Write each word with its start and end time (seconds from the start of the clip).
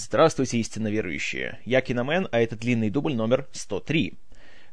Здравствуйте, 0.00 0.58
истинно 0.58 0.86
верующие. 0.86 1.58
Я 1.64 1.80
Киномен, 1.80 2.28
а 2.30 2.38
это 2.38 2.54
длинный 2.54 2.88
дубль 2.88 3.16
номер 3.16 3.48
103 3.50 4.14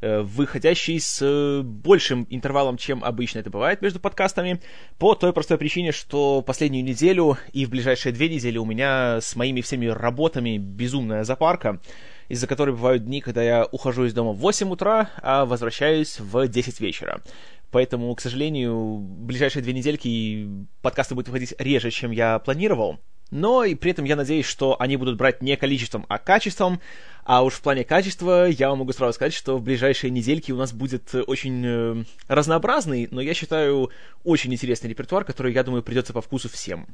э, 0.02 0.22
выходящий 0.22 1.00
с 1.00 1.20
э, 1.20 1.64
большим 1.64 2.28
интервалом, 2.30 2.78
чем 2.78 3.04
обычно 3.04 3.40
это 3.40 3.50
бывает 3.50 3.82
между 3.82 4.00
подкастами, 4.00 4.62
по 5.00 5.16
той 5.16 5.34
простой 5.34 5.58
причине, 5.58 5.94
что 5.94 6.44
последнюю 6.44 6.86
неделю 6.86 7.40
и 7.54 7.66
в 7.66 7.72
ближайшие 7.72 8.14
две 8.14 8.30
недели 8.30 8.60
у 8.60 8.66
меня 8.66 9.20
с 9.20 9.36
моими 9.36 9.62
всеми 9.62 9.88
работами 9.88 10.60
безумная 10.60 11.24
запарка, 11.24 11.82
из-за 12.30 12.46
которой 12.46 12.76
бывают 12.76 13.06
дни, 13.06 13.20
когда 13.20 13.42
я 13.42 13.66
ухожу 13.66 14.06
из 14.06 14.14
дома 14.14 14.32
в 14.32 14.38
8 14.38 14.70
утра, 14.70 15.10
а 15.24 15.46
возвращаюсь 15.46 16.20
в 16.20 16.48
10 16.48 16.80
вечера. 16.82 17.24
Поэтому, 17.72 18.14
к 18.14 18.22
сожалению, 18.22 19.00
ближайшие 19.00 19.64
две 19.64 19.74
недельки 19.74 20.48
подкасты 20.84 21.16
будут 21.16 21.30
выходить 21.30 21.56
реже, 21.58 21.90
чем 21.90 22.12
я 22.12 22.38
планировал. 22.38 23.00
Но 23.32 23.64
и 23.64 23.76
при 23.76 23.92
этом 23.92 24.06
я 24.06 24.16
надеюсь, 24.16 24.46
что 24.46 24.80
они 24.80 24.98
будут 24.98 25.18
брать 25.18 25.42
не 25.42 25.58
количеством, 25.58 26.06
а 26.10 26.18
качеством. 26.18 26.80
А 27.24 27.44
уж 27.44 27.56
в 27.56 27.62
плане 27.62 27.84
качества 27.84 28.48
я 28.48 28.70
вам 28.70 28.80
могу 28.80 28.94
сразу 28.94 29.14
сказать, 29.14 29.34
что 29.34 29.58
в 29.58 29.64
ближайшие 29.64 30.12
недельки 30.12 30.52
у 30.52 30.58
нас 30.58 30.74
будет 30.74 31.16
очень 31.16 31.66
э, 31.66 32.04
разнообразный, 32.28 33.08
но 33.10 33.20
я 33.20 33.34
считаю 33.34 33.90
очень 34.24 34.54
интересный 34.54 34.92
репертуар, 34.92 35.26
который, 35.26 35.52
я 35.52 35.64
думаю, 35.64 35.82
придется 35.82 36.14
по 36.14 36.22
вкусу 36.22 36.50
всем. 36.50 36.88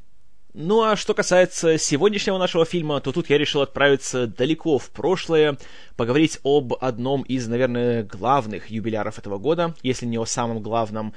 Ну 0.54 0.84
а 0.84 0.98
что 0.98 1.14
касается 1.14 1.78
сегодняшнего 1.78 2.38
нашего 2.38 2.66
фильма, 2.66 3.00
то 3.00 3.14
тут 3.14 3.30
я 3.30 3.38
решил 3.38 3.62
отправиться 3.62 4.28
далеко 4.28 4.78
в 4.80 4.90
прошлое, 4.90 5.58
поговорить 5.96 6.40
об 6.44 6.74
одном 6.82 7.22
из, 7.24 7.48
наверное, 7.48 8.04
главных 8.04 8.70
юбиляров 8.70 9.18
этого 9.18 9.38
года, 9.38 9.76
если 9.82 10.06
не 10.06 10.18
о 10.18 10.26
самом 10.26 10.62
главном, 10.62 11.14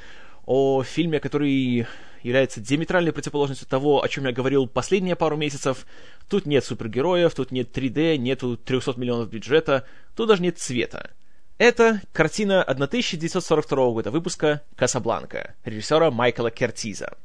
о 0.47 0.85
фильме, 0.85 1.19
который 1.19 1.87
является 2.25 2.61
диаметральной 2.61 3.13
противоположностью 3.13 3.69
того, 3.69 4.03
о 4.03 4.09
чем 4.09 4.25
я 4.25 4.33
говорил 4.33 4.67
последние 4.67 5.15
пару 5.15 5.37
месяцев. 5.37 5.87
Тут 6.29 6.47
нет 6.47 6.65
супергероев, 6.65 7.33
тут 7.35 7.53
нет 7.53 7.77
3D, 7.77 8.17
нету 8.17 8.57
300 8.57 8.95
миллионов 8.97 9.31
бюджета, 9.31 9.85
тут 10.17 10.29
даже 10.29 10.43
нет 10.43 10.59
цвета. 10.59 11.11
Это 11.59 12.01
картина 12.13 12.63
1942 12.65 13.91
года 13.91 14.11
выпуска 14.11 14.63
«Касабланка» 14.75 15.55
режиссера 15.65 16.11
Майкла 16.11 16.51
Кертиза. 16.51 17.17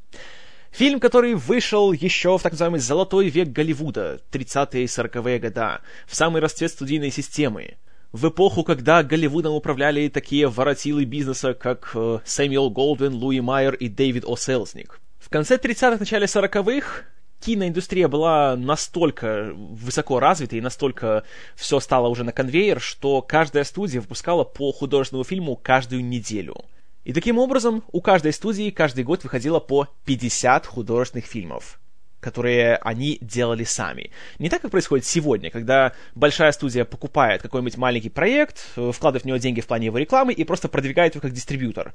Фильм, 0.70 1.00
который 1.00 1.34
вышел 1.34 1.92
еще 1.92 2.38
в 2.38 2.42
так 2.42 2.52
называемый 2.52 2.78
«золотой 2.78 3.28
век 3.28 3.48
Голливуда», 3.48 4.20
30-е 4.30 4.84
и 4.84 4.86
40-е 4.86 5.38
года, 5.40 5.80
в 6.06 6.14
самый 6.14 6.40
расцвет 6.40 6.70
студийной 6.70 7.10
системы 7.10 7.76
в 8.12 8.28
эпоху, 8.28 8.64
когда 8.64 9.02
Голливудом 9.02 9.54
управляли 9.54 10.08
такие 10.08 10.48
воротилы 10.48 11.04
бизнеса, 11.04 11.54
как 11.54 11.92
э, 11.94 12.18
Сэмюэл 12.24 12.70
Голдвин, 12.70 13.14
Луи 13.14 13.40
Майер 13.40 13.74
и 13.74 13.88
Дэвид 13.88 14.24
О'Селзник. 14.24 15.00
В 15.18 15.28
конце 15.28 15.56
30-х, 15.56 15.98
начале 15.98 16.26
40-х 16.26 17.04
киноиндустрия 17.40 18.08
была 18.08 18.56
настолько 18.56 19.52
высоко 19.54 20.20
развита 20.20 20.56
и 20.56 20.60
настолько 20.60 21.24
все 21.54 21.80
стало 21.80 22.08
уже 22.08 22.24
на 22.24 22.32
конвейер, 22.32 22.80
что 22.80 23.22
каждая 23.22 23.64
студия 23.64 24.00
выпускала 24.00 24.44
по 24.44 24.72
художественному 24.72 25.24
фильму 25.24 25.56
каждую 25.56 26.04
неделю. 26.04 26.56
И 27.04 27.12
таким 27.12 27.38
образом 27.38 27.82
у 27.92 28.00
каждой 28.02 28.32
студии 28.32 28.70
каждый 28.70 29.04
год 29.04 29.22
выходило 29.22 29.58
по 29.58 29.88
50 30.04 30.66
художественных 30.66 31.24
фильмов 31.24 31.80
которые 32.20 32.76
они 32.76 33.18
делали 33.20 33.64
сами. 33.64 34.10
Не 34.38 34.48
так, 34.48 34.62
как 34.62 34.70
происходит 34.70 35.06
сегодня, 35.06 35.50
когда 35.50 35.94
большая 36.14 36.52
студия 36.52 36.84
покупает 36.84 37.42
какой-нибудь 37.42 37.76
маленький 37.76 38.10
проект, 38.10 38.68
э, 38.76 38.92
вкладывает 38.92 39.24
в 39.24 39.26
него 39.26 39.38
деньги 39.38 39.60
в 39.60 39.66
плане 39.66 39.86
его 39.86 39.98
рекламы 39.98 40.32
и 40.32 40.44
просто 40.44 40.68
продвигает 40.68 41.14
его 41.14 41.22
как 41.22 41.32
дистрибьютор. 41.32 41.92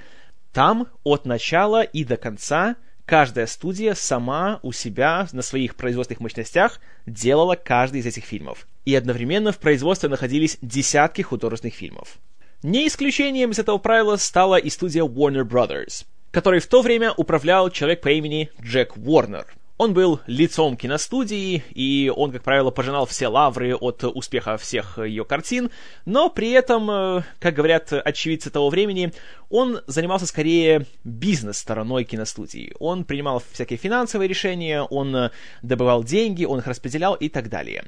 Там 0.52 0.88
от 1.04 1.26
начала 1.26 1.84
и 1.84 2.04
до 2.04 2.17
конца 2.17 2.76
каждая 3.06 3.45
студия 3.45 3.94
сама 3.94 4.59
у 4.64 4.72
себя 4.72 5.28
на 5.32 5.44
своих 5.44 5.76
производственных 5.76 6.22
мощностях 6.22 6.80
делала 7.06 7.56
каждый 7.56 8.02
из 8.02 8.06
этих 8.06 8.26
фильмов. 8.26 8.67
И 8.84 8.95
одновременно 8.95 9.52
в 9.52 9.60
производстве 9.60 10.10
находились 10.10 10.58
десятки 10.62 11.22
художественных 11.22 11.76
фильмов. 11.76 12.17
Не 12.64 12.88
исключением 12.88 13.52
из 13.52 13.60
этого 13.60 13.78
правила 13.78 14.16
стала 14.16 14.56
и 14.56 14.70
студия 14.72 15.04
Warner 15.04 15.44
Brothers, 15.44 16.05
которой 16.32 16.60
в 16.60 16.67
то 16.67 16.82
время 16.82 17.11
управлял 17.11 17.70
человек 17.70 18.02
по 18.02 18.10
имени 18.10 18.49
Джек 18.60 18.98
Уорнер– 18.98 19.45
он 19.77 19.93
был 19.93 20.21
лицом 20.25 20.77
киностудии, 20.77 21.63
и 21.71 22.11
он, 22.15 22.31
как 22.31 22.43
правило, 22.43 22.71
пожинал 22.71 23.05
все 23.05 23.27
лавры 23.27 23.75
от 23.75 24.03
успеха 24.03 24.58
всех 24.58 24.97
ее 24.97 25.25
картин, 25.25 25.69
но 26.05 26.30
при 26.30 26.52
этом, 26.52 26.89
э, 26.89 27.23
как 27.39 27.55
говорят 27.55 27.91
очевидцы 27.91 28.49
того 28.49 28.69
времени, 28.69 29.11
он 29.49 29.81
занимался 29.87 30.27
скорее 30.27 30.86
бизнес-стороной 31.03 32.05
киностудии. 32.05 32.73
Он 32.80 33.03
принимал 33.03 33.43
всякие 33.52 33.77
финансовые 33.77 34.30
решения, 34.30 34.81
он 34.81 35.15
э, 35.15 35.31
добывал 35.61 36.03
деньги, 36.03 36.45
он 36.45 36.59
их 36.59 36.67
распределял 36.67 37.13
и 37.13 37.27
так 37.27 37.49
далее. 37.49 37.83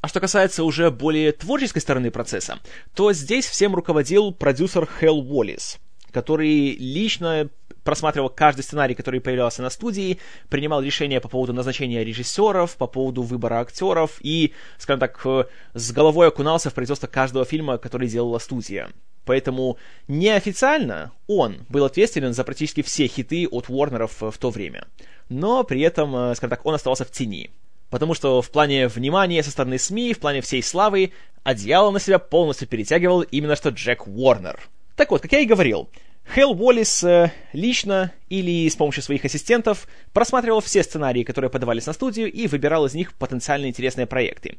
А 0.00 0.08
что 0.08 0.18
касается 0.18 0.64
уже 0.64 0.90
более 0.90 1.30
творческой 1.32 1.80
стороны 1.80 2.10
процесса, 2.10 2.58
то 2.94 3.12
здесь 3.12 3.46
всем 3.46 3.74
руководил 3.74 4.32
продюсер 4.32 4.88
Хелл 4.98 5.20
Уоллис, 5.20 5.78
который 6.10 6.74
лично 6.76 7.50
просматривал 7.90 8.28
каждый 8.28 8.62
сценарий, 8.62 8.94
который 8.94 9.20
появлялся 9.20 9.62
на 9.62 9.70
студии, 9.70 10.20
принимал 10.48 10.80
решения 10.80 11.20
по 11.20 11.28
поводу 11.28 11.52
назначения 11.52 12.04
режиссеров, 12.04 12.76
по 12.76 12.86
поводу 12.86 13.22
выбора 13.22 13.56
актеров 13.56 14.18
и, 14.20 14.52
скажем 14.78 15.00
так, 15.00 15.20
э, 15.24 15.46
с 15.74 15.90
головой 15.90 16.28
окунался 16.28 16.70
в 16.70 16.74
производство 16.74 17.08
каждого 17.08 17.44
фильма, 17.44 17.78
который 17.78 18.06
делала 18.06 18.38
студия. 18.38 18.90
Поэтому 19.24 19.76
неофициально 20.06 21.10
он 21.26 21.66
был 21.68 21.84
ответственен 21.84 22.32
за 22.32 22.44
практически 22.44 22.82
все 22.82 23.08
хиты 23.08 23.48
от 23.50 23.68
Уорнеров 23.68 24.20
в 24.20 24.38
то 24.38 24.50
время. 24.50 24.86
Но 25.28 25.64
при 25.64 25.80
этом, 25.80 26.14
э, 26.14 26.34
скажем 26.36 26.50
так, 26.50 26.64
он 26.64 26.74
оставался 26.74 27.04
в 27.04 27.10
тени. 27.10 27.50
Потому 27.90 28.14
что 28.14 28.40
в 28.40 28.50
плане 28.52 28.86
внимания 28.86 29.42
со 29.42 29.50
стороны 29.50 29.80
СМИ, 29.80 30.14
в 30.14 30.20
плане 30.20 30.42
всей 30.42 30.62
славы, 30.62 31.12
одеяло 31.42 31.90
на 31.90 31.98
себя 31.98 32.20
полностью 32.20 32.68
перетягивал 32.68 33.22
именно 33.22 33.56
что 33.56 33.70
Джек 33.70 34.06
Уорнер. 34.06 34.60
Так 34.94 35.10
вот, 35.10 35.22
как 35.22 35.32
я 35.32 35.40
и 35.40 35.46
говорил, 35.46 35.88
Хелл 36.32 36.52
Уоллис 36.52 37.02
э, 37.02 37.32
лично 37.52 38.12
или 38.28 38.68
с 38.68 38.76
помощью 38.76 39.02
своих 39.02 39.24
ассистентов 39.24 39.88
просматривал 40.12 40.60
все 40.60 40.84
сценарии, 40.84 41.24
которые 41.24 41.50
подавались 41.50 41.86
на 41.86 41.92
студию, 41.92 42.30
и 42.30 42.46
выбирал 42.46 42.86
из 42.86 42.94
них 42.94 43.14
потенциально 43.14 43.66
интересные 43.66 44.06
проекты. 44.06 44.56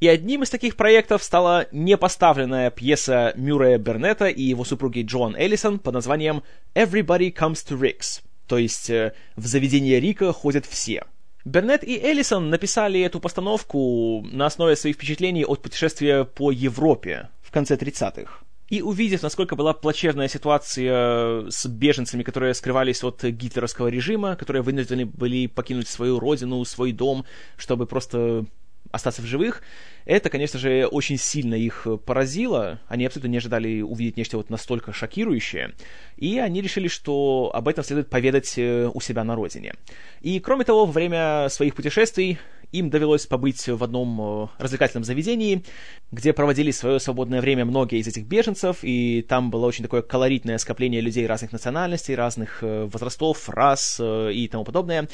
И 0.00 0.08
одним 0.08 0.42
из 0.42 0.50
таких 0.50 0.74
проектов 0.74 1.22
стала 1.22 1.68
непоставленная 1.70 2.70
пьеса 2.70 3.32
Мюррея 3.36 3.78
Бернета 3.78 4.26
и 4.26 4.42
его 4.42 4.64
супруги 4.64 5.02
Джоан 5.02 5.36
Эллисон 5.36 5.78
под 5.78 5.94
названием 5.94 6.42
«Everybody 6.74 7.32
Comes 7.32 7.64
to 7.68 7.78
Rick's», 7.78 8.20
то 8.48 8.58
есть 8.58 8.90
э, 8.90 9.12
«В 9.36 9.46
заведение 9.46 10.00
Рика 10.00 10.32
ходят 10.32 10.66
все». 10.66 11.04
Бернет 11.44 11.84
и 11.84 11.96
Эллисон 11.96 12.50
написали 12.50 13.00
эту 13.00 13.20
постановку 13.20 14.26
на 14.32 14.46
основе 14.46 14.74
своих 14.74 14.96
впечатлений 14.96 15.44
от 15.44 15.62
путешествия 15.62 16.24
по 16.24 16.50
Европе 16.50 17.28
в 17.42 17.52
конце 17.52 17.76
30-х. 17.76 18.43
И 18.74 18.82
увидев, 18.82 19.22
насколько 19.22 19.54
была 19.54 19.72
плачевная 19.72 20.26
ситуация 20.26 21.48
с 21.48 21.64
беженцами, 21.66 22.24
которые 22.24 22.54
скрывались 22.54 23.04
от 23.04 23.22
гитлеровского 23.22 23.86
режима, 23.86 24.34
которые 24.34 24.62
вынуждены 24.62 25.06
были 25.06 25.46
покинуть 25.46 25.86
свою 25.86 26.18
родину, 26.18 26.64
свой 26.64 26.90
дом, 26.90 27.24
чтобы 27.56 27.86
просто 27.86 28.46
остаться 28.90 29.22
в 29.22 29.26
живых, 29.26 29.62
это, 30.06 30.28
конечно 30.28 30.58
же, 30.58 30.88
очень 30.88 31.18
сильно 31.18 31.54
их 31.54 31.86
поразило. 32.04 32.80
Они 32.88 33.06
абсолютно 33.06 33.28
не 33.28 33.36
ожидали 33.36 33.80
увидеть 33.80 34.16
нечто 34.16 34.38
вот 34.38 34.50
настолько 34.50 34.92
шокирующее. 34.92 35.74
И 36.16 36.38
они 36.38 36.60
решили, 36.60 36.88
что 36.88 37.52
об 37.54 37.68
этом 37.68 37.84
следует 37.84 38.10
поведать 38.10 38.54
э, 38.56 38.90
у 38.92 39.00
себя 39.00 39.22
на 39.22 39.36
родине. 39.36 39.74
И, 40.20 40.40
кроме 40.40 40.64
того, 40.64 40.84
во 40.84 40.90
время 40.90 41.48
своих 41.48 41.76
путешествий 41.76 42.38
им 42.74 42.90
довелось 42.90 43.26
побыть 43.26 43.68
в 43.68 43.84
одном 43.84 44.20
э, 44.20 44.46
развлекательном 44.58 45.04
заведении, 45.04 45.62
где 46.10 46.32
проводили 46.32 46.72
свое 46.72 46.98
свободное 46.98 47.40
время 47.40 47.64
многие 47.64 48.00
из 48.00 48.08
этих 48.08 48.24
беженцев, 48.24 48.78
и 48.82 49.24
там 49.28 49.50
было 49.50 49.66
очень 49.66 49.84
такое 49.84 50.02
колоритное 50.02 50.58
скопление 50.58 51.00
людей 51.00 51.26
разных 51.26 51.52
национальностей, 51.52 52.16
разных 52.16 52.58
э, 52.62 52.88
возрастов, 52.92 53.48
рас 53.48 53.98
э, 54.00 54.32
и 54.32 54.48
тому 54.48 54.64
подобное. 54.64 55.08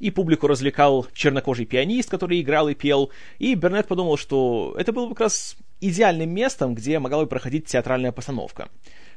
И 0.00 0.10
публику 0.10 0.48
развлекал 0.48 1.06
чернокожий 1.14 1.64
пианист, 1.64 2.10
который 2.10 2.40
играл 2.42 2.68
и 2.68 2.74
пел, 2.74 3.10
и 3.38 3.54
Бернет 3.54 3.88
подумал, 3.88 4.18
что 4.18 4.74
это 4.76 4.92
было 4.92 5.06
бы 5.06 5.14
как 5.14 5.22
раз 5.22 5.56
идеальным 5.80 6.28
местом, 6.30 6.74
где 6.74 6.98
могла 6.98 7.22
бы 7.22 7.26
проходить 7.26 7.66
театральная 7.66 8.12
постановка. 8.12 8.68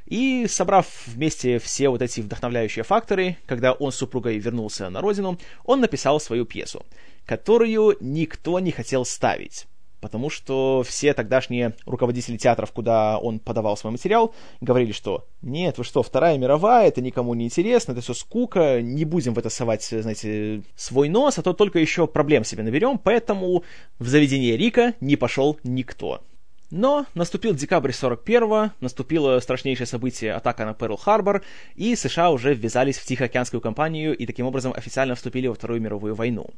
И, 0.06 0.46
собрав 0.48 0.86
вместе 1.06 1.58
все 1.58 1.88
вот 1.88 2.00
эти 2.00 2.20
вдохновляющие 2.20 2.84
факторы, 2.84 3.36
когда 3.46 3.72
он 3.72 3.90
с 3.90 3.96
супругой 3.96 4.38
вернулся 4.38 4.88
на 4.88 5.00
родину, 5.00 5.38
он 5.64 5.80
написал 5.80 6.20
свою 6.20 6.44
пьесу, 6.44 6.86
которую 7.26 7.96
никто 8.00 8.58
не 8.60 8.70
хотел 8.70 9.04
ставить. 9.04 9.66
Потому 10.00 10.30
что 10.30 10.84
все 10.86 11.14
тогдашние 11.14 11.74
руководители 11.84 12.36
театров, 12.36 12.70
куда 12.70 13.18
он 13.18 13.40
подавал 13.40 13.76
свой 13.76 13.92
материал, 13.92 14.34
говорили, 14.60 14.92
что 14.92 15.26
«Нет, 15.42 15.78
вы 15.78 15.84
что, 15.84 16.02
Вторая 16.02 16.38
мировая, 16.38 16.88
это 16.88 17.00
никому 17.00 17.34
не 17.34 17.46
интересно, 17.46 17.92
это 17.92 18.02
все 18.02 18.14
скука, 18.14 18.80
не 18.80 19.04
будем 19.04 19.34
в 19.34 19.38
это 19.38 19.48
совать, 19.48 19.84
знаете, 19.84 20.62
свой 20.76 21.08
нос, 21.08 21.38
а 21.38 21.42
то 21.42 21.54
только 21.54 21.78
еще 21.78 22.06
проблем 22.06 22.44
себе 22.44 22.62
наберем, 22.62 22.98
поэтому 22.98 23.64
в 23.98 24.06
заведение 24.06 24.56
Рика 24.56 24.94
не 25.00 25.16
пошел 25.16 25.58
никто». 25.64 26.22
Но 26.70 27.06
наступил 27.14 27.54
декабрь 27.54 27.90
41-го, 27.90 28.72
наступило 28.80 29.38
страшнейшее 29.38 29.86
событие 29.86 30.32
атака 30.32 30.64
на 30.64 30.72
Перл-Харбор, 30.72 31.42
и 31.76 31.94
США 31.94 32.30
уже 32.30 32.54
ввязались 32.54 32.98
в 32.98 33.04
Тихоокеанскую 33.04 33.60
кампанию 33.60 34.16
и 34.16 34.26
таким 34.26 34.46
образом 34.46 34.72
официально 34.74 35.14
вступили 35.14 35.46
во 35.46 35.54
Вторую 35.54 35.80
мировую 35.80 36.14
войну. 36.14 36.50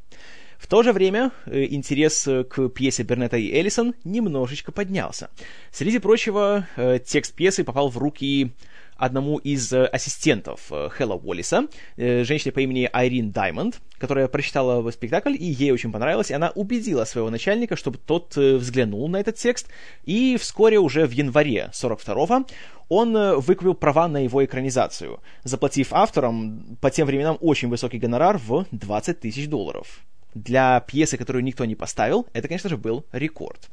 В 0.57 0.67
то 0.67 0.83
же 0.83 0.91
время 0.91 1.31
э, 1.45 1.65
интерес 1.69 2.27
к 2.49 2.69
пьесе 2.69 3.03
Бернета 3.03 3.37
и 3.37 3.51
Эллисон 3.53 3.93
немножечко 4.03 4.71
поднялся. 4.71 5.29
Среди 5.71 5.99
прочего, 5.99 6.67
э, 6.75 6.99
текст 6.99 7.33
пьесы 7.33 7.63
попал 7.63 7.89
в 7.89 7.97
руки 7.97 8.51
одному 8.99 9.37
из 9.37 9.71
э, 9.73 9.85
ассистентов 9.85 10.71
э, 10.71 10.89
Хэлла 10.89 11.15
Уоллиса, 11.15 11.67
э, 11.97 12.23
женщине 12.23 12.51
по 12.51 12.59
имени 12.59 12.89
Айрин 12.91 13.31
Даймонд, 13.31 13.79
которая 13.97 14.27
прочитала 14.27 14.89
спектакль, 14.91 15.33
и 15.33 15.45
ей 15.45 15.71
очень 15.71 15.91
понравилось, 15.91 16.29
и 16.29 16.33
она 16.33 16.51
убедила 16.51 17.05
своего 17.05 17.29
начальника, 17.29 17.75
чтобы 17.75 17.97
тот 17.97 18.35
взглянул 18.35 19.07
на 19.07 19.17
этот 19.17 19.35
текст, 19.35 19.67
и 20.03 20.37
вскоре 20.37 20.79
уже 20.79 21.05
в 21.05 21.11
январе 21.11 21.69
42-го 21.73 22.45
он 22.89 23.39
выкупил 23.39 23.75
права 23.75 24.07
на 24.07 24.23
его 24.23 24.43
экранизацию, 24.43 25.19
заплатив 25.43 25.93
авторам 25.93 26.77
по 26.81 26.89
тем 26.89 27.07
временам 27.07 27.37
очень 27.39 27.69
высокий 27.69 27.99
гонорар 27.99 28.37
в 28.37 28.65
20 28.71 29.19
тысяч 29.19 29.47
долларов. 29.47 29.99
Для 30.33 30.79
пьесы, 30.79 31.17
которую 31.17 31.43
никто 31.43 31.65
не 31.65 31.75
поставил, 31.75 32.27
это, 32.33 32.47
конечно 32.47 32.69
же, 32.69 32.77
был 32.77 33.05
рекорд. 33.11 33.69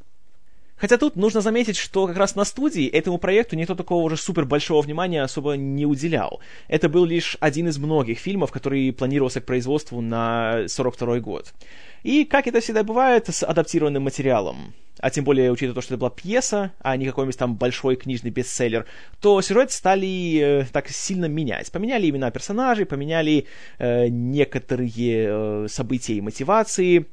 Хотя 0.76 0.98
тут 0.98 1.16
нужно 1.16 1.40
заметить, 1.40 1.76
что 1.76 2.06
как 2.06 2.16
раз 2.16 2.34
на 2.34 2.44
студии 2.44 2.86
этому 2.86 3.18
проекту 3.18 3.56
никто 3.56 3.74
такого 3.74 4.02
уже 4.02 4.16
супер 4.16 4.44
большого 4.44 4.82
внимания 4.82 5.22
особо 5.22 5.52
не 5.52 5.86
уделял. 5.86 6.40
Это 6.68 6.88
был 6.88 7.04
лишь 7.04 7.36
один 7.40 7.68
из 7.68 7.78
многих 7.78 8.18
фильмов, 8.18 8.52
который 8.52 8.92
планировался 8.92 9.40
к 9.40 9.46
производству 9.46 10.00
на 10.00 10.68
42 10.68 11.20
год. 11.20 11.54
И, 12.02 12.24
как 12.24 12.46
это 12.46 12.60
всегда 12.60 12.84
бывает 12.84 13.28
с 13.28 13.42
адаптированным 13.42 14.02
материалом, 14.02 14.74
а 14.98 15.10
тем 15.10 15.24
более, 15.24 15.52
учитывая 15.52 15.74
то, 15.74 15.80
что 15.80 15.94
это 15.94 16.00
была 16.00 16.10
пьеса, 16.10 16.72
а 16.80 16.96
не 16.96 17.06
какой-нибудь 17.06 17.36
там 17.36 17.56
большой 17.56 17.96
книжный 17.96 18.30
бестселлер, 18.30 18.86
то 19.20 19.42
сюжет 19.42 19.70
стали 19.70 20.38
э, 20.62 20.64
так 20.72 20.88
сильно 20.88 21.26
менять. 21.26 21.70
Поменяли 21.70 22.08
имена 22.08 22.30
персонажей, 22.30 22.86
поменяли 22.86 23.46
э, 23.78 24.08
некоторые 24.08 25.26
э, 25.28 25.66
события 25.68 26.14
и 26.14 26.20
мотивации, 26.20 27.06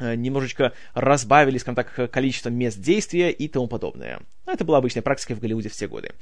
немножечко 0.00 0.72
разбавили, 0.94 1.58
скажем 1.58 1.76
так, 1.76 2.10
количество 2.10 2.50
мест 2.50 2.78
действия 2.78 3.30
и 3.30 3.48
тому 3.48 3.66
подобное. 3.66 4.20
Это 4.46 4.64
была 4.64 4.78
обычная 4.78 5.02
практика 5.02 5.34
в 5.34 5.40
Голливуде 5.40 5.68
в 5.68 5.72
те 5.72 5.88
годы. 5.88 6.12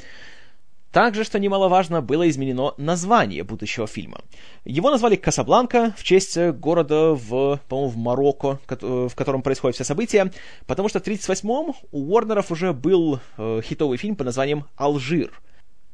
Также, 0.96 1.25
что 1.25 1.38
немаловажно, 1.38 2.00
было 2.00 2.26
изменено 2.26 2.73
название 2.78 3.44
будущего 3.44 3.87
фильма. 3.87 4.23
Его 4.64 4.90
назвали 4.90 5.17
«Касабланка» 5.17 5.94
в 5.99 6.02
честь 6.02 6.38
города 6.38 7.12
в, 7.12 7.61
по-моему, 7.69 7.90
в 7.90 7.96
Марокко, 7.99 8.61
в 8.70 9.14
котором 9.14 9.43
происходят 9.43 9.75
все 9.75 9.84
события, 9.84 10.32
потому 10.67 10.88
что 10.88 11.00
в 11.00 11.02
1938-м 11.02 11.75
у 11.93 12.12
Уорнеров 12.12 12.50
уже 12.50 12.72
был 12.72 13.20
э, 13.37 13.61
хитовый 13.62 13.99
фильм 13.99 14.17
под 14.17 14.26
названием 14.26 14.64
«Алжир», 14.76 15.31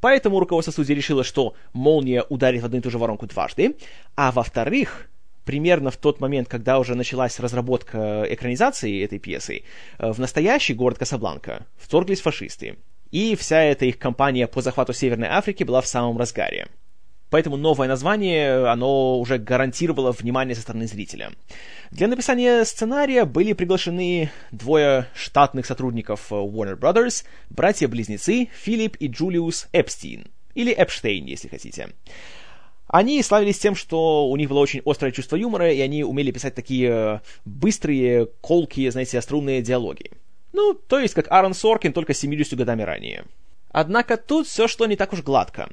Поэтому 0.03 0.41
руководство 0.41 0.73
студии 0.73 0.95
решило, 0.95 1.23
что 1.23 1.55
молния 1.73 2.25
ударит 2.29 2.63
в 2.63 2.65
одну 2.65 2.79
и 2.79 2.81
ту 2.81 2.91
же 2.91 2.99
воронку 2.99 3.27
дважды, 3.27 3.77
а 4.17 4.33
во-вторых, 4.33 5.09
примерно 5.45 5.91
в 5.91 5.97
тот 5.97 6.21
момент, 6.21 6.49
когда 6.49 6.79
уже 6.79 6.95
началась 6.95 7.39
разработка 7.41 8.25
экранизации 8.29 9.05
этой 9.05 9.19
пьесы, 9.19 9.63
э, 9.99 10.13
в 10.13 10.19
настоящий 10.19 10.75
город 10.75 10.99
Касабланка 10.99 11.67
вторглись 11.77 12.21
фашисты. 12.21 12.77
И 13.11 13.37
вся 13.37 13.63
эта 13.63 13.85
их 13.85 13.99
кампания 13.99 14.47
по 14.47 14.63
захвату 14.63 14.93
Северной 14.93 15.29
Африки 15.29 15.65
была 15.65 15.81
в 15.81 15.87
самом 15.87 16.17
разгаре. 16.17 16.69
Поэтому 17.33 17.57
новое 17.57 17.89
название, 17.89 18.67
оно 18.67 19.19
уже 19.19 19.39
гарантировало 19.39 20.13
внимание 20.13 20.55
со 20.55 20.61
стороны 20.61 20.87
зрителя. 20.87 21.33
Для 21.91 22.07
написания 22.07 22.63
сценария 22.65 23.25
были 23.25 23.55
приглашены 23.55 24.31
двое 24.51 25.07
штатных 25.15 25.65
сотрудников 25.65 26.31
Warner 26.31 26.79
Brothers, 26.79 27.25
братья-близнецы 27.49 28.51
Филипп 28.53 28.97
и 29.01 29.09
Джулиус 29.09 29.69
Эпстин, 29.73 30.27
или 30.55 30.73
Эпштейн, 30.73 31.25
если 31.25 31.49
хотите. 31.49 31.89
Они 32.93 33.23
славились 33.23 33.59
тем, 33.59 33.75
что 33.75 34.29
у 34.29 34.37
них 34.37 34.51
было 34.51 34.59
очень 34.59 34.83
острое 34.85 35.13
чувство 35.13 35.37
юмора, 35.37 35.73
и 35.73 35.81
они 35.81 36.05
умели 36.05 36.31
писать 36.31 36.55
такие 36.55 36.91
э, 36.91 37.21
быстрые, 37.47 38.27
колкие, 38.43 38.91
знаете, 38.91 39.19
острунные 39.19 39.63
диалоги. 39.63 40.11
Ну, 40.53 40.75
то 40.75 40.99
есть 40.99 41.15
как 41.15 41.33
Аарон 41.33 41.55
Соркин, 41.55 41.95
только 41.95 42.13
70 42.13 42.55
годами 42.55 42.83
ранее. 42.83 43.25
Однако 43.71 44.19
тут 44.19 44.47
все 44.47 44.69
шло 44.69 44.85
не 44.85 44.97
так 44.97 45.15
уж 45.15 45.23
гладко. 45.23 45.71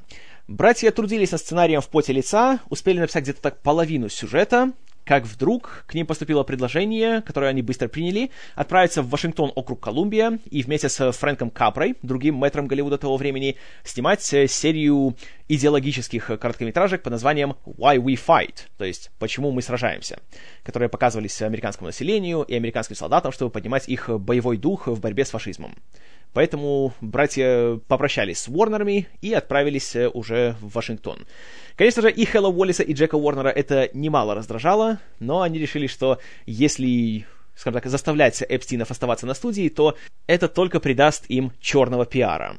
Братья 0.48 0.92
трудились 0.92 1.31
над 1.31 1.42
сценарием 1.42 1.81
в 1.81 1.89
поте 1.89 2.13
лица, 2.13 2.62
успели 2.69 3.00
написать 3.00 3.24
где-то 3.24 3.42
так 3.42 3.62
половину 3.62 4.07
сюжета, 4.07 4.72
как 5.09 5.25
вдруг 5.25 5.85
к 5.88 5.95
ним 5.95 6.06
поступило 6.06 6.44
предложение, 6.44 7.23
которое 7.23 7.47
они 7.47 7.63
быстро 7.63 7.88
приняли, 7.88 8.29
отправиться 8.53 9.01
в 9.01 9.09
Вашингтон, 9.09 9.51
округ 9.56 9.79
Колумбия, 9.79 10.38
и 10.51 10.61
вместе 10.61 10.88
с 10.88 11.11
Фрэнком 11.11 11.50
Капрой, 11.50 11.95
другим 12.03 12.35
мэтром 12.35 12.67
Голливуда 12.67 13.00
того 13.00 13.17
времени, 13.17 13.56
снимать 13.83 14.31
э, 14.35 14.47
серию 14.47 15.15
идеологических 15.47 16.39
короткометражек 16.39 17.01
под 17.01 17.13
названием 17.13 17.56
«Why 17.65 17.97
We 17.97 18.19
Fight», 18.23 18.67
то 18.77 18.85
есть 18.85 19.09
«Почему 19.17 19.50
мы 19.50 19.63
сражаемся», 19.63 20.19
которые 20.63 20.89
показывались 20.89 21.41
американскому 21.41 21.88
населению 21.88 22.44
и 22.44 22.53
американским 22.53 22.95
солдатам, 22.95 23.31
чтобы 23.31 23.50
поднимать 23.50 23.89
их 23.89 24.12
боевой 24.12 24.57
дух 24.57 24.85
в 24.85 25.00
борьбе 25.00 25.25
с 25.25 25.31
фашизмом. 25.31 25.75
Поэтому 26.33 26.93
братья 27.01 27.79
попрощались 27.87 28.39
с 28.39 28.47
Уорнерами 28.47 29.07
и 29.21 29.33
отправились 29.33 29.95
э, 29.95 30.07
уже 30.09 30.55
в 30.61 30.73
Вашингтон. 30.73 31.25
Конечно 31.75 32.01
же, 32.01 32.11
и 32.11 32.25
Хэлла 32.25 32.49
Уоллиса, 32.49 32.83
и 32.83 32.93
Джека 32.93 33.15
Уорнера 33.15 33.49
это 33.49 33.89
немало 33.93 34.35
раздражало, 34.35 34.99
но 35.19 35.41
они 35.41 35.57
решили, 35.59 35.87
что 35.87 36.19
если 36.45 37.25
скажем 37.55 37.73
так, 37.73 37.91
заставлять 37.91 38.41
Эпстинов 38.47 38.89
оставаться 38.89 39.25
на 39.25 39.33
студии, 39.33 39.67
то 39.67 39.97
это 40.27 40.47
только 40.47 40.79
придаст 40.79 41.25
им 41.27 41.51
черного 41.59 42.05
пиара. 42.05 42.57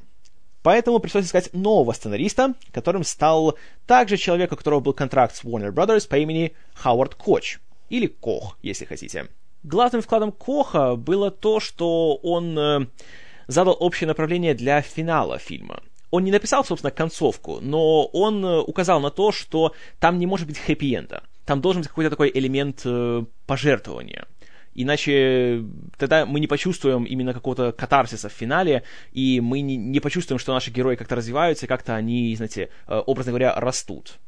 Поэтому 0.62 0.98
пришлось 0.98 1.24
искать 1.24 1.54
нового 1.54 1.92
сценариста, 1.92 2.54
которым 2.70 3.02
стал 3.04 3.56
также 3.86 4.18
человек, 4.18 4.52
у 4.52 4.56
которого 4.56 4.80
был 4.80 4.92
контракт 4.92 5.34
с 5.34 5.42
Warner 5.42 5.72
Brothers 5.72 6.06
по 6.06 6.18
имени 6.18 6.52
Хауард 6.74 7.14
Коч, 7.14 7.60
или 7.88 8.06
Кох, 8.06 8.58
если 8.62 8.84
хотите. 8.84 9.28
Главным 9.62 10.02
вкладом 10.02 10.32
Коха 10.32 10.96
было 10.96 11.30
то, 11.30 11.60
что 11.60 12.16
он 12.16 12.58
э, 12.58 12.86
задал 13.50 13.76
общее 13.78 14.08
направление 14.08 14.54
для 14.54 14.80
финала 14.80 15.38
фильма. 15.38 15.82
Он 16.10 16.24
не 16.24 16.32
написал, 16.32 16.64
собственно, 16.64 16.90
концовку, 16.90 17.60
но 17.60 18.04
он 18.06 18.44
э, 18.44 18.58
указал 18.60 19.00
на 19.00 19.10
то, 19.10 19.30
что 19.32 19.74
там 19.98 20.18
не 20.18 20.26
может 20.26 20.46
быть 20.46 20.58
хэппи-энда. 20.58 21.22
Там 21.44 21.60
должен 21.60 21.82
быть 21.82 21.88
какой-то 21.88 22.10
такой 22.10 22.30
элемент 22.32 22.82
э, 22.84 23.24
пожертвования. 23.46 24.26
Иначе 24.74 25.64
тогда 25.98 26.26
мы 26.26 26.40
не 26.40 26.46
почувствуем 26.46 27.04
именно 27.04 27.32
какого-то 27.32 27.72
катарсиса 27.72 28.28
в 28.28 28.32
финале, 28.32 28.84
и 29.12 29.40
мы 29.40 29.60
не, 29.60 29.76
не 29.76 30.00
почувствуем, 30.00 30.38
что 30.38 30.52
наши 30.52 30.70
герои 30.70 30.96
как-то 30.96 31.16
развиваются, 31.16 31.66
как-то 31.66 31.94
они, 31.94 32.34
знаете, 32.36 32.70
э, 32.86 33.02
образно 33.06 33.32
говоря, 33.32 33.54
растут. 33.54 34.18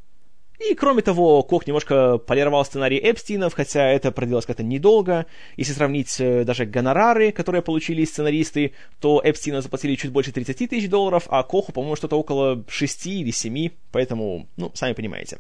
И, 0.59 0.75
кроме 0.75 1.03
того, 1.03 1.43
Кох 1.43 1.67
немножко 1.67 2.19
полировал 2.19 2.65
сценарий 2.65 3.01
Эпстинов, 3.03 3.55
хотя 3.55 3.89
это 3.89 4.13
продлилось 4.13 4.47
как-то 4.47 4.63
недолго. 4.63 5.27
Если 5.57 5.73
сравнить 5.73 6.21
э, 6.21 6.45
даже 6.45 6.67
гонорары, 6.67 7.33
которые 7.33 7.63
получили 7.63 8.05
сценаристы, 8.05 8.73
то 9.01 9.21
Эпстина 9.25 9.61
заплатили 9.61 9.97
чуть 9.97 10.13
больше 10.13 10.31
30 10.31 10.71
тысяч 10.71 10.89
долларов, 10.89 11.25
а 11.29 11.43
Коху, 11.43 11.73
по-моему, 11.73 11.97
что-то 11.97 12.17
около 12.17 12.63
6 12.69 13.07
или 13.07 13.31
7, 13.31 13.71
поэтому, 13.91 14.47
ну, 14.57 14.71
сами 14.75 14.93
понимаете. 14.93 15.39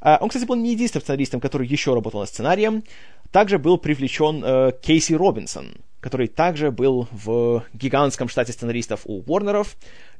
А, 0.00 0.18
он, 0.20 0.28
кстати, 0.28 0.44
был 0.44 0.56
не 0.56 0.72
единственным 0.72 1.02
сценаристом, 1.02 1.40
который 1.40 1.66
еще 1.66 1.94
работал 1.94 2.20
над 2.20 2.28
сценарием. 2.28 2.84
Также 3.30 3.58
был 3.58 3.78
привлечен 3.78 4.42
э, 4.44 4.72
Кейси 4.80 5.12
Робинсон, 5.12 5.74
который 6.00 6.28
также 6.28 6.70
был 6.70 7.08
в 7.12 7.64
гигантском 7.74 8.28
штате 8.28 8.52
сценаристов 8.52 9.02
у 9.04 9.22
Warner'ов, 9.22 9.68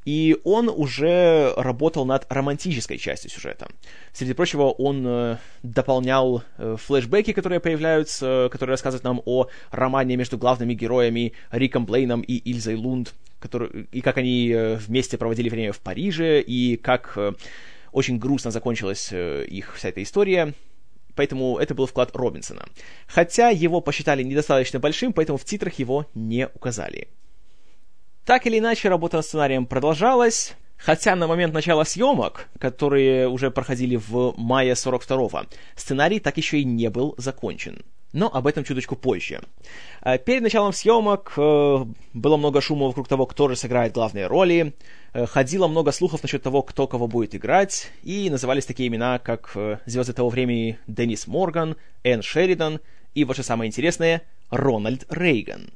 и 0.05 0.37
он 0.43 0.69
уже 0.69 1.53
работал 1.55 2.05
над 2.05 2.25
романтической 2.29 2.97
частью 2.97 3.29
сюжета. 3.29 3.67
Среди 4.13 4.33
прочего, 4.33 4.63
он 4.63 5.05
э, 5.05 5.37
дополнял 5.63 6.43
э, 6.57 6.77
флешбеки, 6.79 7.33
которые 7.33 7.59
появляются, 7.59 8.49
которые 8.51 8.73
рассказывают 8.73 9.03
нам 9.03 9.21
о 9.25 9.47
романе 9.71 10.15
между 10.15 10.37
главными 10.37 10.73
героями 10.73 11.33
Риком 11.51 11.85
Блейном 11.85 12.21
и 12.21 12.35
Ильзой 12.37 12.75
Лунд, 12.75 13.13
который, 13.39 13.87
и 13.91 14.01
как 14.01 14.17
они 14.17 14.49
э, 14.49 14.75
вместе 14.75 15.17
проводили 15.17 15.49
время 15.49 15.73
в 15.73 15.79
Париже, 15.79 16.41
и 16.41 16.77
как 16.77 17.17
очень 17.91 18.19
грустно 18.19 18.51
закончилась 18.51 19.11
их 19.11 19.75
вся 19.75 19.89
эта 19.89 20.03
история 20.03 20.53
поэтому 21.15 21.57
это 21.57 21.75
был 21.75 21.85
вклад 21.85 22.15
Робинсона. 22.15 22.65
Хотя 23.05 23.49
его 23.49 23.81
посчитали 23.81 24.23
недостаточно 24.23 24.79
большим, 24.79 25.11
поэтому 25.11 25.37
в 25.37 25.43
титрах 25.43 25.73
его 25.77 26.05
не 26.13 26.47
указали. 26.47 27.09
Так 28.29 28.45
или 28.45 28.59
иначе, 28.59 28.89
работа 28.89 29.17
над 29.17 29.25
сценарием 29.25 29.65
продолжалась, 29.65 30.53
хотя 30.77 31.15
на 31.15 31.25
момент 31.25 31.51
начала 31.51 31.83
съемок, 31.83 32.47
которые 32.59 33.27
уже 33.27 33.49
проходили 33.49 33.95
в 33.95 34.35
мае 34.37 34.73
42-го, 34.73 35.47
сценарий 35.75 36.19
так 36.19 36.37
еще 36.37 36.59
и 36.59 36.63
не 36.63 36.91
был 36.91 37.15
закончен. 37.17 37.83
Но 38.13 38.29
об 38.31 38.45
этом 38.45 38.63
чуточку 38.63 38.95
позже. 38.95 39.41
Э, 40.03 40.19
перед 40.19 40.43
началом 40.43 40.73
съемок 40.73 41.33
э, 41.37 41.85
было 42.13 42.37
много 42.37 42.61
шума 42.61 42.85
вокруг 42.85 43.07
того, 43.07 43.25
кто 43.25 43.49
же 43.49 43.55
сыграет 43.55 43.93
главные 43.93 44.27
роли. 44.27 44.75
Э, 45.13 45.25
ходило 45.25 45.67
много 45.67 45.91
слухов 45.91 46.21
насчет 46.21 46.43
того, 46.43 46.61
кто 46.61 46.85
кого 46.85 47.07
будет 47.07 47.33
играть. 47.33 47.89
И 48.03 48.29
назывались 48.29 48.67
такие 48.67 48.89
имена, 48.89 49.17
как 49.17 49.57
звезды 49.87 50.13
того 50.13 50.29
времени 50.29 50.77
Деннис 50.85 51.25
Морган, 51.25 51.77
Энн 52.03 52.21
Шеридан 52.21 52.79
и, 53.15 53.23
вот 53.23 53.37
что 53.37 53.43
самое 53.43 53.69
интересное, 53.69 54.21
Рональд 54.51 55.07
Рейган. 55.09 55.71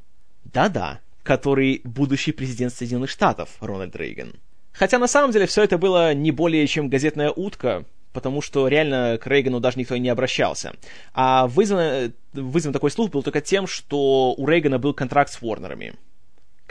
Да-да, 0.45 0.99
который 1.23 1.81
будущий 1.83 2.31
президент 2.31 2.73
Соединенных 2.73 3.09
Штатов 3.09 3.49
Рональд 3.59 3.95
Рейган. 3.95 4.35
Хотя 4.73 4.99
на 4.99 5.07
самом 5.07 5.31
деле 5.31 5.45
все 5.45 5.63
это 5.63 5.77
было 5.77 6.13
не 6.13 6.31
более 6.31 6.67
чем 6.67 6.89
газетная 6.89 7.31
утка, 7.31 7.85
потому 8.11 8.41
что 8.41 8.67
реально 8.67 9.19
к 9.21 9.27
Рейгану 9.27 9.59
даже 9.59 9.79
никто 9.79 9.97
не 9.97 10.09
обращался. 10.09 10.73
А 11.13 11.47
вызван, 11.47 12.13
вызван 12.33 12.73
такой 12.73 12.91
слух 12.91 13.11
был 13.11 13.23
только 13.23 13.41
тем, 13.41 13.67
что 13.67 14.33
у 14.35 14.47
Рейгана 14.47 14.79
был 14.79 14.93
контракт 14.93 15.31
с 15.31 15.41
Уорнерами. 15.41 15.93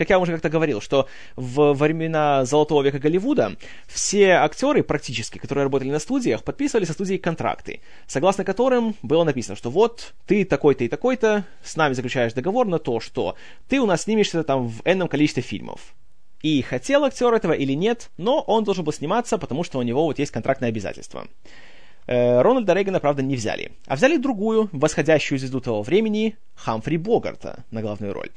Как 0.02 0.10
я 0.10 0.18
уже 0.18 0.32
как-то 0.32 0.48
говорил, 0.48 0.80
что 0.80 1.06
в 1.36 1.74
времена 1.74 2.44
Золотого 2.44 2.82
века 2.82 2.98
Голливуда 2.98 3.54
все 3.86 4.30
актеры 4.30 4.82
практически, 4.82 5.38
которые 5.38 5.62
работали 5.62 5.90
на 5.90 6.00
студиях, 6.00 6.42
подписывали 6.42 6.84
со 6.84 6.92
студией 6.92 7.20
контракты, 7.20 7.82
согласно 8.08 8.42
которым 8.42 8.96
было 9.02 9.22
написано, 9.22 9.54
что 9.54 9.70
вот 9.70 10.14
ты 10.26 10.44
такой-то 10.44 10.82
и 10.82 10.88
такой-то, 10.88 11.44
с 11.62 11.76
нами 11.76 11.94
заключаешь 11.94 12.32
договор 12.32 12.66
на 12.66 12.80
то, 12.80 12.98
что 12.98 13.36
ты 13.68 13.78
у 13.78 13.86
нас 13.86 14.02
снимешься 14.02 14.42
там 14.42 14.66
в 14.66 14.82
энном 14.84 15.06
количестве 15.06 15.40
фильмов. 15.40 15.94
И 16.42 16.62
хотел 16.62 17.04
актер 17.04 17.32
этого 17.32 17.52
или 17.52 17.74
нет, 17.74 18.10
но 18.16 18.40
он 18.40 18.64
должен 18.64 18.84
был 18.84 18.92
сниматься, 18.92 19.38
потому 19.38 19.62
что 19.62 19.78
у 19.78 19.82
него 19.82 20.02
вот 20.02 20.18
есть 20.18 20.32
контрактное 20.32 20.70
обязательство. 20.70 21.28
Э, 22.06 22.42
Рональда 22.42 22.74
Рейгана, 22.74 23.00
правда, 23.00 23.22
не 23.22 23.36
взяли. 23.36 23.72
А 23.86 23.96
взяли 23.96 24.16
другую, 24.16 24.68
восходящую 24.72 25.38
звезду 25.38 25.60
того 25.60 25.82
времени, 25.82 26.36
Хамфри 26.54 26.96
Богарта 26.96 27.64
на 27.70 27.80
главную 27.80 28.12
роль. 28.12 28.30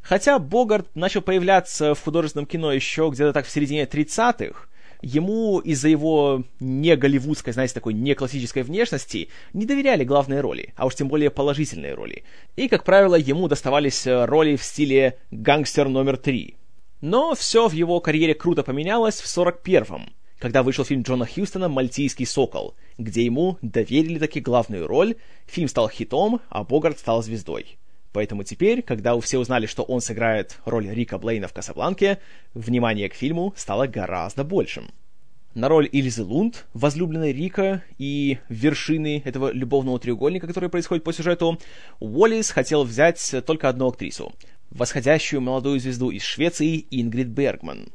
Хотя 0.00 0.38
Богарт 0.38 0.88
начал 0.94 1.22
появляться 1.22 1.94
в 1.94 2.02
художественном 2.02 2.46
кино 2.46 2.72
еще 2.72 3.08
где-то 3.12 3.32
так 3.32 3.46
в 3.46 3.50
середине 3.50 3.84
30-х, 3.84 4.68
ему 5.02 5.58
из-за 5.60 5.88
его 5.88 6.44
не 6.60 6.96
голливудской, 6.96 7.52
знаете, 7.52 7.74
такой 7.74 7.94
не 7.94 8.14
классической 8.14 8.62
внешности 8.62 9.28
не 9.52 9.66
доверяли 9.66 10.04
главные 10.04 10.40
роли, 10.40 10.72
а 10.76 10.86
уж 10.86 10.94
тем 10.94 11.08
более 11.08 11.30
положительные 11.30 11.94
роли. 11.94 12.24
И, 12.56 12.68
как 12.68 12.84
правило, 12.84 13.14
ему 13.14 13.48
доставались 13.48 14.06
э, 14.06 14.24
роли 14.24 14.56
в 14.56 14.62
стиле 14.64 15.18
«гангстер 15.30 15.88
номер 15.88 16.16
три», 16.16 16.56
но 17.00 17.34
все 17.34 17.68
в 17.68 17.72
его 17.72 18.00
карьере 18.00 18.34
круто 18.34 18.62
поменялось 18.62 19.20
в 19.20 19.26
41-м, 19.26 20.12
когда 20.42 20.64
вышел 20.64 20.84
фильм 20.84 21.02
Джона 21.02 21.24
Хьюстона 21.24 21.68
«Мальтийский 21.68 22.26
сокол», 22.26 22.74
где 22.98 23.24
ему 23.24 23.58
доверили 23.62 24.18
таки 24.18 24.40
главную 24.40 24.88
роль, 24.88 25.14
фильм 25.46 25.68
стал 25.68 25.88
хитом, 25.88 26.40
а 26.48 26.64
Богарт 26.64 26.98
стал 26.98 27.22
звездой. 27.22 27.78
Поэтому 28.12 28.42
теперь, 28.42 28.82
когда 28.82 29.16
все 29.20 29.38
узнали, 29.38 29.66
что 29.66 29.84
он 29.84 30.00
сыграет 30.00 30.58
роль 30.64 30.88
Рика 30.88 31.18
Блейна 31.18 31.46
в 31.46 31.52
«Касабланке», 31.52 32.18
внимание 32.54 33.08
к 33.08 33.14
фильму 33.14 33.54
стало 33.56 33.86
гораздо 33.86 34.42
большим. 34.42 34.90
На 35.54 35.68
роль 35.68 35.88
Ильзы 35.92 36.24
Лунд, 36.24 36.66
возлюбленной 36.74 37.32
Рика 37.32 37.84
и 37.98 38.38
вершины 38.48 39.22
этого 39.24 39.52
любовного 39.52 40.00
треугольника, 40.00 40.48
который 40.48 40.70
происходит 40.70 41.04
по 41.04 41.12
сюжету, 41.12 41.60
Уоллис 42.00 42.50
хотел 42.50 42.82
взять 42.82 43.32
только 43.46 43.68
одну 43.68 43.86
актрису 43.86 44.32
восходящую 44.72 45.40
молодую 45.40 45.78
звезду 45.80 46.10
из 46.10 46.22
Швеции 46.22 46.86
Ингрид 46.90 47.28
Бергман. 47.28 47.88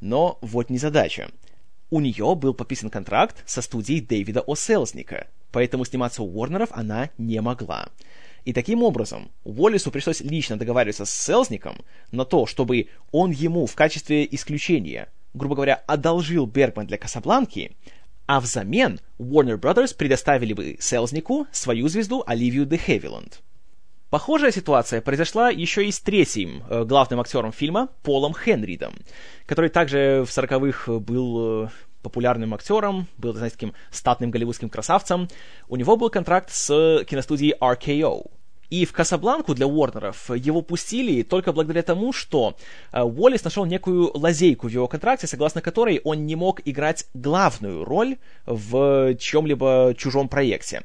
Но 0.00 0.38
вот 0.40 0.70
незадача. 0.70 1.30
У 1.90 1.98
нее 1.98 2.36
был 2.36 2.54
подписан 2.54 2.88
контракт 2.88 3.42
со 3.46 3.62
студией 3.62 4.00
Дэвида 4.00 4.44
О'Селзника, 4.46 5.26
поэтому 5.50 5.84
сниматься 5.84 6.22
у 6.22 6.26
Уорнеров 6.26 6.68
она 6.72 7.10
не 7.18 7.40
могла. 7.40 7.88
И 8.44 8.52
таким 8.52 8.84
образом 8.84 9.30
Уоллису 9.44 9.90
пришлось 9.90 10.20
лично 10.20 10.56
договариваться 10.56 11.04
с 11.04 11.10
Селзником 11.10 11.78
на 12.12 12.24
то, 12.24 12.46
чтобы 12.46 12.88
он 13.10 13.32
ему 13.32 13.66
в 13.66 13.74
качестве 13.74 14.26
исключения, 14.30 15.08
грубо 15.34 15.56
говоря, 15.56 15.82
одолжил 15.86 16.46
Бергман 16.46 16.86
для 16.86 16.96
Касабланки, 16.96 17.76
а 18.26 18.40
взамен 18.40 19.00
Warner 19.18 19.58
Brothers 19.58 19.94
предоставили 19.96 20.52
бы 20.52 20.76
Селзнику 20.78 21.48
свою 21.50 21.88
звезду 21.88 22.22
Оливию 22.24 22.66
де 22.66 22.76
Хевиланд. 22.76 23.42
Похожая 24.10 24.50
ситуация 24.50 25.00
произошла 25.00 25.50
еще 25.50 25.86
и 25.86 25.92
с 25.92 26.00
третьим 26.00 26.64
э, 26.68 26.84
главным 26.84 27.20
актером 27.20 27.52
фильма 27.52 27.90
Полом 28.02 28.34
Хенридом, 28.34 28.94
который 29.46 29.70
также 29.70 30.24
в 30.26 30.32
сороковых 30.32 30.88
был 30.88 31.66
э, 31.66 31.68
популярным 32.02 32.52
актером, 32.52 33.06
был, 33.18 33.34
знаете, 33.34 33.54
таким 33.54 33.74
статным 33.92 34.32
голливудским 34.32 34.68
красавцем. 34.68 35.28
У 35.68 35.76
него 35.76 35.96
был 35.96 36.10
контракт 36.10 36.50
с 36.50 37.04
киностудией 37.08 37.54
RKO. 37.60 38.30
И 38.70 38.84
в 38.84 38.92
Касабланку 38.92 39.54
для 39.54 39.66
Уорнеров 39.66 40.30
его 40.30 40.62
пустили 40.62 41.22
только 41.22 41.52
благодаря 41.52 41.82
тому, 41.82 42.12
что 42.12 42.56
э, 42.92 43.02
Уоллес 43.02 43.42
нашел 43.42 43.66
некую 43.66 44.16
лазейку 44.16 44.68
в 44.68 44.70
его 44.70 44.86
контракте, 44.86 45.26
согласно 45.26 45.60
которой 45.60 46.00
он 46.04 46.24
не 46.24 46.36
мог 46.36 46.60
играть 46.64 47.06
главную 47.12 47.84
роль 47.84 48.16
в 48.46 49.16
чьем-либо 49.16 49.94
чужом 49.98 50.28
проекте. 50.28 50.82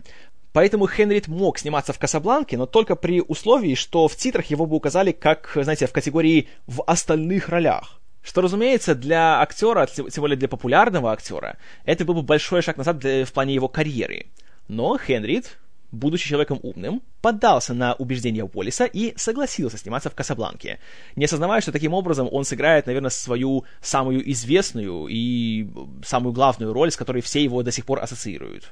Поэтому 0.55 0.87
Хенрид 0.87 1.27
мог 1.27 1.59
сниматься 1.59 1.91
в 1.91 1.99
Касабланке, 1.99 2.57
но 2.57 2.65
только 2.65 2.95
при 2.95 3.19
условии, 3.19 3.75
что 3.75 4.07
в 4.07 4.15
титрах 4.15 4.45
его 4.45 4.65
бы 4.65 4.77
указали 4.77 5.11
как, 5.11 5.51
знаете, 5.53 5.85
в 5.85 5.91
категории 5.91 6.47
«в 6.65 6.81
остальных 6.87 7.49
ролях». 7.49 7.99
Что, 8.23 8.39
разумеется, 8.39 8.95
для 8.95 9.41
актера, 9.41 9.85
тем 9.85 10.21
более 10.21 10.37
для 10.37 10.47
популярного 10.47 11.11
актера, 11.11 11.57
это 11.83 12.05
был 12.05 12.13
бы 12.13 12.21
большой 12.21 12.61
шаг 12.61 12.77
назад 12.77 12.99
для, 12.99 13.25
в 13.25 13.33
плане 13.33 13.53
его 13.53 13.67
карьеры. 13.67 14.27
Но 14.69 14.97
Хенрид, 14.97 15.57
будучи 15.91 16.29
человеком 16.29 16.61
умным, 16.63 17.01
поддался 17.19 17.73
на 17.73 17.93
убеждения 17.95 18.45
Уоллиса 18.45 18.85
и 18.85 19.13
согласился 19.17 19.77
сниматься 19.77 20.09
в 20.09 20.15
Касабланке, 20.15 20.79
не 21.17 21.25
осознавая, 21.25 21.59
что 21.59 21.73
таким 21.73 21.93
образом 21.93 22.29
он 22.31 22.45
сыграет, 22.45 22.85
наверное, 22.85 23.09
свою 23.09 23.65
самую 23.81 24.31
известную 24.31 25.07
и 25.09 25.67
самую 26.05 26.31
главную 26.31 26.71
роль, 26.71 26.91
с 26.91 26.95
которой 26.95 27.21
все 27.21 27.43
его 27.43 27.61
до 27.61 27.73
сих 27.73 27.85
пор 27.85 27.99
ассоциируют. 27.99 28.71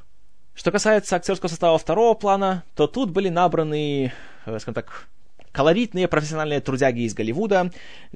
Что 0.55 0.71
касается 0.71 1.15
актерского 1.15 1.49
состава 1.49 1.77
второго 1.77 2.13
плана, 2.13 2.63
то 2.75 2.87
тут 2.87 3.09
были 3.09 3.29
набраны, 3.29 4.13
э, 4.45 4.59
скажем 4.59 4.75
так, 4.75 5.07
колоритные 5.51 6.07
профессиональные 6.07 6.59
трудяги 6.59 7.01
из 7.01 7.13
Голливуда, 7.13 7.71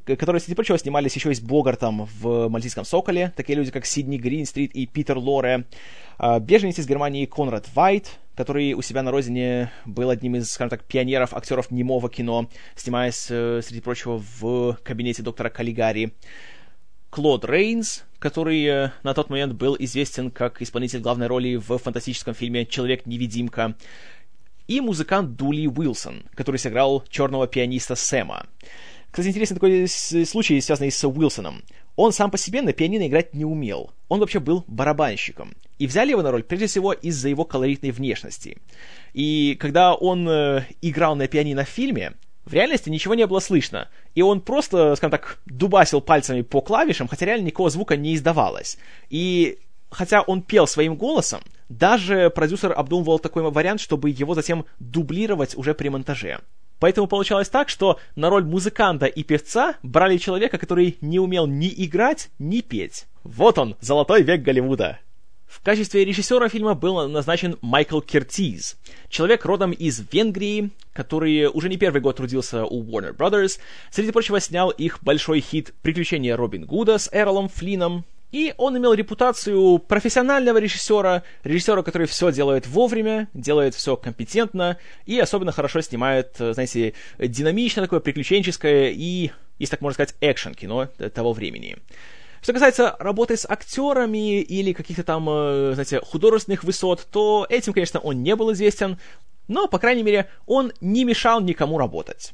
которые, 0.05 0.39
среди 0.39 0.55
прочего, 0.55 0.77
снимались 0.77 1.15
еще 1.15 1.31
и 1.31 1.35
с 1.35 1.39
Богартом 1.39 2.09
в 2.19 2.49
«Мальтийском 2.49 2.83
соколе», 2.83 3.31
такие 3.35 3.55
люди, 3.55 3.71
как 3.71 3.85
Сидни 3.85 4.17
Гринстрит 4.17 4.75
и 4.75 4.85
Питер 4.87 5.17
Лоре, 5.17 5.65
а, 6.17 6.39
беженец 6.39 6.79
из 6.79 6.87
Германии 6.87 7.25
Конрад 7.25 7.67
Вайт, 7.73 8.17
который 8.35 8.73
у 8.73 8.81
себя 8.81 9.03
на 9.03 9.11
родине 9.11 9.71
был 9.85 10.09
одним 10.09 10.35
из, 10.35 10.51
скажем 10.51 10.69
так, 10.69 10.83
пионеров 10.83 11.33
актеров 11.33 11.71
немого 11.71 12.09
кино, 12.09 12.49
снимаясь, 12.75 13.27
э, 13.29 13.61
среди 13.63 13.81
прочего, 13.81 14.21
в 14.39 14.77
кабинете 14.83 15.23
доктора 15.23 15.49
Каллигари, 15.49 16.13
Клод 17.09 17.45
Рейнс, 17.45 18.03
который 18.19 18.63
э, 18.65 18.91
на 19.03 19.13
тот 19.13 19.29
момент 19.29 19.53
был 19.53 19.75
известен 19.79 20.31
как 20.31 20.61
исполнитель 20.61 20.99
главной 20.99 21.27
роли 21.27 21.55
в 21.55 21.77
фантастическом 21.77 22.33
фильме 22.33 22.65
«Человек-невидимка», 22.65 23.75
и 24.67 24.81
музыкант 24.81 25.35
Дули 25.37 25.67
Уилсон, 25.67 26.23
который 26.35 26.57
сыграл 26.57 27.03
черного 27.09 27.47
пианиста 27.47 27.95
Сэма. 27.95 28.45
Кстати, 29.11 29.29
интересный 29.29 29.55
такой 29.55 29.87
случай, 29.87 30.59
связанный 30.59 30.91
с 30.91 31.07
Уилсоном. 31.07 31.63
Он 31.95 32.11
сам 32.11 32.29
по 32.29 32.37
себе 32.37 32.61
на 32.61 32.73
пианино 32.73 33.07
играть 33.07 33.33
не 33.33 33.45
умел. 33.45 33.91
Он 34.09 34.19
вообще 34.19 34.39
был 34.39 34.63
барабанщиком. 34.67 35.55
И 35.79 35.87
взяли 35.87 36.11
его 36.11 36.21
на 36.21 36.31
роль 36.31 36.43
прежде 36.43 36.67
всего 36.67 36.91
из-за 36.91 37.29
его 37.29 37.45
колоритной 37.45 37.91
внешности. 37.91 38.57
И 39.13 39.57
когда 39.59 39.95
он 39.95 40.27
э, 40.29 40.65
играл 40.81 41.15
на 41.15 41.27
пианино 41.27 41.63
в 41.63 41.69
фильме, 41.69 42.13
в 42.47 42.53
реальности 42.53 42.89
ничего 42.89 43.13
не 43.13 43.27
было 43.27 43.39
слышно, 43.39 43.89
и 44.15 44.21
он 44.21 44.39
просто, 44.39 44.95
скажем 44.95 45.11
так, 45.11 45.37
дубасил 45.45 45.99
пальцами 45.99 46.41
по 46.41 46.61
клавишам, 46.61 47.07
хотя 47.07 47.25
реально 47.25 47.47
никакого 47.47 47.69
звука 47.69 47.97
не 47.97 48.15
издавалось. 48.15 48.77
И 49.09 49.59
хотя 49.89 50.21
он 50.21 50.41
пел 50.41 50.65
своим 50.65 50.95
голосом, 50.95 51.41
даже 51.67 52.29
продюсер 52.29 52.71
обдумывал 52.71 53.19
такой 53.19 53.43
вариант, 53.43 53.81
чтобы 53.81 54.09
его 54.09 54.33
затем 54.33 54.65
дублировать 54.79 55.57
уже 55.57 55.73
при 55.73 55.89
монтаже. 55.89 56.39
Поэтому 56.79 57.07
получалось 57.07 57.49
так, 57.49 57.67
что 57.67 57.99
на 58.15 58.29
роль 58.29 58.45
музыканта 58.45 59.07
и 59.07 59.23
певца 59.23 59.75
брали 59.83 60.17
человека, 60.17 60.57
который 60.57 60.97
не 61.01 61.19
умел 61.19 61.47
ни 61.47 61.73
играть, 61.75 62.29
ни 62.39 62.61
петь. 62.61 63.07
Вот 63.23 63.57
он, 63.57 63.75
золотой 63.81 64.21
век 64.21 64.41
Голливуда. 64.41 64.99
В 65.59 65.63
качестве 65.63 66.05
режиссера 66.05 66.47
фильма 66.49 66.75
был 66.75 67.07
назначен 67.09 67.57
Майкл 67.61 67.99
Кертиз, 67.99 68.77
человек 69.09 69.43
родом 69.43 69.71
из 69.71 70.01
Венгрии, 70.11 70.69
который 70.93 71.47
уже 71.47 71.67
не 71.67 71.77
первый 71.77 71.99
год 71.99 72.17
трудился 72.17 72.63
у 72.63 72.83
Warner 72.83 73.13
Brothers, 73.15 73.59
среди 73.91 74.11
прочего 74.11 74.39
снял 74.39 74.69
их 74.69 74.99
большой 75.03 75.41
хит 75.41 75.73
«Приключения 75.81 76.37
Робин 76.37 76.65
Гуда» 76.65 76.97
с 76.97 77.09
Эролом 77.11 77.49
Флином, 77.49 78.05
и 78.31 78.53
он 78.57 78.77
имел 78.77 78.93
репутацию 78.93 79.79
профессионального 79.79 80.57
режиссера, 80.57 81.23
режиссера, 81.43 81.81
который 81.81 82.07
все 82.07 82.31
делает 82.31 82.67
вовремя, 82.67 83.27
делает 83.33 83.73
все 83.73 83.97
компетентно 83.97 84.77
и 85.05 85.19
особенно 85.19 85.51
хорошо 85.51 85.81
снимает, 85.81 86.35
знаете, 86.37 86.93
динамичное 87.17 87.85
такое 87.85 87.99
приключенческое 87.99 88.91
и, 88.91 89.31
если 89.59 89.71
так 89.71 89.81
можно 89.81 89.95
сказать, 89.95 90.15
экшен-кино 90.21 90.87
того 91.13 91.33
времени. 91.33 91.77
Что 92.41 92.53
касается 92.53 92.95
работы 92.99 93.35
с 93.35 93.49
актерами 93.49 94.41
или 94.41 94.73
каких-то 94.73 95.03
там, 95.03 95.27
э, 95.29 95.71
знаете, 95.73 95.99
художественных 96.01 96.63
высот, 96.63 97.07
то 97.11 97.45
этим, 97.49 97.73
конечно, 97.73 97.99
он 97.99 98.23
не 98.23 98.35
был 98.35 98.53
известен, 98.53 98.97
но, 99.47 99.67
по 99.67 99.79
крайней 99.79 100.03
мере, 100.03 100.29
он 100.45 100.71
не 100.81 101.03
мешал 101.03 101.41
никому 101.41 101.77
работать. 101.77 102.33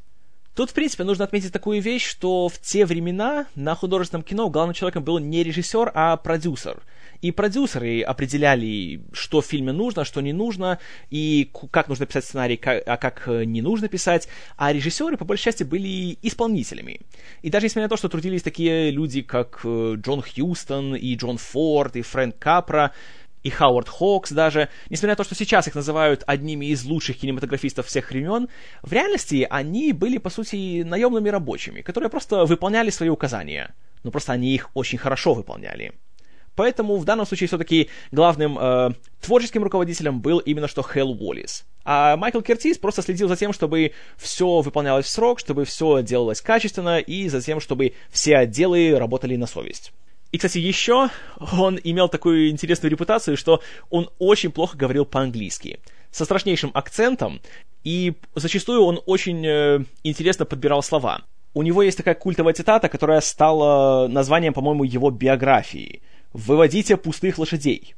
Тут, 0.56 0.70
в 0.70 0.74
принципе, 0.74 1.04
нужно 1.04 1.26
отметить 1.26 1.52
такую 1.52 1.82
вещь, 1.82 2.08
что 2.08 2.48
в 2.48 2.60
те 2.60 2.86
времена 2.86 3.48
на 3.56 3.74
художественном 3.74 4.24
кино 4.24 4.50
главным 4.50 4.76
человеком 4.76 5.04
был 5.04 5.18
не 5.18 5.42
режиссер, 5.42 5.92
а 5.96 6.16
продюсер. 6.18 6.84
И 7.22 7.32
продюсеры 7.32 8.02
определяли, 8.02 9.02
что 9.14 9.42
в 9.42 9.46
фильме 9.46 9.72
нужно, 9.72 10.04
что 10.04 10.22
не 10.22 10.34
нужно, 10.34 10.78
и 11.10 11.50
как 11.72 11.88
нужно 11.88 12.06
писать 12.06 12.26
сценарий, 12.26 12.60
а 12.64 12.98
как 12.98 13.24
э, 13.28 13.46
не 13.46 13.62
нужно 13.62 13.88
писать. 13.88 14.28
А 14.58 14.74
режиссеры, 14.74 15.16
по 15.16 15.24
большей 15.24 15.46
части, 15.46 15.64
были 15.64 16.18
исполнителями. 16.22 17.00
И 17.42 17.50
даже 17.50 17.66
несмотря 17.66 17.84
на 17.84 17.90
то, 17.90 17.98
что 17.98 18.10
трудились 18.10 18.44
такие 18.44 18.92
люди, 18.92 19.22
как 19.22 19.62
э, 19.64 19.96
Джон 19.96 20.22
Хьюстон, 20.22 20.96
и 20.96 21.16
Джон 21.16 21.38
Форд, 21.38 21.96
и 21.96 22.02
Фрэнк 22.02 22.38
Капра, 22.38 22.92
и 23.44 23.50
Хауард 23.50 23.90
Хокс 23.90 24.32
даже, 24.32 24.70
несмотря 24.90 25.12
на 25.12 25.18
то, 25.18 25.24
что 25.24 25.36
сейчас 25.36 25.68
их 25.68 25.76
называют 25.76 26.24
одними 26.26 26.68
из 26.68 26.84
лучших 26.86 27.18
кинематографистов 27.18 27.88
всех 27.88 28.10
времен, 28.10 28.48
в 28.82 28.92
реальности 28.92 29.46
они 29.50 29.92
были, 29.94 30.18
по 30.18 30.30
сути, 30.30 30.84
наемными 30.84 31.30
рабочими, 31.30 31.82
которые 31.82 32.10
просто 32.10 32.46
выполняли 32.46 32.90
свои 32.90 33.10
указания. 33.10 33.76
Но 34.04 34.12
просто 34.12 34.34
они 34.34 34.54
их 34.54 34.70
очень 34.74 34.98
хорошо 34.98 35.34
выполняли. 35.34 35.94
Поэтому 36.56 36.98
в 36.98 37.06
данном 37.06 37.26
случае 37.26 37.48
все-таки 37.48 37.90
главным 38.12 38.60
э, 38.60 38.92
творческим 39.22 39.64
руководителем 39.64 40.22
был 40.22 40.38
именно 40.38 40.68
что 40.68 40.84
Хелл 40.84 41.12
Уоллис. 41.12 41.66
А 41.84 42.16
Майкл 42.16 42.42
Кертис 42.42 42.78
просто 42.78 43.02
следил 43.02 43.28
за 43.28 43.36
тем, 43.36 43.54
чтобы 43.54 43.94
все 44.18 44.62
выполнялось 44.62 45.06
в 45.06 45.10
срок, 45.10 45.40
чтобы 45.40 45.66
все 45.66 46.04
делалось 46.04 46.42
качественно 46.42 47.00
и 47.00 47.28
за 47.28 47.42
тем, 47.42 47.60
чтобы 47.60 47.94
все 48.10 48.38
отделы 48.38 48.98
работали 48.98 49.36
на 49.36 49.48
совесть. 49.48 49.94
И, 50.34 50.38
кстати, 50.38 50.58
еще 50.58 51.10
он 51.58 51.80
имел 51.82 52.10
такую 52.10 52.50
интересную 52.50 52.92
репутацию, 52.92 53.38
что 53.38 53.62
он 53.90 54.10
очень 54.20 54.52
плохо 54.52 54.78
говорил 54.78 55.06
по-английски. 55.06 55.80
Со 56.12 56.26
страшнейшим 56.26 56.72
акцентом, 56.74 57.40
и 57.86 58.16
зачастую 58.36 58.84
он 58.84 59.00
очень 59.06 59.46
э, 59.46 59.86
интересно 60.04 60.44
подбирал 60.46 60.84
слова. 60.84 61.22
У 61.54 61.64
него 61.64 61.82
есть 61.84 61.98
такая 61.98 62.16
культовая 62.16 62.54
цитата, 62.54 62.90
которая 62.90 63.22
стала 63.22 64.08
названием, 64.10 64.54
по-моему, 64.54 64.84
его 64.84 65.10
биографии– 65.10 66.02
«Выводите 66.34 66.98
пустых 66.98 67.38
лошадей». 67.38 67.94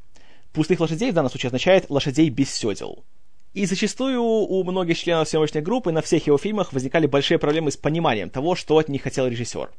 Пустых 0.52 0.82
лошадей 0.82 1.12
в 1.12 1.14
данном 1.14 1.30
случае 1.30 1.48
означает 1.48 1.90
лошадей 1.90 2.30
без 2.30 2.54
седел. 2.54 3.06
И 3.54 3.66
зачастую 3.66 4.22
у 4.22 4.64
многих 4.66 4.98
членов 4.98 5.30
съемочной 5.30 5.62
группы 5.62 5.94
на 5.94 6.02
всех 6.02 6.28
его 6.28 6.38
фильмах 6.38 6.74
возникали 6.74 7.08
большие 7.08 7.40
проблемы 7.40 7.72
с 7.72 7.78
пониманием 7.78 8.30
того, 8.30 8.56
что 8.56 8.78
от 8.78 8.90
них 8.90 9.04
хотел 9.04 9.28
режиссер. 9.28 9.70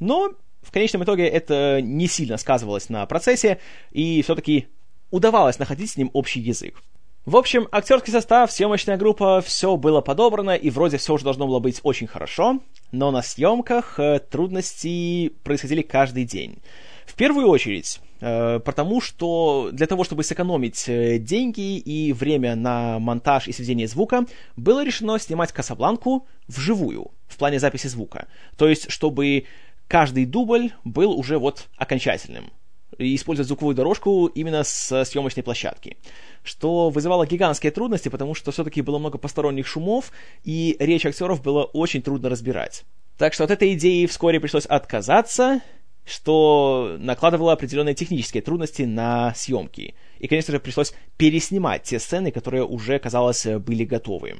Но 0.00 0.32
в 0.62 0.70
конечном 0.70 1.04
итоге 1.04 1.26
это 1.26 1.80
не 1.82 2.06
сильно 2.06 2.36
сказывалось 2.36 2.88
на 2.88 3.04
процессе, 3.06 3.58
и 3.90 4.22
все-таки 4.22 4.68
удавалось 5.10 5.58
находить 5.58 5.90
с 5.90 5.96
ним 5.96 6.10
общий 6.12 6.40
язык. 6.40 6.82
В 7.28 7.36
общем, 7.36 7.68
актерский 7.72 8.10
состав, 8.10 8.50
съемочная 8.50 8.96
группа, 8.96 9.42
все 9.42 9.76
было 9.76 10.00
подобрано, 10.00 10.54
и 10.54 10.70
вроде 10.70 10.96
все 10.96 11.12
уже 11.12 11.24
должно 11.24 11.46
было 11.46 11.58
быть 11.58 11.80
очень 11.82 12.06
хорошо, 12.06 12.60
но 12.90 13.10
на 13.10 13.20
съемках 13.20 14.00
э, 14.00 14.18
трудности 14.18 15.28
происходили 15.44 15.82
каждый 15.82 16.24
день. 16.24 16.62
В 17.04 17.14
первую 17.14 17.48
очередь, 17.48 18.00
э, 18.20 18.60
потому 18.60 19.02
что 19.02 19.68
для 19.72 19.86
того, 19.86 20.04
чтобы 20.04 20.24
сэкономить 20.24 20.88
э, 20.88 21.18
деньги 21.18 21.76
и 21.76 22.14
время 22.14 22.54
на 22.56 22.98
монтаж 22.98 23.46
и 23.46 23.52
сведение 23.52 23.88
звука, 23.88 24.24
было 24.56 24.82
решено 24.82 25.18
снимать 25.18 25.52
Касабланку 25.52 26.26
вживую, 26.46 27.10
в 27.26 27.36
плане 27.36 27.58
записи 27.58 27.88
звука. 27.88 28.26
То 28.56 28.68
есть, 28.68 28.90
чтобы 28.90 29.44
каждый 29.88 30.26
дубль 30.26 30.72
был 30.84 31.12
уже 31.12 31.38
вот 31.38 31.68
окончательным. 31.76 32.52
И 32.98 33.14
использовать 33.14 33.48
звуковую 33.48 33.74
дорожку 33.74 34.26
именно 34.26 34.64
с 34.64 35.04
съемочной 35.04 35.42
площадки. 35.42 35.96
Что 36.42 36.90
вызывало 36.90 37.26
гигантские 37.26 37.70
трудности, 37.72 38.08
потому 38.08 38.34
что 38.34 38.50
все-таки 38.50 38.82
было 38.82 38.98
много 38.98 39.18
посторонних 39.18 39.66
шумов, 39.66 40.12
и 40.44 40.76
речь 40.78 41.06
актеров 41.06 41.42
было 41.42 41.64
очень 41.64 42.02
трудно 42.02 42.28
разбирать. 42.28 42.84
Так 43.16 43.34
что 43.34 43.44
от 43.44 43.50
этой 43.50 43.74
идеи 43.74 44.06
вскоре 44.06 44.40
пришлось 44.40 44.66
отказаться, 44.66 45.60
что 46.04 46.96
накладывало 46.98 47.52
определенные 47.52 47.94
технические 47.94 48.42
трудности 48.42 48.82
на 48.82 49.34
съемки. 49.34 49.94
И, 50.18 50.26
конечно 50.26 50.52
же, 50.52 50.60
пришлось 50.60 50.94
переснимать 51.16 51.82
те 51.82 51.98
сцены, 51.98 52.32
которые 52.32 52.64
уже, 52.64 52.98
казалось, 52.98 53.46
были 53.46 53.84
готовы. 53.84 54.38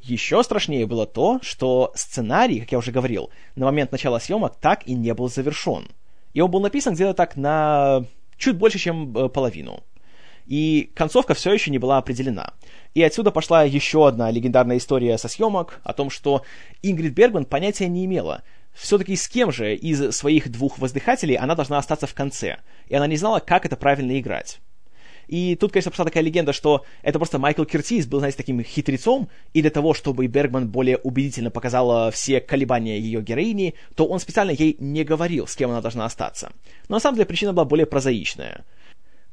Еще 0.00 0.42
страшнее 0.42 0.86
было 0.86 1.06
то, 1.06 1.38
что 1.42 1.92
сценарий, 1.94 2.60
как 2.60 2.72
я 2.72 2.78
уже 2.78 2.92
говорил, 2.92 3.30
на 3.56 3.66
момент 3.66 3.92
начала 3.92 4.20
съемок 4.20 4.56
так 4.60 4.86
и 4.86 4.94
не 4.94 5.12
был 5.12 5.28
завершен. 5.28 5.88
И 6.34 6.40
он 6.40 6.50
был 6.50 6.60
написан 6.60 6.94
где-то 6.94 7.14
так 7.14 7.36
на 7.36 8.04
чуть 8.36 8.56
больше, 8.56 8.78
чем 8.78 9.16
э, 9.16 9.28
половину. 9.28 9.82
И 10.46 10.90
концовка 10.94 11.34
все 11.34 11.52
еще 11.52 11.70
не 11.70 11.78
была 11.78 11.98
определена. 11.98 12.54
И 12.94 13.02
отсюда 13.02 13.30
пошла 13.30 13.64
еще 13.64 14.08
одна 14.08 14.30
легендарная 14.30 14.78
история 14.78 15.18
со 15.18 15.28
съемок 15.28 15.80
о 15.84 15.92
том, 15.92 16.08
что 16.08 16.42
Ингрид 16.82 17.12
Бергман 17.12 17.44
понятия 17.44 17.88
не 17.88 18.06
имела, 18.06 18.42
все-таки 18.72 19.16
с 19.16 19.28
кем 19.28 19.50
же 19.50 19.74
из 19.74 20.16
своих 20.16 20.50
двух 20.50 20.78
воздыхателей 20.78 21.36
она 21.36 21.54
должна 21.54 21.78
остаться 21.78 22.06
в 22.06 22.14
конце, 22.14 22.58
и 22.86 22.94
она 22.94 23.06
не 23.06 23.16
знала, 23.16 23.40
как 23.40 23.66
это 23.66 23.76
правильно 23.76 24.18
играть. 24.18 24.60
И 25.28 25.56
тут, 25.56 25.72
конечно, 25.72 25.90
пошла 25.90 26.06
такая 26.06 26.22
легенда, 26.22 26.52
что 26.52 26.84
это 27.02 27.18
просто 27.18 27.38
Майкл 27.38 27.64
Кертис 27.64 28.06
был, 28.06 28.18
знаете, 28.18 28.38
таким 28.38 28.62
хитрецом, 28.62 29.28
и 29.52 29.60
для 29.60 29.70
того, 29.70 29.94
чтобы 29.94 30.26
Бергман 30.26 30.68
более 30.68 30.96
убедительно 30.96 31.50
показала 31.50 32.10
все 32.10 32.40
колебания 32.40 32.98
ее 32.98 33.22
героини, 33.22 33.74
то 33.94 34.06
он 34.06 34.18
специально 34.20 34.50
ей 34.50 34.76
не 34.78 35.04
говорил, 35.04 35.46
с 35.46 35.54
кем 35.54 35.70
она 35.70 35.82
должна 35.82 36.06
остаться. 36.06 36.50
Но 36.88 36.96
на 36.96 37.00
самом 37.00 37.16
деле 37.16 37.26
причина 37.26 37.52
была 37.52 37.66
более 37.66 37.86
прозаичная. 37.86 38.64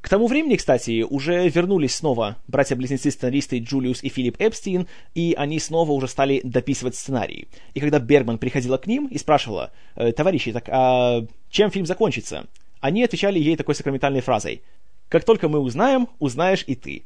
К 0.02 0.10
тому 0.10 0.28
времени, 0.28 0.56
кстати, 0.56 1.02
уже 1.02 1.50
вернулись 1.50 1.96
снова 1.96 2.38
братья-близнецы-сценаристы 2.48 3.58
Джулиус 3.58 4.04
и 4.04 4.10
Филипп 4.10 4.36
Эпстин, 4.40 4.88
и 5.16 5.34
они 5.36 5.60
снова 5.60 5.94
уже 5.94 6.08
стали 6.08 6.42
дописывать 6.44 6.96
сценарий. 6.96 7.48
И 7.74 7.80
когда 7.80 7.98
Бергман 7.98 8.38
приходила 8.38 8.78
к 8.78 8.86
ним 8.86 9.08
и 9.08 9.18
спрашивала, 9.18 9.72
«Э, 9.96 10.12
«Товарищи, 10.12 10.52
так 10.52 10.70
а 10.70 11.26
чем 11.50 11.72
фильм 11.72 11.88
закончится?» 11.88 12.46
Они 12.82 13.04
отвечали 13.04 13.40
ей 13.40 13.56
такой 13.56 13.74
сакраментальной 13.74 14.22
фразой 14.22 14.62
«Как 15.10 15.24
только 15.24 15.50
мы 15.50 15.60
узнаем, 15.60 16.08
узнаешь 16.20 16.64
и 16.68 16.76
ты». 16.76 17.06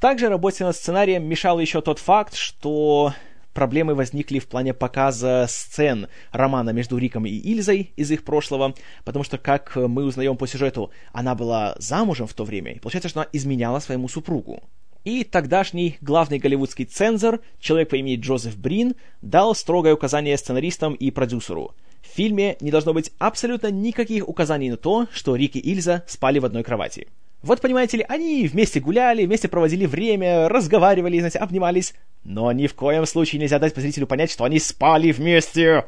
Также 0.00 0.28
работе 0.28 0.64
над 0.64 0.76
сценарием 0.76 1.24
мешал 1.24 1.58
еще 1.58 1.80
тот 1.80 1.98
факт, 1.98 2.34
что 2.34 3.12
проблемы 3.52 3.96
возникли 3.96 4.38
в 4.38 4.46
плане 4.46 4.72
показа 4.72 5.46
сцен 5.48 6.06
романа 6.30 6.70
между 6.70 6.96
Риком 6.96 7.26
и 7.26 7.30
Ильзой 7.30 7.92
из 7.96 8.10
их 8.12 8.22
прошлого, 8.22 8.74
потому 9.04 9.24
что, 9.24 9.38
как 9.38 9.74
мы 9.74 10.04
узнаем 10.04 10.36
по 10.36 10.46
сюжету, 10.46 10.92
она 11.12 11.34
была 11.34 11.74
замужем 11.78 12.28
в 12.28 12.34
то 12.34 12.44
время, 12.44 12.74
и 12.74 12.78
получается, 12.78 13.08
что 13.08 13.20
она 13.20 13.28
изменяла 13.32 13.80
своему 13.80 14.08
супругу. 14.08 14.62
И 15.02 15.24
тогдашний 15.24 15.96
главный 16.00 16.38
голливудский 16.38 16.84
цензор, 16.84 17.40
человек 17.58 17.88
по 17.88 17.96
имени 17.96 18.20
Джозеф 18.20 18.56
Брин, 18.56 18.94
дал 19.22 19.54
строгое 19.56 19.94
указание 19.94 20.36
сценаристам 20.36 20.94
и 20.94 21.10
продюсеру. 21.10 21.74
В 22.10 22.16
фильме 22.16 22.56
не 22.60 22.70
должно 22.70 22.94
быть 22.94 23.12
абсолютно 23.18 23.70
никаких 23.70 24.28
указаний 24.28 24.70
на 24.70 24.76
то, 24.76 25.06
что 25.12 25.36
Рик 25.36 25.56
и 25.56 25.60
Ильза 25.60 26.04
спали 26.06 26.38
в 26.38 26.44
одной 26.44 26.62
кровати. 26.62 27.08
Вот, 27.42 27.60
понимаете 27.60 27.98
ли, 27.98 28.06
они 28.08 28.48
вместе 28.48 28.80
гуляли, 28.80 29.24
вместе 29.24 29.46
проводили 29.46 29.86
время, 29.86 30.48
разговаривали, 30.48 31.18
знаете, 31.18 31.38
обнимались, 31.38 31.94
но 32.24 32.50
ни 32.50 32.66
в 32.66 32.74
коем 32.74 33.06
случае 33.06 33.40
нельзя 33.40 33.58
дать 33.58 33.76
зрителю 33.76 34.06
понять, 34.06 34.32
что 34.32 34.44
они 34.44 34.58
спали 34.58 35.12
вместе. 35.12 35.84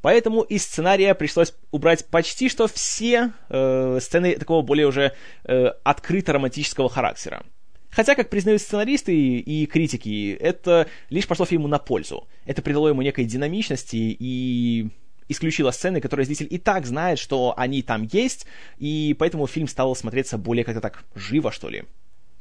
Поэтому 0.00 0.42
из 0.42 0.64
сценария 0.64 1.14
пришлось 1.14 1.54
убрать 1.70 2.06
почти 2.06 2.48
что 2.48 2.66
все 2.66 3.32
э, 3.48 3.98
сцены 4.00 4.36
такого 4.36 4.62
более 4.62 4.86
уже 4.86 5.12
э, 5.44 5.66
открыто 5.84 6.32
романтического 6.32 6.88
характера. 6.88 7.44
Хотя, 7.90 8.14
как 8.14 8.28
признают 8.30 8.60
сценаристы 8.60 9.14
и 9.14 9.66
критики, 9.66 10.36
это 10.38 10.88
лишь 11.10 11.26
пошло 11.26 11.46
фильму 11.46 11.68
на 11.68 11.78
пользу. 11.78 12.28
Это 12.44 12.62
придало 12.62 12.88
ему 12.88 13.02
некой 13.02 13.24
динамичности 13.24 13.96
и 13.96 14.88
исключила 15.28 15.70
сцены, 15.70 16.00
которые 16.00 16.26
зритель 16.26 16.48
и 16.50 16.58
так 16.58 16.86
знает, 16.86 17.18
что 17.18 17.54
они 17.56 17.82
там 17.82 18.08
есть, 18.10 18.46
и 18.78 19.14
поэтому 19.18 19.46
фильм 19.46 19.68
стал 19.68 19.94
смотреться 19.94 20.38
более 20.38 20.64
как-то 20.64 20.80
так 20.80 21.04
живо, 21.14 21.52
что 21.52 21.68
ли. 21.68 21.84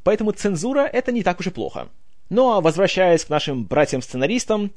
Поэтому 0.03 0.31
цензура— 0.31 0.81
это 0.93 1.11
не 1.11 1.23
так 1.23 1.39
уж 1.39 1.47
и 1.47 1.51
плохо. 1.51 1.89
Ну 2.29 2.51
а 2.51 2.61
возвращаясь 2.61 3.25
к 3.25 3.29
нашим 3.29 3.65
братьям-сценаристам, 3.65 4.71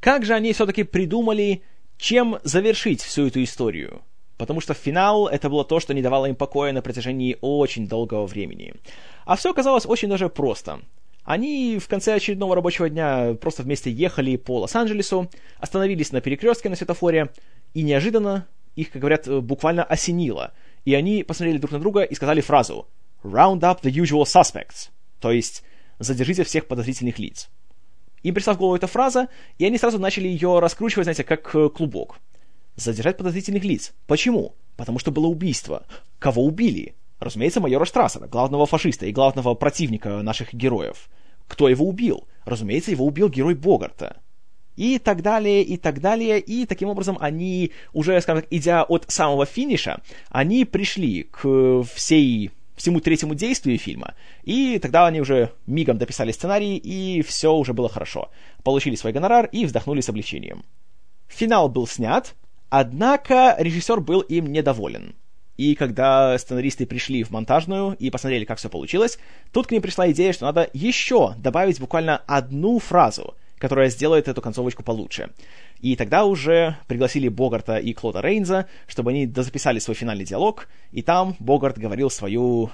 как 0.00 0.24
же 0.24 0.34
они 0.34 0.52
все-таки 0.52 0.82
придумали, 0.82 1.62
чем 1.98 2.38
завершить 2.44 3.02
всю 3.02 3.26
эту 3.26 3.42
историю? 3.42 4.02
Потому 4.38 4.62
что 4.62 4.72
финал— 4.72 5.26
это 5.28 5.50
было 5.50 5.64
то, 5.66 5.80
что 5.80 5.92
не 5.92 6.00
давало 6.00 6.26
им 6.26 6.34
покоя 6.34 6.72
на 6.72 6.80
протяжении 6.80 7.36
очень 7.42 7.86
долгого 7.86 8.26
времени. 8.26 8.72
А 9.26 9.36
все 9.36 9.50
оказалось 9.50 9.84
очень 9.84 10.08
даже 10.08 10.30
просто. 10.30 10.80
Они 11.30 11.78
в 11.78 11.86
конце 11.86 12.14
очередного 12.14 12.56
рабочего 12.56 12.90
дня 12.90 13.34
просто 13.40 13.62
вместе 13.62 13.88
ехали 13.88 14.34
по 14.34 14.58
Лос-Анджелесу, 14.62 15.30
остановились 15.60 16.10
на 16.10 16.20
перекрестке 16.20 16.68
на 16.68 16.74
светофоре, 16.74 17.30
и 17.72 17.84
неожиданно 17.84 18.48
их, 18.74 18.90
как 18.90 19.00
говорят, 19.00 19.28
буквально 19.44 19.84
осенило. 19.84 20.52
И 20.84 20.92
они 20.92 21.22
посмотрели 21.22 21.58
друг 21.58 21.70
на 21.70 21.78
друга 21.78 22.02
и 22.02 22.16
сказали 22.16 22.40
фразу 22.40 22.88
«Round 23.22 23.60
up 23.60 23.80
the 23.82 23.92
usual 23.92 24.24
suspects», 24.24 24.88
то 25.20 25.30
есть 25.30 25.62
«задержите 26.00 26.42
всех 26.42 26.66
подозрительных 26.66 27.20
лиц». 27.20 27.48
Им 28.24 28.34
пришла 28.34 28.54
в 28.54 28.58
голову 28.58 28.74
эта 28.74 28.88
фраза, 28.88 29.28
и 29.56 29.64
они 29.64 29.78
сразу 29.78 30.00
начали 30.00 30.26
ее 30.26 30.58
раскручивать, 30.58 31.04
знаете, 31.04 31.22
как 31.22 31.54
э, 31.54 31.68
клубок. 31.68 32.18
Задержать 32.74 33.18
подозрительных 33.18 33.62
лиц. 33.62 33.92
Почему? 34.08 34.56
Потому 34.76 34.98
что 34.98 35.12
было 35.12 35.28
убийство. 35.28 35.86
Кого 36.18 36.44
убили? 36.44 36.96
Разумеется, 37.20 37.60
майора 37.60 37.84
Штрассера, 37.84 38.26
главного 38.26 38.66
фашиста 38.66 39.06
и 39.06 39.12
главного 39.12 39.54
противника 39.54 40.22
наших 40.22 40.54
героев. 40.54 41.08
Кто 41.46 41.68
его 41.68 41.86
убил? 41.86 42.26
Разумеется, 42.44 42.90
его 42.90 43.04
убил 43.04 43.28
герой 43.28 43.54
Богарта. 43.54 44.16
и 44.76 44.98
так 44.98 45.20
далее, 45.20 45.62
и 45.62 45.76
так 45.76 46.00
далее, 46.00 46.40
и 46.40 46.64
таким 46.64 46.88
образом 46.88 47.18
они 47.20 47.72
уже, 47.92 48.18
скажем 48.22 48.42
так, 48.42 48.52
идя 48.52 48.82
от 48.82 49.04
самого 49.08 49.44
финиша, 49.44 50.00
они 50.30 50.64
пришли 50.64 51.24
к 51.24 51.82
всей 51.94 52.50
всему 52.76 53.00
третьему 53.00 53.34
действию 53.34 53.78
фильма, 53.78 54.14
и 54.42 54.78
тогда 54.78 55.06
они 55.06 55.20
уже 55.20 55.52
мигом 55.66 55.98
дописали 55.98 56.32
сценарий, 56.32 56.78
и 56.78 57.20
все 57.20 57.52
уже 57.52 57.74
было 57.74 57.90
хорошо. 57.90 58.30
Получили 58.64 58.94
свой 58.94 59.12
гонорар 59.12 59.50
и 59.52 59.66
вздохнули 59.66 60.00
с 60.00 60.08
облегчением. 60.08 60.64
Финал 61.28 61.68
был 61.68 61.86
снят, 61.86 62.34
однако 62.70 63.56
режиссер 63.58 64.00
был 64.00 64.20
им 64.20 64.50
недоволен. 64.50 65.14
И 65.60 65.74
когда 65.74 66.38
сценаристы 66.38 66.86
пришли 66.86 67.22
в 67.22 67.32
монтажную 67.32 67.94
и 67.98 68.08
посмотрели, 68.08 68.46
как 68.46 68.56
все 68.56 68.70
получилось, 68.70 69.18
тут 69.52 69.66
к 69.66 69.72
ним 69.72 69.82
пришла 69.82 70.10
идея, 70.10 70.32
что 70.32 70.46
надо 70.46 70.70
еще 70.72 71.34
добавить 71.36 71.78
буквально 71.78 72.22
одну 72.26 72.78
фразу, 72.78 73.34
которая 73.58 73.90
сделает 73.90 74.26
эту 74.26 74.40
концовочку 74.40 74.82
получше. 74.82 75.28
И 75.80 75.96
тогда 75.96 76.24
уже 76.24 76.78
пригласили 76.86 77.28
Богарта 77.28 77.76
и 77.76 77.92
Клода 77.92 78.22
Рейнза, 78.22 78.68
чтобы 78.86 79.10
они 79.10 79.26
дозаписали 79.26 79.80
свой 79.80 79.94
финальный 79.94 80.24
диалог, 80.24 80.66
и 80.92 81.02
там 81.02 81.36
Богарт 81.38 81.76
говорил 81.76 82.08
свою 82.08 82.70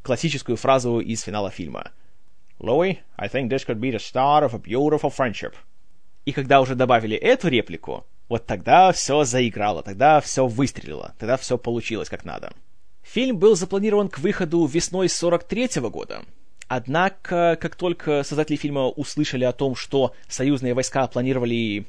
классическую 0.00 0.56
фразу 0.56 0.98
из 0.98 1.20
финала 1.20 1.50
фильма. 1.50 1.90
«Louis, 2.58 3.00
I 3.16 3.28
think 3.28 3.50
this 3.50 3.66
could 3.66 3.80
be 3.80 3.92
the 3.92 3.98
start 3.98 4.50
of 4.50 4.54
a 4.54 4.58
beautiful 4.58 5.12
friendship». 5.14 5.52
И 6.24 6.32
когда 6.32 6.62
уже 6.62 6.74
добавили 6.74 7.18
эту 7.18 7.48
реплику, 7.48 8.06
вот 8.30 8.46
тогда 8.46 8.92
все 8.92 9.24
заиграло, 9.24 9.82
тогда 9.82 10.20
все 10.20 10.46
выстрелило, 10.46 11.14
тогда 11.18 11.36
все 11.36 11.58
получилось 11.58 12.08
как 12.08 12.24
надо. 12.24 12.52
Фильм 13.02 13.38
был 13.38 13.56
запланирован 13.56 14.08
к 14.08 14.20
выходу 14.20 14.64
весной 14.66 15.08
43 15.08 15.80
-го 15.80 15.90
года. 15.90 16.22
Однако, 16.68 17.58
как 17.60 17.74
только 17.74 18.22
создатели 18.22 18.56
фильма 18.56 18.86
услышали 18.86 19.42
о 19.42 19.52
том, 19.52 19.74
что 19.74 20.14
союзные 20.28 20.74
войска 20.74 21.08
планировали 21.08 21.88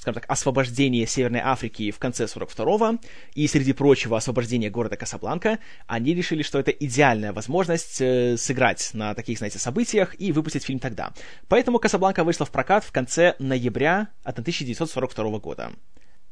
скажем 0.00 0.14
так, 0.14 0.24
освобождение 0.28 1.06
Северной 1.06 1.40
Африки 1.40 1.90
в 1.90 1.98
конце 1.98 2.24
42-го, 2.24 2.98
и, 3.34 3.46
среди 3.46 3.72
прочего, 3.72 4.16
освобождение 4.16 4.70
города 4.70 4.96
Касабланка, 4.96 5.58
они 5.86 6.14
решили, 6.14 6.42
что 6.42 6.58
это 6.58 6.70
идеальная 6.70 7.32
возможность 7.32 8.00
э, 8.00 8.36
сыграть 8.36 8.90
на 8.94 9.14
таких, 9.14 9.38
знаете, 9.38 9.58
событиях 9.58 10.18
и 10.18 10.32
выпустить 10.32 10.64
фильм 10.64 10.78
тогда. 10.78 11.12
Поэтому 11.48 11.78
Касабланка 11.78 12.24
вышла 12.24 12.46
в 12.46 12.50
прокат 12.50 12.84
в 12.84 12.92
конце 12.92 13.34
ноября 13.38 14.08
1942 14.24 15.38
года. 15.38 15.72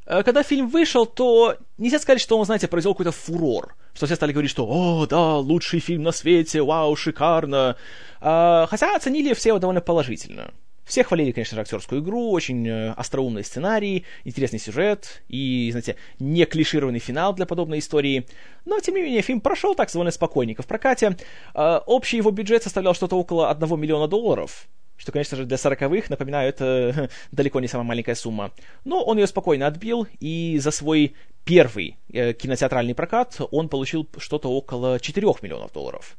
Э, 0.06 0.22
когда 0.22 0.42
фильм 0.42 0.68
вышел, 0.68 1.06
то 1.06 1.56
нельзя 1.78 1.98
сказать, 1.98 2.20
что 2.20 2.38
он, 2.38 2.46
знаете, 2.46 2.68
произвел 2.68 2.94
какой-то 2.94 3.12
фурор. 3.12 3.76
Что 3.94 4.06
все 4.06 4.16
стали 4.16 4.32
говорить, 4.32 4.50
что 4.50 4.66
«О, 4.66 5.06
да, 5.06 5.36
лучший 5.36 5.80
фильм 5.80 6.02
на 6.02 6.12
свете, 6.12 6.62
вау, 6.62 6.96
шикарно». 6.96 7.76
Э, 8.20 8.66
хотя 8.68 8.96
оценили 8.96 9.34
все 9.34 9.50
его 9.50 9.58
довольно 9.58 9.80
положительно. 9.80 10.52
Все 10.90 11.04
хвалили, 11.04 11.30
конечно 11.30 11.60
актерскую 11.60 12.02
игру, 12.02 12.32
очень 12.32 12.66
э, 12.66 12.90
остроумный 12.94 13.44
сценарий, 13.44 14.04
интересный 14.24 14.58
сюжет 14.58 15.22
и, 15.28 15.68
знаете, 15.70 15.94
не 16.18 16.44
клишированный 16.46 16.98
финал 16.98 17.32
для 17.32 17.46
подобной 17.46 17.78
истории. 17.78 18.26
Но, 18.64 18.80
тем 18.80 18.96
не 18.96 19.02
менее, 19.02 19.22
фильм 19.22 19.40
прошел 19.40 19.76
так 19.76 19.88
довольно 19.92 20.10
спокойненько 20.10 20.64
в 20.64 20.66
прокате. 20.66 21.16
Э, 21.54 21.78
общий 21.86 22.16
его 22.16 22.32
бюджет 22.32 22.64
составлял 22.64 22.92
что-то 22.92 23.16
около 23.16 23.50
1 23.50 23.80
миллиона 23.80 24.08
долларов, 24.08 24.66
что, 24.96 25.12
конечно 25.12 25.36
же, 25.36 25.44
для 25.44 25.58
сороковых, 25.58 26.10
напоминаю, 26.10 26.48
это 26.48 27.08
далеко 27.30 27.60
не 27.60 27.68
самая 27.68 27.86
маленькая 27.86 28.16
сумма. 28.16 28.50
Но 28.84 29.00
он 29.04 29.16
ее 29.16 29.28
спокойно 29.28 29.68
отбил, 29.68 30.08
и 30.18 30.58
за 30.58 30.72
свой 30.72 31.14
первый 31.44 31.98
э, 32.12 32.32
кинотеатральный 32.32 32.96
прокат 32.96 33.40
он 33.52 33.68
получил 33.68 34.08
что-то 34.18 34.50
около 34.50 34.98
4 34.98 35.24
миллионов 35.40 35.72
долларов. 35.72 36.16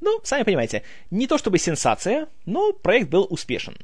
Ну, 0.00 0.20
сами 0.22 0.44
понимаете, 0.44 0.82
не 1.10 1.26
то 1.26 1.36
чтобы 1.36 1.58
сенсация, 1.58 2.28
но 2.46 2.72
проект 2.72 3.10
был 3.10 3.26
успешен. 3.28 3.76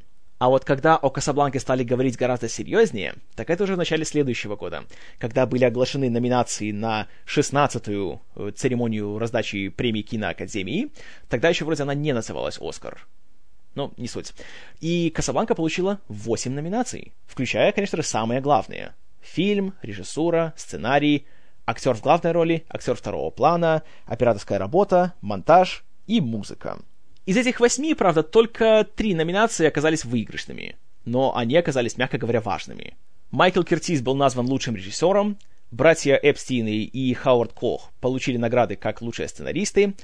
А 0.45 0.51
вот 0.51 0.67
когда 0.67 0.99
о 0.99 1.09
Касабланке 1.09 1.59
стали 1.59 1.85
говорить 1.85 2.19
гораздо 2.19 2.51
серьезнее, 2.51 3.15
так 3.35 3.49
это 3.49 3.65
уже 3.65 3.77
в 3.77 3.79
начале 3.79 4.05
следующего 4.05 4.57
года, 4.57 4.85
когда 5.19 5.47
были 5.47 5.65
оглашены 5.65 6.11
номинации 6.11 6.71
на 6.71 7.09
16-ю 7.25 8.21
э, 8.37 8.51
церемонию 8.55 9.19
раздачи 9.19 9.71
премии 9.71 10.03
киноакадемии, 10.03 10.91
тогда 11.31 11.49
еще 11.49 11.65
вроде 11.65 11.85
она 11.85 11.95
не 11.95 12.13
называлась 12.13 12.59
«Оскар». 12.61 13.07
Ну, 13.75 13.95
не 13.97 14.07
суть. 14.07 14.35
И 14.83 15.09
Касабланка 15.09 15.55
получила 15.55 15.99
8 16.09 16.53
номинаций, 16.53 17.15
включая, 17.27 17.73
конечно 17.73 17.97
же, 17.97 18.03
самые 18.03 18.43
главные. 18.43 18.93
Фильм, 19.23 19.73
режиссура, 19.81 20.53
сценарий, 20.59 21.25
актер 21.65 21.95
в 21.95 22.03
главной 22.03 22.33
роли, 22.33 22.67
актер 22.69 22.97
второго 22.97 23.31
плана, 23.31 23.83
операторская 24.05 24.59
работа, 24.59 25.15
монтаж 25.23 25.87
и 26.07 26.21
музыка. 26.21 26.81
Из 27.27 27.39
этих 27.39 27.61
восьми, 27.61 27.95
правда, 27.95 28.23
только 28.23 28.87
три 28.97 29.15
номинации 29.15 29.67
оказались 29.67 30.05
выигрышными, 30.05 30.77
но 31.07 31.35
они 31.35 31.57
оказались, 31.57 31.97
мягко 31.97 32.19
говоря, 32.19 32.43
важными. 32.43 32.97
Майкл 33.31 33.63
Кертис 33.63 34.03
был 34.03 34.15
назван 34.15 34.47
лучшим 34.47 34.77
режиссером, 34.77 35.39
братья 35.71 36.17
Эпстины 36.23 36.83
и 36.83 37.15
Хауард 37.15 37.55
Кох 37.55 37.93
получили 38.01 38.37
награды 38.37 38.77
как 38.77 39.01
лучшие 39.01 39.29
сценаристы, 39.29 39.95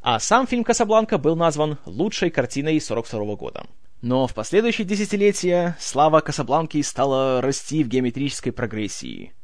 а 0.00 0.20
сам 0.20 0.46
фильм 0.46 0.62
«Касабланка» 0.62 1.18
был 1.18 1.34
назван 1.34 1.76
лучшей 1.86 2.30
картиной 2.30 2.80
42 2.80 3.34
года. 3.34 3.66
Но 4.00 4.28
в 4.28 4.32
последующие 4.32 4.86
десятилетия 4.86 5.76
слава 5.80 6.20
Касабланки 6.20 6.80
стала 6.82 7.42
расти 7.42 7.82
в 7.82 7.88
геометрической 7.88 8.52
прогрессии. 8.52 9.34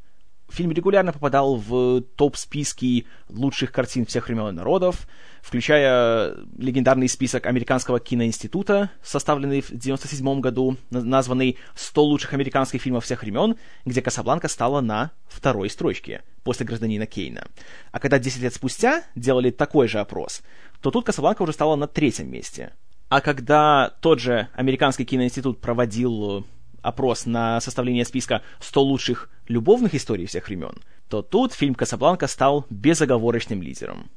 Фильм 0.49 0.71
регулярно 0.71 1.11
попадал 1.11 1.57
в 1.57 2.01
топ-списки 2.15 3.05
лучших 3.27 3.71
картин 3.71 4.05
всех 4.05 4.27
времен 4.27 4.49
и 4.49 4.51
народов, 4.53 5.05
включая 5.41 6.35
легендарный 6.57 7.09
список 7.09 7.45
Американского 7.45 7.99
киноинститута, 7.99 8.89
составленный 9.03 9.61
в 9.61 9.67
1997 9.67 10.39
году, 10.39 10.77
названный 10.89 11.57
«100 11.75 12.01
лучших 12.01 12.33
американских 12.33 12.81
фильмов 12.81 13.03
всех 13.03 13.23
времен», 13.23 13.57
где 13.85 14.01
«Касабланка» 14.01 14.47
стала 14.47 14.79
на 14.79 15.11
второй 15.27 15.69
строчке 15.69 16.23
после 16.43 16.65
«Гражданина 16.65 17.05
Кейна». 17.05 17.47
А 17.91 17.99
когда 17.99 18.17
10 18.17 18.41
лет 18.41 18.53
спустя 18.53 19.03
делали 19.15 19.51
такой 19.51 19.89
же 19.89 19.99
опрос, 19.99 20.41
то 20.81 20.91
тут 20.91 21.05
«Касабланка» 21.05 21.41
уже 21.41 21.51
стала 21.51 21.75
на 21.75 21.87
третьем 21.87 22.31
месте. 22.31 22.73
А 23.09 23.19
когда 23.21 23.93
тот 24.01 24.19
же 24.19 24.47
Американский 24.53 25.05
киноинститут 25.05 25.59
проводил 25.59 26.45
опрос 26.81 27.25
на 27.25 27.59
составление 27.59 28.05
списка 28.05 28.41
100 28.59 28.81
лучших 28.81 29.29
любовных 29.47 29.95
историй 29.95 30.25
всех 30.25 30.47
времен, 30.47 30.81
то 31.09 31.21
тут 31.21 31.53
фильм 31.53 31.75
«Касабланка» 31.75 32.27
стал 32.27 32.65
безоговорочным 32.69 33.61
лидером. 33.61 34.09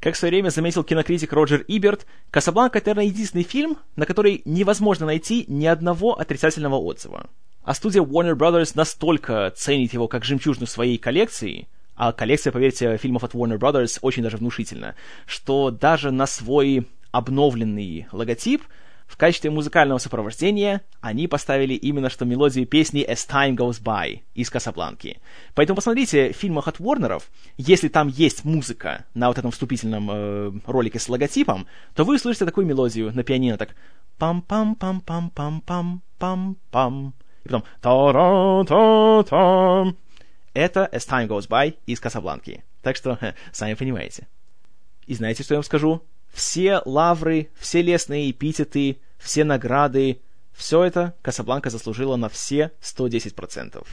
Как 0.00 0.14
в 0.14 0.18
свое 0.18 0.32
время 0.32 0.50
заметил 0.50 0.84
кинокритик 0.84 1.32
Роджер 1.32 1.64
Иберт, 1.66 2.06
«Касабланка»— 2.30 2.78
это, 2.78 2.90
наверное, 2.90 3.12
единственный 3.12 3.44
фильм, 3.44 3.78
на 3.96 4.06
который 4.06 4.42
невозможно 4.44 5.06
найти 5.06 5.44
ни 5.48 5.66
одного 5.66 6.18
отрицательного 6.18 6.76
отзыва. 6.76 7.28
А 7.62 7.74
студия 7.74 8.02
Warner 8.02 8.36
Brothers 8.36 8.72
настолько 8.74 9.52
ценит 9.56 9.92
его 9.92 10.06
как 10.06 10.24
жемчужину 10.24 10.66
своей 10.66 10.98
коллекции, 10.98 11.66
а 11.96 12.12
коллекция, 12.12 12.52
поверьте, 12.52 12.96
фильмов 12.98 13.24
от 13.24 13.34
Warner 13.34 13.58
Brothers 13.58 13.98
очень 14.02 14.22
даже 14.22 14.36
внушительна, 14.36 14.94
что 15.26 15.70
даже 15.70 16.10
на 16.10 16.26
свой 16.26 16.86
обновленный 17.10 18.06
логотип— 18.12 18.62
в 19.06 19.16
качестве 19.16 19.50
музыкального 19.50 19.98
сопровождения 19.98 20.82
они 21.00 21.28
поставили 21.28 21.74
именно 21.74 22.10
что 22.10 22.24
мелодию 22.24 22.66
песни 22.66 23.08
«As 23.08 23.28
Time 23.28 23.54
Goes 23.56 23.80
By» 23.82 24.22
из 24.34 24.50
«Касабланки». 24.50 25.20
Поэтому 25.54 25.76
посмотрите 25.76 26.32
в 26.32 26.36
фильмах 26.36 26.66
от 26.68 26.80
Warner'ов, 26.80 27.22
если 27.56 27.88
там 27.88 28.08
есть 28.08 28.44
музыка 28.44 29.06
на 29.14 29.28
вот 29.28 29.38
этом 29.38 29.52
вступительном 29.52 30.10
э, 30.10 30.52
ролике 30.66 30.98
с 30.98 31.08
логотипом, 31.08 31.66
то 31.94 32.04
вы 32.04 32.16
услышите 32.16 32.44
такую 32.44 32.66
мелодию 32.66 33.14
на 33.14 33.22
пианино, 33.22 33.56
так 33.56 33.76
пам-пам-пам-пам-пам-пам-пам, 34.18 37.12
и 37.44 37.48
потом 37.48 37.62
та-ра-та-там. 37.80 39.96
Это 40.52 40.90
«As 40.92 41.08
Time 41.08 41.28
Goes 41.28 41.48
By» 41.48 41.76
из 41.86 42.00
«Касабланки». 42.00 42.64
Так 42.82 42.96
что, 42.96 43.18
сами 43.52 43.74
понимаете. 43.74 44.26
И 45.06 45.14
знаете, 45.14 45.44
что 45.44 45.54
я 45.54 45.58
вам 45.58 45.64
скажу? 45.64 46.02
Все 46.32 46.82
лавры, 46.84 47.50
все 47.58 47.82
лестные 47.82 48.30
эпитеты, 48.30 48.98
все 49.18 49.44
награды, 49.44 50.20
все 50.52 50.84
это 50.84 51.14
Касабланка 51.22 51.70
заслужила 51.70 52.16
на 52.16 52.28
все 52.28 52.72
110%. 52.80 53.86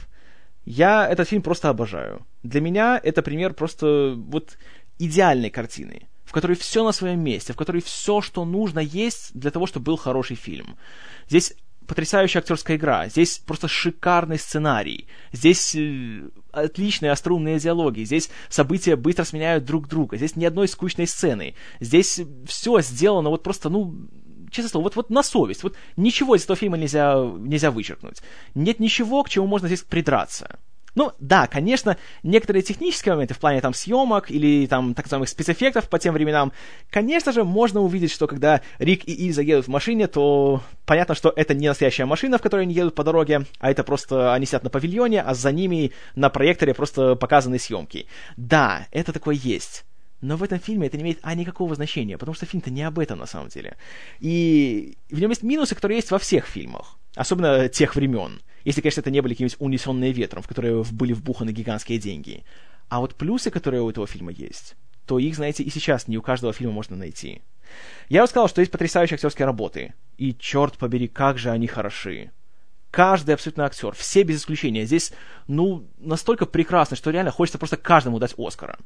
Я 0.64 1.06
этот 1.06 1.28
фильм 1.28 1.42
просто 1.42 1.68
обожаю. 1.68 2.26
Для 2.42 2.60
меня 2.60 2.98
это 3.02 3.22
пример 3.22 3.52
просто 3.52 4.14
вот 4.16 4.56
идеальной 4.98 5.50
картины, 5.50 6.08
в 6.24 6.32
которой 6.32 6.56
все 6.56 6.84
на 6.84 6.92
своем 6.92 7.20
месте, 7.20 7.52
в 7.52 7.56
которой 7.56 7.82
все, 7.82 8.20
что 8.20 8.44
нужно, 8.44 8.78
есть 8.78 9.30
для 9.34 9.50
того, 9.50 9.66
чтобы 9.66 9.84
был 9.84 9.96
хороший 9.96 10.36
фильм. 10.36 10.76
Здесь 11.28 11.54
потрясающая 11.86 12.40
актерская 12.40 12.76
игра, 12.76 13.08
здесь 13.08 13.38
просто 13.38 13.68
шикарный 13.68 14.38
сценарий, 14.38 15.06
здесь 15.32 15.74
э, 15.74 16.28
отличные 16.52 17.12
остроумные 17.12 17.58
диалоги, 17.58 18.04
здесь 18.04 18.30
события 18.48 18.96
быстро 18.96 19.24
сменяют 19.24 19.64
друг 19.64 19.88
друга, 19.88 20.16
здесь 20.16 20.36
ни 20.36 20.44
одной 20.44 20.68
скучной 20.68 21.06
сцены, 21.06 21.54
здесь 21.80 22.20
все 22.46 22.80
сделано 22.80 23.30
вот 23.30 23.42
просто, 23.42 23.68
ну, 23.68 23.94
честно 24.50 24.70
слово, 24.70 24.84
вот, 24.84 24.96
вот 24.96 25.10
на 25.10 25.22
совесть, 25.22 25.62
вот 25.62 25.76
ничего 25.96 26.36
из 26.36 26.44
этого 26.44 26.56
фильма 26.56 26.76
нельзя, 26.76 27.16
нельзя 27.16 27.70
вычеркнуть. 27.70 28.22
Нет 28.54 28.80
ничего, 28.80 29.22
к 29.22 29.28
чему 29.28 29.46
можно 29.46 29.68
здесь 29.68 29.82
придраться. 29.82 30.58
Ну, 30.94 31.12
да, 31.18 31.46
конечно, 31.46 31.96
некоторые 32.22 32.62
технические 32.62 33.14
моменты 33.14 33.34
в 33.34 33.38
плане 33.38 33.60
там 33.60 33.74
съемок 33.74 34.30
или 34.30 34.66
там 34.66 34.94
так 34.94 35.06
называемых 35.06 35.28
спецэффектов 35.28 35.88
по 35.88 35.98
тем 35.98 36.14
временам, 36.14 36.52
конечно 36.90 37.32
же, 37.32 37.44
можно 37.44 37.80
увидеть, 37.80 38.12
что 38.12 38.26
когда 38.26 38.60
Рик 38.78 39.08
и 39.08 39.12
Ильза 39.12 39.42
едут 39.42 39.66
в 39.66 39.70
машине, 39.70 40.06
то 40.06 40.62
понятно, 40.86 41.14
что 41.14 41.32
это 41.34 41.54
не 41.54 41.68
настоящая 41.68 42.04
машина, 42.04 42.38
в 42.38 42.42
которой 42.42 42.62
они 42.62 42.74
едут 42.74 42.94
по 42.94 43.02
дороге, 43.02 43.46
а 43.58 43.70
это 43.70 43.82
просто 43.82 44.32
они 44.34 44.46
сидят 44.46 44.62
на 44.62 44.70
павильоне, 44.70 45.22
а 45.22 45.34
за 45.34 45.50
ними 45.50 45.92
на 46.14 46.30
проекторе 46.30 46.74
просто 46.74 47.16
показаны 47.16 47.58
съемки. 47.58 48.06
Да, 48.36 48.86
это 48.92 49.12
такое 49.12 49.34
есть. 49.34 49.84
Но 50.24 50.38
в 50.38 50.42
этом 50.42 50.58
фильме 50.58 50.86
это 50.86 50.96
не 50.96 51.02
имеет 51.02 51.18
а, 51.20 51.34
никакого 51.34 51.74
значения, 51.74 52.16
потому 52.16 52.34
что 52.34 52.46
фильм-то 52.46 52.70
не 52.70 52.82
об 52.82 52.98
этом 52.98 53.18
на 53.18 53.26
самом 53.26 53.48
деле. 53.48 53.76
И 54.20 54.96
в 55.10 55.20
нем 55.20 55.28
есть 55.28 55.42
минусы, 55.42 55.74
которые 55.74 55.96
есть 55.98 56.10
во 56.10 56.18
всех 56.18 56.46
фильмах, 56.46 56.98
особенно 57.14 57.68
тех 57.68 57.94
времен. 57.94 58.40
Если, 58.64 58.80
конечно, 58.80 59.00
это 59.00 59.10
не 59.10 59.20
были 59.20 59.34
какие-нибудь 59.34 59.60
унесенные 59.60 60.12
ветром, 60.12 60.42
в 60.42 60.48
которые 60.48 60.82
были 60.82 61.12
вбуханы 61.12 61.50
гигантские 61.50 61.98
деньги. 61.98 62.42
А 62.88 63.00
вот 63.00 63.16
плюсы, 63.16 63.50
которые 63.50 63.82
у 63.82 63.90
этого 63.90 64.06
фильма 64.06 64.32
есть, 64.32 64.76
то 65.04 65.18
их, 65.18 65.36
знаете, 65.36 65.62
и 65.62 65.68
сейчас 65.68 66.08
не 66.08 66.16
у 66.16 66.22
каждого 66.22 66.54
фильма 66.54 66.72
можно 66.72 66.96
найти. 66.96 67.42
Я 68.08 68.22
уже 68.22 68.30
сказал, 68.30 68.48
что 68.48 68.62
есть 68.62 68.72
потрясающие 68.72 69.16
актерские 69.16 69.44
работы. 69.44 69.92
И, 70.16 70.34
черт 70.34 70.78
побери, 70.78 71.06
как 71.06 71.36
же 71.36 71.50
они 71.50 71.66
хороши. 71.66 72.30
Каждый 72.90 73.34
абсолютно 73.34 73.66
актер, 73.66 73.92
все 73.92 74.22
без 74.22 74.38
исключения, 74.38 74.86
здесь, 74.86 75.12
ну, 75.48 75.86
настолько 75.98 76.46
прекрасно, 76.46 76.96
что 76.96 77.10
реально 77.10 77.30
хочется 77.30 77.58
просто 77.58 77.76
каждому 77.76 78.18
дать 78.18 78.34
Оскара. 78.38 78.78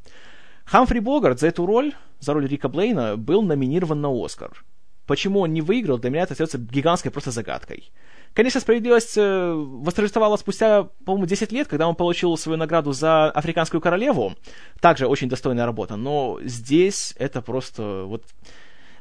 Хамфри 0.70 1.00
Богарт 1.00 1.40
за 1.40 1.48
эту 1.48 1.64
роль, 1.64 1.94
за 2.20 2.35
роль 2.35 2.46
Рика 2.46 2.68
Блейна, 2.68 3.16
был 3.16 3.40
номинирован 3.40 4.02
на 4.02 4.11
Оскар. 4.11 4.64
Почему 5.07 5.40
он 5.40 5.54
не 5.54 5.62
выиграл, 5.62 5.96
для 5.96 6.11
меня 6.11 6.24
это 6.24 6.33
остается 6.35 6.59
гигантской 6.59 7.11
просто 7.11 7.31
загадкой. 7.31 7.90
Конечно, 8.35 8.61
справедливость 8.61 9.16
э, 9.16 9.52
восторжествовала 9.54 10.37
спустя, 10.37 10.90
по-моему, 11.07 11.24
10 11.24 11.52
лет, 11.52 11.68
когда 11.68 11.88
он 11.88 11.94
получил 11.94 12.37
свою 12.37 12.59
награду 12.59 12.92
за 12.92 13.31
«Африканскую 13.31 13.81
королеву». 13.81 14.35
Также 14.81 15.07
очень 15.07 15.31
достойная 15.31 15.64
работа, 15.64 15.96
но 15.96 16.38
здесь 16.42 17.14
это 17.18 17.40
просто 17.40 18.04
вот... 18.04 18.24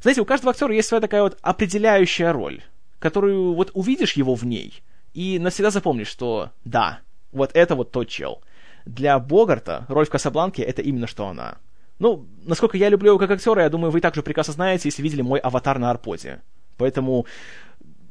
Знаете, 0.02 0.22
у 0.22 0.26
каждого 0.26 0.52
актера 0.52 0.74
есть 0.74 0.88
своя 0.88 1.02
такая 1.02 1.24
вот 1.24 1.38
определяющая 1.42 2.32
роль, 2.32 2.64
которую 3.00 3.54
вот 3.54 3.72
увидишь 3.74 4.14
его 4.14 4.36
в 4.36 4.46
ней, 4.46 4.82
и 5.14 5.38
навсегда 5.38 5.72
запомнишь, 5.72 6.08
что 6.08 6.52
да, 6.64 7.02
вот 7.34 7.52
это 7.54 7.76
вот 7.76 7.92
тот 7.92 8.08
чел— 8.08 8.42
для 8.88 9.20
Богарта 9.20 9.86
роль 9.88 10.06
в 10.06 10.10
«Касабланке»— 10.10 10.62
это 10.64 10.82
именно 10.82 11.08
что 11.08 11.28
она. 11.28 11.58
Ну, 12.00 12.28
насколько 12.46 12.78
я 12.78 12.90
люблю 12.90 13.10
его 13.10 13.20
как 13.20 13.32
актера, 13.32 13.64
я 13.64 13.70
думаю, 13.70 13.92
вы 13.92 14.02
также 14.02 14.22
прекрасно 14.22 14.54
знаете, 14.54 14.88
если 14.90 15.02
видели 15.02 15.22
мой 15.22 15.40
аватар 15.40 15.80
на 15.80 15.90
Арподе. 15.90 16.42
Поэтому 16.78 17.26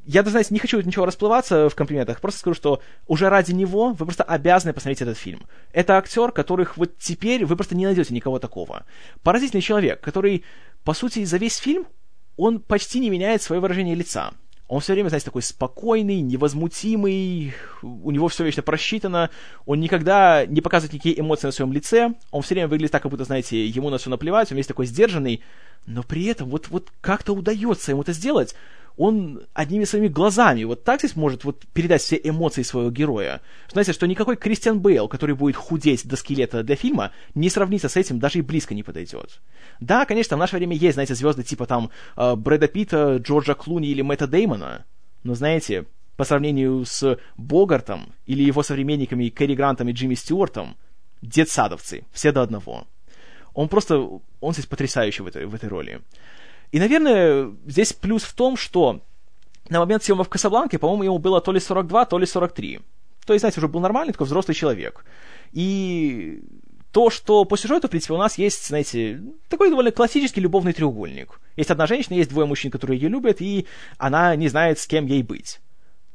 я, 0.04 0.22
даже, 0.22 0.32
знаете, 0.32 0.54
не 0.54 0.60
хочу 0.60 0.80
ничего 0.80 1.04
расплываться 1.04 1.68
в 1.68 1.74
комплиментах, 1.74 2.20
просто 2.20 2.40
скажу, 2.40 2.54
что 2.54 2.82
уже 3.06 3.28
ради 3.28 3.52
него 3.52 3.90
вы 3.90 4.06
просто 4.06 4.22
обязаны 4.22 4.72
посмотреть 4.72 5.02
этот 5.02 5.18
фильм. 5.18 5.46
Это 5.72 5.98
актер, 5.98 6.30
которых 6.30 6.76
вот 6.76 6.96
теперь 6.98 7.44
вы 7.44 7.56
просто 7.56 7.74
не 7.76 7.86
найдете 7.86 8.14
никого 8.14 8.38
такого. 8.38 8.84
Поразительный 9.22 9.62
человек, 9.62 10.00
который, 10.00 10.44
по 10.84 10.94
сути, 10.94 11.24
за 11.24 11.38
весь 11.38 11.56
фильм 11.56 11.86
он 12.36 12.60
почти 12.60 13.00
не 13.00 13.10
меняет 13.10 13.42
свое 13.42 13.60
выражение 13.60 13.94
лица. 13.94 14.32
Он 14.68 14.80
все 14.80 14.94
время, 14.94 15.08
знаете, 15.08 15.26
такой 15.26 15.42
спокойный, 15.42 16.20
невозмутимый, 16.20 17.54
у 17.82 18.10
него 18.10 18.26
все 18.26 18.44
вечно 18.44 18.62
просчитано, 18.62 19.30
он 19.64 19.78
никогда 19.78 20.44
не 20.44 20.60
показывает 20.60 20.92
никакие 20.92 21.20
эмоции 21.20 21.46
на 21.46 21.52
своем 21.52 21.72
лице, 21.72 22.14
он 22.32 22.42
все 22.42 22.54
время 22.54 22.66
выглядит 22.66 22.90
так, 22.90 23.02
как 23.02 23.10
будто, 23.12 23.24
знаете, 23.24 23.64
ему 23.64 23.90
на 23.90 23.98
все 23.98 24.10
наплевать, 24.10 24.50
он 24.50 24.56
весь 24.56 24.66
такой 24.66 24.86
сдержанный, 24.86 25.40
но 25.86 26.02
при 26.02 26.24
этом 26.24 26.48
вот, 26.48 26.68
вот 26.68 26.88
как-то 27.00 27.32
удается 27.32 27.92
ему 27.92 28.02
это 28.02 28.12
сделать 28.12 28.56
он 28.96 29.42
одними 29.52 29.84
своими 29.84 30.08
глазами 30.08 30.64
вот 30.64 30.84
так 30.84 31.00
здесь 31.00 31.16
может 31.16 31.44
вот 31.44 31.64
передать 31.72 32.02
все 32.02 32.18
эмоции 32.22 32.62
своего 32.62 32.90
героя. 32.90 33.42
Знаете, 33.70 33.92
что 33.92 34.06
никакой 34.06 34.36
Кристиан 34.36 34.80
Бейл, 34.80 35.08
который 35.08 35.34
будет 35.34 35.56
худеть 35.56 36.06
до 36.06 36.16
скелета 36.16 36.62
для 36.62 36.76
фильма, 36.76 37.12
не 37.34 37.50
сравнится 37.50 37.88
с 37.88 37.96
этим, 37.96 38.18
даже 38.18 38.38
и 38.38 38.42
близко 38.42 38.74
не 38.74 38.82
подойдет. 38.82 39.40
Да, 39.80 40.06
конечно, 40.06 40.36
в 40.36 40.40
наше 40.40 40.56
время 40.56 40.76
есть, 40.76 40.94
знаете, 40.94 41.14
звезды 41.14 41.42
типа 41.42 41.66
там 41.66 41.90
э, 42.16 42.34
Брэда 42.36 42.68
Питта, 42.68 43.16
Джорджа 43.16 43.54
Клуни 43.54 43.88
или 43.88 44.00
Мэтта 44.02 44.26
Деймона, 44.26 44.86
но 45.22 45.34
знаете, 45.34 45.84
по 46.16 46.24
сравнению 46.24 46.84
с 46.86 47.18
Богартом 47.36 48.14
или 48.24 48.42
его 48.42 48.62
современниками 48.62 49.28
Кэрри 49.28 49.54
Грантом 49.54 49.88
и 49.88 49.92
Джимми 49.92 50.14
Стюартом, 50.14 50.76
детсадовцы, 51.20 52.04
все 52.12 52.32
до 52.32 52.42
одного. 52.42 52.86
Он 53.52 53.68
просто, 53.68 54.20
он 54.40 54.52
здесь 54.52 54.66
потрясающий 54.66 55.22
в 55.22 55.26
этой, 55.26 55.46
в 55.46 55.54
этой 55.54 55.68
роли. 55.68 56.00
И, 56.72 56.78
наверное, 56.78 57.52
здесь 57.66 57.92
плюс 57.92 58.22
в 58.22 58.34
том, 58.34 58.56
что 58.56 59.00
на 59.68 59.80
момент 59.80 60.04
съемок 60.04 60.26
в 60.26 60.30
Касабланке, 60.30 60.78
по-моему, 60.78 61.02
ему 61.04 61.18
было 61.18 61.40
то 61.40 61.52
ли 61.52 61.60
42, 61.60 62.04
то 62.06 62.18
ли 62.18 62.26
43. 62.26 62.80
То 63.26 63.32
есть, 63.32 63.42
знаете, 63.42 63.60
уже 63.60 63.68
был 63.68 63.80
нормальный 63.80 64.12
такой 64.12 64.26
взрослый 64.26 64.54
человек. 64.54 65.04
И 65.52 66.42
то, 66.92 67.10
что 67.10 67.44
по 67.44 67.56
сюжету, 67.56 67.88
в 67.88 67.90
принципе, 67.90 68.14
у 68.14 68.18
нас 68.18 68.38
есть, 68.38 68.68
знаете, 68.68 69.20
такой 69.48 69.68
довольно 69.68 69.90
классический 69.90 70.40
любовный 70.40 70.72
треугольник. 70.72 71.40
Есть 71.56 71.70
одна 71.70 71.86
женщина, 71.86 72.14
есть 72.14 72.30
двое 72.30 72.46
мужчин, 72.46 72.70
которые 72.70 72.98
ее 72.98 73.08
любят, 73.08 73.40
и 73.40 73.66
она 73.98 74.34
не 74.36 74.48
знает, 74.48 74.78
с 74.78 74.86
кем 74.86 75.06
ей 75.06 75.22
быть. 75.22 75.60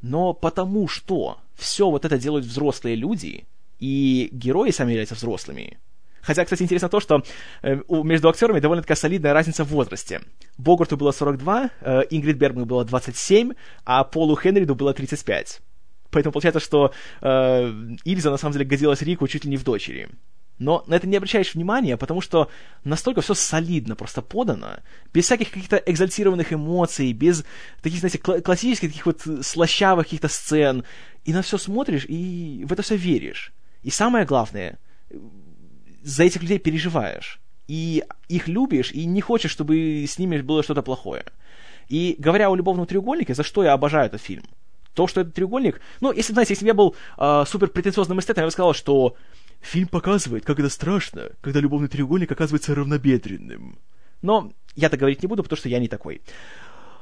Но 0.01 0.33
потому 0.33 0.87
что 0.87 1.37
все 1.55 1.89
вот 1.89 2.05
это 2.05 2.17
делают 2.17 2.45
взрослые 2.45 2.95
люди, 2.95 3.45
и 3.79 4.29
герои 4.31 4.71
сами 4.71 4.91
являются 4.91 5.15
взрослыми, 5.15 5.77
Хотя, 6.21 6.43
кстати, 6.43 6.63
интересно 6.63 6.89
то, 6.89 6.99
что 6.99 7.23
э, 7.61 7.79
между 7.89 8.29
актерами 8.29 8.59
довольно 8.59 8.83
такая 8.83 8.97
солидная 8.97 9.33
разница 9.33 9.63
в 9.63 9.69
возрасте. 9.69 10.21
Богарту 10.57 10.97
было 10.97 11.11
42, 11.11 11.69
э, 11.81 12.01
Ингрид 12.09 12.37
Бергман 12.37 12.65
было 12.65 12.85
27, 12.85 13.53
а 13.85 14.03
Полу 14.03 14.35
Хенриду 14.35 14.75
было 14.75 14.93
35. 14.93 15.61
Поэтому 16.11 16.33
получается, 16.33 16.59
что 16.59 16.93
э, 17.21 17.73
Ильза 18.03 18.31
на 18.31 18.37
самом 18.37 18.53
деле 18.53 18.65
годилась 18.65 19.01
Рику 19.01 19.27
чуть 19.27 19.45
ли 19.45 19.49
не 19.49 19.57
в 19.57 19.63
дочери. 19.63 20.09
Но 20.59 20.83
на 20.85 20.93
это 20.93 21.07
не 21.07 21.17
обращаешь 21.17 21.55
внимания, 21.55 21.97
потому 21.97 22.21
что 22.21 22.47
настолько 22.83 23.21
все 23.21 23.33
солидно 23.33 23.95
просто 23.95 24.21
подано, 24.21 24.77
без 25.11 25.25
всяких 25.25 25.49
каких-то 25.49 25.77
экзальтированных 25.77 26.53
эмоций, 26.53 27.13
без 27.13 27.43
таких, 27.81 27.99
знаете, 27.99 28.19
кл- 28.19 28.41
классических 28.41 28.89
таких 28.89 29.05
вот 29.07 29.21
слащавых 29.41 30.05
каких-то 30.05 30.27
сцен. 30.27 30.83
И 31.25 31.33
на 31.33 31.41
все 31.41 31.57
смотришь, 31.57 32.05
и 32.07 32.63
в 32.67 32.73
это 32.73 32.83
все 32.83 32.95
веришь. 32.95 33.53
И 33.81 33.89
самое 33.89 34.23
главное, 34.23 34.77
за 36.03 36.23
этих 36.23 36.41
людей 36.41 36.59
переживаешь. 36.59 37.39
И 37.67 38.03
их 38.27 38.47
любишь, 38.47 38.91
и 38.91 39.05
не 39.05 39.21
хочешь, 39.21 39.51
чтобы 39.51 40.05
с 40.07 40.17
ними 40.19 40.41
было 40.41 40.63
что-то 40.63 40.81
плохое. 40.81 41.23
И 41.87 42.15
говоря 42.19 42.49
о 42.49 42.55
любовном 42.55 42.85
треугольнике, 42.85 43.33
за 43.33 43.43
что 43.43 43.63
я 43.63 43.73
обожаю 43.73 44.07
этот 44.07 44.21
фильм? 44.21 44.43
То, 44.93 45.07
что 45.07 45.21
этот 45.21 45.33
треугольник... 45.33 45.79
Ну, 46.01 46.11
если, 46.11 46.33
знаете, 46.33 46.53
если 46.53 46.65
бы 46.65 46.67
я 46.67 46.73
был 46.73 46.95
э, 47.17 47.43
супер 47.47 47.69
претенциозным 47.69 48.19
эстетом, 48.19 48.41
я 48.41 48.47
бы 48.47 48.51
сказал, 48.51 48.73
что 48.73 49.15
фильм 49.61 49.87
показывает, 49.87 50.43
как 50.43 50.59
это 50.59 50.69
страшно, 50.69 51.29
когда 51.41 51.59
любовный 51.59 51.87
треугольник 51.87 52.31
оказывается 52.31 52.75
равнобедренным. 52.75 53.77
Но 54.21 54.51
я 54.75 54.89
так 54.89 54.99
говорить 54.99 55.21
не 55.21 55.27
буду, 55.27 55.43
потому 55.43 55.57
что 55.57 55.69
я 55.69 55.79
не 55.79 55.87
такой. 55.87 56.21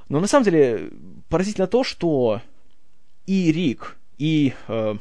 Но 0.07 0.19
на 0.19 0.27
самом 0.27 0.45
деле 0.45 0.91
поразительно 1.29 1.67
то, 1.67 1.83
что 1.83 2.41
и 3.25 3.51
Рик, 3.51 3.97
и 4.17 4.53
э, 4.67 4.95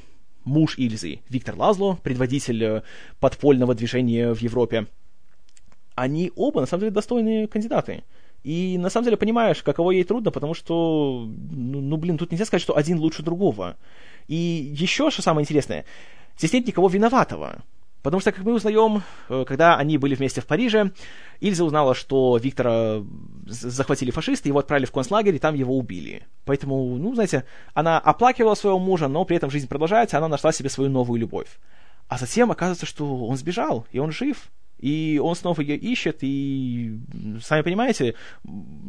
муж 0.49 0.79
Ильзы, 0.79 1.21
Виктор 1.29 1.55
Лазло, 1.57 1.99
предводитель 2.03 2.65
э, 2.65 2.83
подпольного 3.21 3.75
движения 3.75 4.33
в 4.33 4.39
Европе, 4.41 4.87
они 5.95 6.33
оба, 6.37 6.61
на 6.61 6.67
самом 6.67 6.81
деле, 6.81 6.93
достойные 6.93 7.47
кандидаты. 7.49 8.03
И 8.45 8.79
на 8.79 8.89
самом 8.89 9.05
деле 9.05 9.17
понимаешь, 9.17 9.63
каково 9.63 9.91
ей 9.91 10.05
трудно, 10.05 10.31
потому 10.31 10.55
что, 10.55 11.29
ну, 11.51 11.81
ну 11.81 11.97
блин, 11.97 12.19
тут 12.19 12.31
нельзя 12.31 12.45
сказать, 12.47 12.63
что 12.63 12.77
один 12.77 12.99
лучше 12.99 13.23
другого. 13.23 13.77
И 14.29 14.37
еще, 14.37 15.11
что 15.11 15.23
самое 15.23 15.43
интересное, 15.43 15.85
здесь 16.39 16.53
нет 16.53 16.67
никого 16.67 16.89
виноватого. 16.89 17.63
Потому 18.09 18.23
что, 18.23 18.33
как 18.33 18.43
мы 18.43 18.55
узнаем, 18.55 19.03
э, 19.29 19.45
когда 19.47 19.77
они 19.77 19.99
были 19.99 20.15
вместе 20.15 20.41
в 20.41 20.47
Париже, 20.47 20.93
Ильза 21.41 21.63
узнала, 21.63 21.95
что 21.95 22.39
Виктора 22.39 23.03
захватили 23.45 24.11
фашисты, 24.11 24.49
его 24.49 24.61
отправили 24.61 24.87
в 24.87 24.93
концлагерь, 24.93 25.35
и 25.35 25.39
там 25.39 25.55
его 25.55 25.77
убили. 25.77 26.27
Поэтому, 26.47 26.97
ну, 26.97 27.13
знаете, 27.13 27.45
она 27.75 27.99
оплакивала 27.99 28.55
своего 28.55 28.79
мужа, 28.79 29.09
но 29.09 29.27
при 29.27 29.37
этом 29.37 29.51
жизнь 29.51 29.69
продолжается, 29.69 30.17
она 30.17 30.27
нашла 30.27 30.53
себе 30.53 30.71
свою 30.71 30.89
новую 30.89 31.21
любовь. 31.21 31.59
А 32.09 32.17
затем 32.17 32.51
оказывается, 32.51 32.87
что 32.87 33.27
он 33.27 33.37
сбежал, 33.37 33.87
и 33.93 33.99
он 33.99 34.11
жив. 34.11 34.49
И 34.79 35.21
он 35.23 35.35
снова 35.35 35.61
ее 35.61 35.77
ищет, 35.77 36.19
и, 36.23 36.99
сами 37.43 37.63
понимаете, 37.63 38.15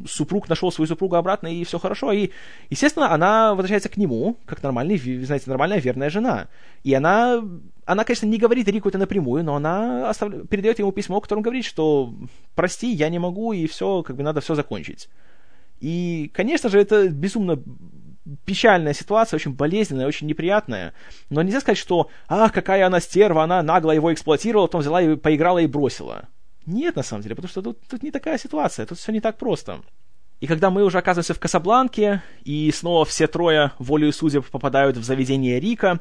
супруг 0.07 0.47
нашел 0.47 0.71
свою 0.71 0.87
супругу 0.87 1.15
обратно, 1.15 1.47
и 1.47 1.63
все 1.63 1.79
хорошо. 1.79 2.11
И, 2.11 2.29
естественно, 2.69 3.11
она 3.11 3.55
возвращается 3.55 3.89
к 3.89 3.97
нему, 3.97 4.37
как 4.45 4.61
нормальный, 4.61 4.97
знаете, 5.25 5.49
нормальная 5.49 5.79
верная 5.79 6.11
жена. 6.11 6.47
И 6.83 6.93
она, 6.93 7.43
она, 7.89 8.03
конечно, 8.03 8.27
не 8.27 8.37
говорит 8.37 8.67
Рику 8.67 8.89
это 8.89 8.99
напрямую, 8.99 9.43
но 9.43 9.55
она 9.55 10.11
оставля... 10.11 10.45
передает 10.45 10.77
ему 10.77 10.91
письмо, 10.91 11.17
в 11.17 11.23
котором 11.23 11.41
говорит, 11.41 11.65
что 11.65 12.13
прости, 12.53 12.91
я 12.91 13.09
не 13.09 13.17
могу, 13.17 13.51
и 13.51 13.65
все, 13.65 14.03
как 14.03 14.15
бы 14.15 14.21
надо 14.21 14.41
все 14.41 14.53
закончить. 14.53 15.09
И, 15.79 16.29
конечно 16.31 16.69
же, 16.69 16.79
это 16.79 17.09
безумно 17.09 17.59
печальная 18.45 18.93
ситуация, 18.93 19.37
очень 19.37 19.55
болезненная, 19.55 20.05
очень 20.05 20.27
неприятная. 20.27 20.93
Но 21.31 21.41
нельзя 21.41 21.61
сказать, 21.61 21.79
что 21.79 22.11
«Ах, 22.27 22.53
какая 22.53 22.85
она 22.85 22.99
стерва, 22.99 23.43
она 23.43 23.63
нагло 23.63 23.89
его 23.89 24.13
эксплуатировала, 24.13 24.67
потом 24.67 24.81
взяла 24.81 25.01
и 25.01 25.15
поиграла 25.15 25.57
и 25.57 25.65
бросила». 25.65 26.29
Нет, 26.67 26.95
на 26.95 27.01
самом 27.01 27.23
деле, 27.23 27.33
потому 27.33 27.49
что 27.49 27.63
тут, 27.63 27.79
тут 27.87 28.03
не 28.03 28.11
такая 28.11 28.37
ситуация, 28.37 28.85
тут 28.85 28.99
все 28.99 29.11
не 29.11 29.19
так 29.19 29.39
просто. 29.39 29.81
И 30.41 30.45
когда 30.45 30.69
мы 30.69 30.83
уже 30.83 30.99
оказываемся 30.99 31.33
в 31.33 31.39
Касабланке, 31.39 32.21
и 32.43 32.71
снова 32.71 33.03
все 33.03 33.25
трое 33.25 33.71
волею 33.79 34.13
судеб 34.13 34.45
попадают 34.45 34.95
в 34.95 35.03
заведение 35.03 35.59
Рика, 35.59 35.99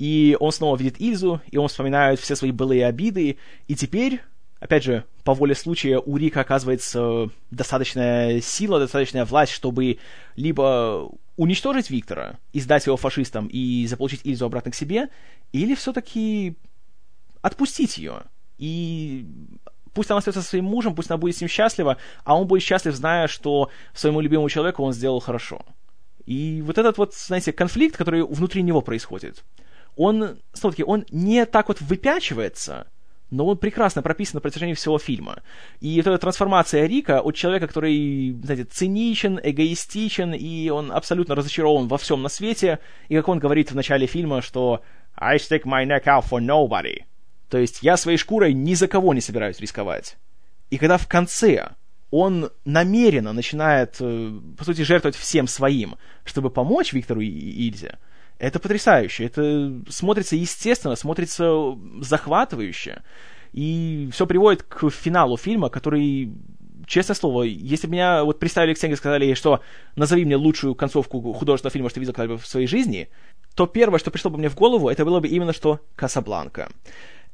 и 0.00 0.34
он 0.40 0.50
снова 0.50 0.78
видит 0.78 0.98
Ильзу, 0.98 1.42
и 1.50 1.58
он 1.58 1.68
вспоминает 1.68 2.18
все 2.20 2.34
свои 2.34 2.52
былые 2.52 2.86
обиды, 2.86 3.36
и 3.68 3.74
теперь, 3.74 4.22
опять 4.58 4.82
же, 4.82 5.04
по 5.24 5.34
воле 5.34 5.54
случая 5.54 5.98
у 5.98 6.16
Рика 6.16 6.40
оказывается 6.40 7.28
достаточная 7.50 8.40
сила, 8.40 8.78
достаточная 8.78 9.26
власть, 9.26 9.52
чтобы 9.52 9.98
либо 10.36 11.10
уничтожить 11.36 11.90
Виктора 11.90 12.38
и 12.54 12.60
сдать 12.60 12.86
его 12.86 12.96
фашистам 12.96 13.46
и 13.48 13.86
заполучить 13.86 14.22
Ильзу 14.24 14.46
обратно 14.46 14.70
к 14.70 14.74
себе, 14.74 15.10
или 15.52 15.74
все-таки 15.74 16.56
отпустить 17.42 17.98
ее 17.98 18.22
и 18.56 19.26
пусть 19.92 20.10
она 20.10 20.18
остается 20.18 20.40
со 20.40 20.48
своим 20.48 20.64
мужем, 20.64 20.94
пусть 20.94 21.10
она 21.10 21.18
будет 21.18 21.36
с 21.36 21.42
ним 21.42 21.48
счастлива, 21.48 21.98
а 22.24 22.38
он 22.38 22.46
будет 22.46 22.62
счастлив, 22.62 22.94
зная, 22.94 23.28
что 23.28 23.68
своему 23.92 24.22
любимому 24.22 24.48
человеку 24.48 24.82
он 24.82 24.94
сделал 24.94 25.20
хорошо. 25.20 25.60
И 26.24 26.62
вот 26.64 26.78
этот 26.78 26.96
вот, 26.96 27.14
знаете, 27.14 27.52
конфликт, 27.52 27.98
который 27.98 28.24
внутри 28.24 28.62
него 28.62 28.80
происходит, 28.80 29.44
он, 29.96 30.38
смотрите, 30.52 30.84
он 30.84 31.04
не 31.10 31.44
так 31.46 31.68
вот 31.68 31.80
выпячивается, 31.80 32.86
но 33.30 33.46
он 33.46 33.56
прекрасно 33.56 34.02
прописан 34.02 34.38
на 34.38 34.40
протяжении 34.40 34.74
всего 34.74 34.98
фильма. 34.98 35.42
И 35.80 35.96
вот 35.96 36.06
эта 36.08 36.18
трансформация 36.18 36.86
Рика 36.86 37.20
от 37.20 37.34
человека, 37.34 37.68
который, 37.68 38.32
знаете, 38.42 38.64
циничен, 38.64 39.38
эгоистичен, 39.42 40.34
и 40.34 40.68
он 40.70 40.90
абсолютно 40.90 41.34
разочарован 41.34 41.88
во 41.88 41.98
всем 41.98 42.22
на 42.22 42.28
свете, 42.28 42.80
и 43.08 43.16
как 43.16 43.28
он 43.28 43.38
говорит 43.38 43.70
в 43.70 43.76
начале 43.76 44.06
фильма, 44.06 44.42
что 44.42 44.82
«I 45.14 45.36
stick 45.36 45.62
my 45.62 45.86
neck 45.86 46.04
out 46.04 46.24
for 46.28 46.40
nobody», 46.40 47.04
то 47.48 47.58
есть 47.58 47.82
я 47.82 47.96
своей 47.96 48.18
шкурой 48.18 48.52
ни 48.52 48.74
за 48.74 48.88
кого 48.88 49.14
не 49.14 49.20
собираюсь 49.20 49.60
рисковать. 49.60 50.16
И 50.70 50.78
когда 50.78 50.98
в 50.98 51.08
конце 51.08 51.70
он 52.10 52.50
намеренно 52.64 53.32
начинает, 53.32 53.96
э, 54.00 54.32
по 54.56 54.64
сути, 54.64 54.82
жертвовать 54.82 55.16
всем 55.16 55.46
своим, 55.46 55.96
чтобы 56.24 56.50
помочь 56.50 56.92
Виктору 56.92 57.20
и 57.20 57.28
Ильзе, 57.28 57.98
это 58.40 58.58
потрясающе. 58.58 59.26
Это 59.26 59.82
смотрится 59.88 60.36
естественно, 60.36 60.96
смотрится 60.96 61.76
захватывающе. 62.00 63.02
И 63.52 64.08
все 64.12 64.26
приводит 64.26 64.62
к 64.62 64.90
финалу 64.90 65.36
фильма, 65.36 65.70
который, 65.70 66.32
честное 66.86 67.14
слово, 67.14 67.42
если 67.44 67.86
бы 67.86 67.92
меня 67.92 68.24
вот 68.24 68.38
представили 68.38 68.74
к 68.74 68.78
стенке 68.78 68.94
и 68.94 68.96
сказали, 68.96 69.34
что 69.34 69.60
назови 69.96 70.24
мне 70.24 70.36
лучшую 70.36 70.74
концовку 70.74 71.32
художественного 71.32 71.72
фильма, 71.72 71.90
что 71.90 72.00
видел 72.00 72.12
когда-либо 72.12 72.38
в 72.38 72.46
своей 72.46 72.66
жизни, 72.66 73.08
то 73.54 73.66
первое, 73.66 73.98
что 73.98 74.10
пришло 74.10 74.30
бы 74.30 74.38
мне 74.38 74.48
в 74.48 74.54
голову, 74.54 74.88
это 74.88 75.04
было 75.04 75.20
бы 75.20 75.28
именно 75.28 75.52
что 75.52 75.80
«Касабланка» 75.96 76.70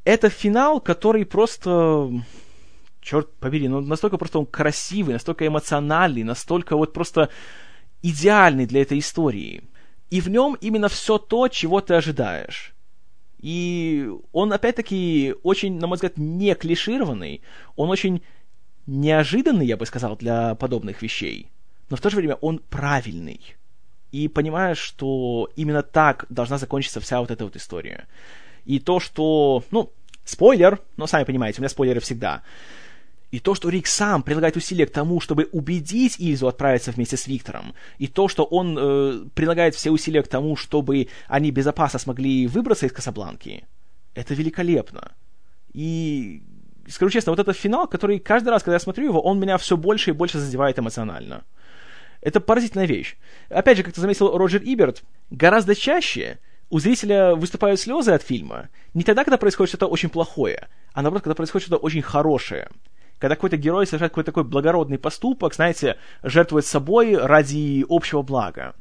это 0.07 0.31
финал, 0.31 0.81
который 0.81 1.27
просто 1.27 2.09
черт 3.01 3.35
побери, 3.39 3.67
ну 3.67 3.81
настолько 3.81 4.19
просто 4.19 4.39
он 4.39 4.47
красивый, 4.47 5.15
настолько 5.15 5.47
эмоциональный, 5.47 6.23
настолько 6.23 6.77
вот 6.77 6.93
просто 6.93 7.29
идеальный 8.03 8.67
для 8.67 8.83
этой 8.83 9.01
истории. 9.01 9.65
И 10.11 10.21
в 10.21 10.29
нем 10.29 10.57
именно 10.61 10.89
все 10.89 11.19
то, 11.19 11.49
чего 11.49 11.81
ты 11.81 11.95
ожидаешь. 11.95 12.75
И 13.39 14.09
он, 14.33 14.53
опять-таки, 14.53 15.35
очень, 15.43 15.79
на 15.79 15.87
мой 15.87 15.97
взгляд, 15.97 16.17
не 16.17 16.55
клишированный, 16.55 17.43
он 17.77 17.91
очень 17.91 18.23
неожиданный, 18.87 19.67
я 19.67 19.77
бы 19.77 19.87
сказал, 19.87 20.17
для 20.17 20.55
подобных 20.55 21.03
вещей. 21.03 21.51
Но 21.91 21.97
в 21.97 22.01
то 22.01 22.11
же 22.11 22.17
время 22.17 22.37
он 22.37 22.59
правильный. 22.59 23.57
И 24.13 24.29
понимаешь, 24.29 24.79
что 24.79 25.51
именно 25.57 25.83
так 25.83 26.27
должна 26.29 26.59
закончиться 26.59 27.01
вся 27.01 27.21
вот 27.21 27.31
эта 27.31 27.45
вот 27.45 27.57
история. 27.57 28.07
И 28.65 28.79
то, 28.79 29.01
что, 29.01 29.65
ну, 29.71 29.93
спойлер, 30.25 30.81
но 30.97 31.07
сами 31.07 31.25
понимаете, 31.25 31.61
у 31.61 31.63
меня 31.63 31.69
спойлеры 31.69 32.01
всегда. 32.01 32.43
И 33.37 33.39
то, 33.39 33.55
что 33.55 33.69
Рик 33.69 33.87
сам 33.87 34.23
прилагает 34.23 34.57
усилия 34.57 34.87
к 34.87 34.91
тому, 34.91 35.21
чтобы 35.21 35.47
убедить 35.53 36.19
Ильзу 36.19 36.49
отправиться 36.49 36.91
вместе 36.91 37.19
с 37.19 37.27
Виктором, 37.27 37.75
и 37.99 38.07
то, 38.07 38.29
что 38.29 38.45
он 38.45 38.79
э, 38.79 39.25
прилагает 39.35 39.75
все 39.75 39.91
усилия 39.91 40.23
к 40.23 40.29
тому, 40.29 40.57
чтобы 40.57 41.09
они 41.29 41.51
безопасно 41.51 41.99
смогли 41.99 42.47
выбраться 42.47 42.87
из 42.87 42.93
Касабланки, 42.93 43.67
это 44.15 44.33
великолепно. 44.33 45.13
И 45.75 46.45
скажу 46.89 47.11
честно, 47.11 47.33
вот 47.33 47.39
этот 47.39 47.59
финал, 47.59 47.87
который 47.87 48.21
каждый 48.21 48.49
раз, 48.49 48.63
когда 48.63 48.77
я 48.77 48.81
смотрю 48.81 49.05
его, 49.05 49.21
он 49.21 49.39
меня 49.39 49.59
все 49.59 49.77
больше 49.77 50.13
и 50.13 50.15
больше 50.15 50.39
задевает 50.39 50.79
эмоционально. 50.79 51.45
Это 52.23 52.41
поразительная 52.41 52.87
вещь. 52.87 53.19
Опять 53.51 53.77
же, 53.77 53.83
как 53.83 53.93
ты 53.93 54.01
заметил 54.01 54.35
Роджер 54.35 54.63
Иберт, 54.63 55.03
гораздо 55.29 55.75
чаще 55.75 56.39
у 56.71 56.79
зрителя 56.79 57.35
выступают 57.35 57.81
слезы 57.81 58.13
от 58.13 58.23
фильма 58.23 58.71
не 58.95 59.05
тогда, 59.05 59.25
когда 59.25 59.37
происходит 59.37 59.69
что-то 59.69 59.89
очень 59.89 60.09
плохое, 60.09 60.69
а 60.95 61.03
наоборот, 61.03 61.25
когда 61.25 61.35
происходит 61.35 61.67
что-то 61.67 61.83
очень 61.83 62.01
хорошее. 62.01 62.71
Когда 63.19 63.35
какой-то 63.35 63.57
герой 63.57 63.87
совершает 63.87 64.13
какой-то 64.13 64.33
такой 64.33 64.45
благородный 64.45 64.99
поступок, 64.99 65.55
знаете, 65.55 65.97
жертвует 66.23 66.67
собой 66.67 67.17
ради 67.17 67.85
общего 67.89 68.23
блага. 68.23 68.75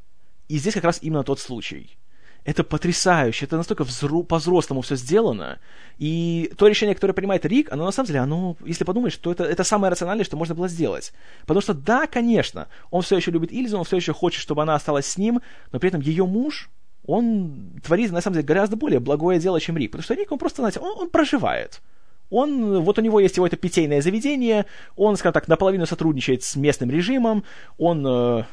И 0.48 0.58
здесь 0.58 0.74
как 0.74 0.84
раз 0.84 1.00
именно 1.02 1.24
тот 1.24 1.40
случай. 1.40 1.98
Это 2.44 2.64
потрясающе, 2.64 3.46
это 3.46 3.58
настолько 3.58 3.84
взру- 3.84 4.24
по-взрослому 4.24 4.82
все 4.82 4.96
сделано. 4.96 5.58
И 5.98 6.52
то 6.58 6.68
решение, 6.68 6.94
которое 6.94 7.14
принимает 7.14 7.44
Рик, 7.44 7.72
оно 7.72 7.86
на 7.86 7.92
самом 7.92 8.08
деле, 8.08 8.20
оно, 8.20 8.56
если 8.64 8.84
подумаешь, 8.84 9.18
то 9.18 9.32
это, 9.32 9.46
это 9.46 9.64
самое 9.64 9.90
рациональное, 9.90 10.26
что 10.26 10.38
можно 10.38 10.54
было 10.54 10.68
сделать. 10.68 11.12
Потому 11.42 11.62
что 11.62 11.74
да, 11.74 12.06
конечно, 12.06 12.68
он 12.92 13.02
все 13.02 13.16
еще 13.16 13.32
любит 13.32 13.52
Ильзу, 13.52 13.80
он 13.80 13.84
все 13.84 13.96
еще 13.96 14.14
хочет, 14.14 14.42
чтобы 14.42 14.62
она 14.62 14.76
осталась 14.76 15.08
с 15.08 15.18
ним, 15.18 15.42
но 15.72 15.80
при 15.80 15.88
этом 15.90 16.02
ее 16.02 16.28
муж, 16.28 16.70
он 17.08 17.72
творит, 17.84 18.12
на 18.12 18.22
самом 18.22 18.36
деле, 18.36 18.46
гораздо 18.46 18.76
более 18.76 19.00
благое 19.00 19.40
дело, 19.40 19.60
чем 19.60 19.78
Рик. 19.78 19.92
Потому 19.92 20.04
что 20.04 20.14
Рик, 20.14 20.32
он 20.32 20.38
просто, 20.38 20.62
знаете, 20.62 20.80
он, 20.80 21.00
он 21.00 21.10
проживает. 21.10 21.82
Он, 22.30 22.82
вот 22.82 22.98
у 22.98 23.02
него 23.02 23.20
есть 23.20 23.38
его 23.38 23.48
это 23.48 23.58
питейное 23.58 24.02
заведение, 24.02 24.66
он, 24.96 25.16
скажем 25.16 25.34
так, 25.34 25.48
наполовину 25.48 25.86
сотрудничает 25.86 26.44
с 26.44 26.56
местным 26.56 26.90
режимом, 26.90 27.44
он 27.78 28.06
э, 28.06 28.44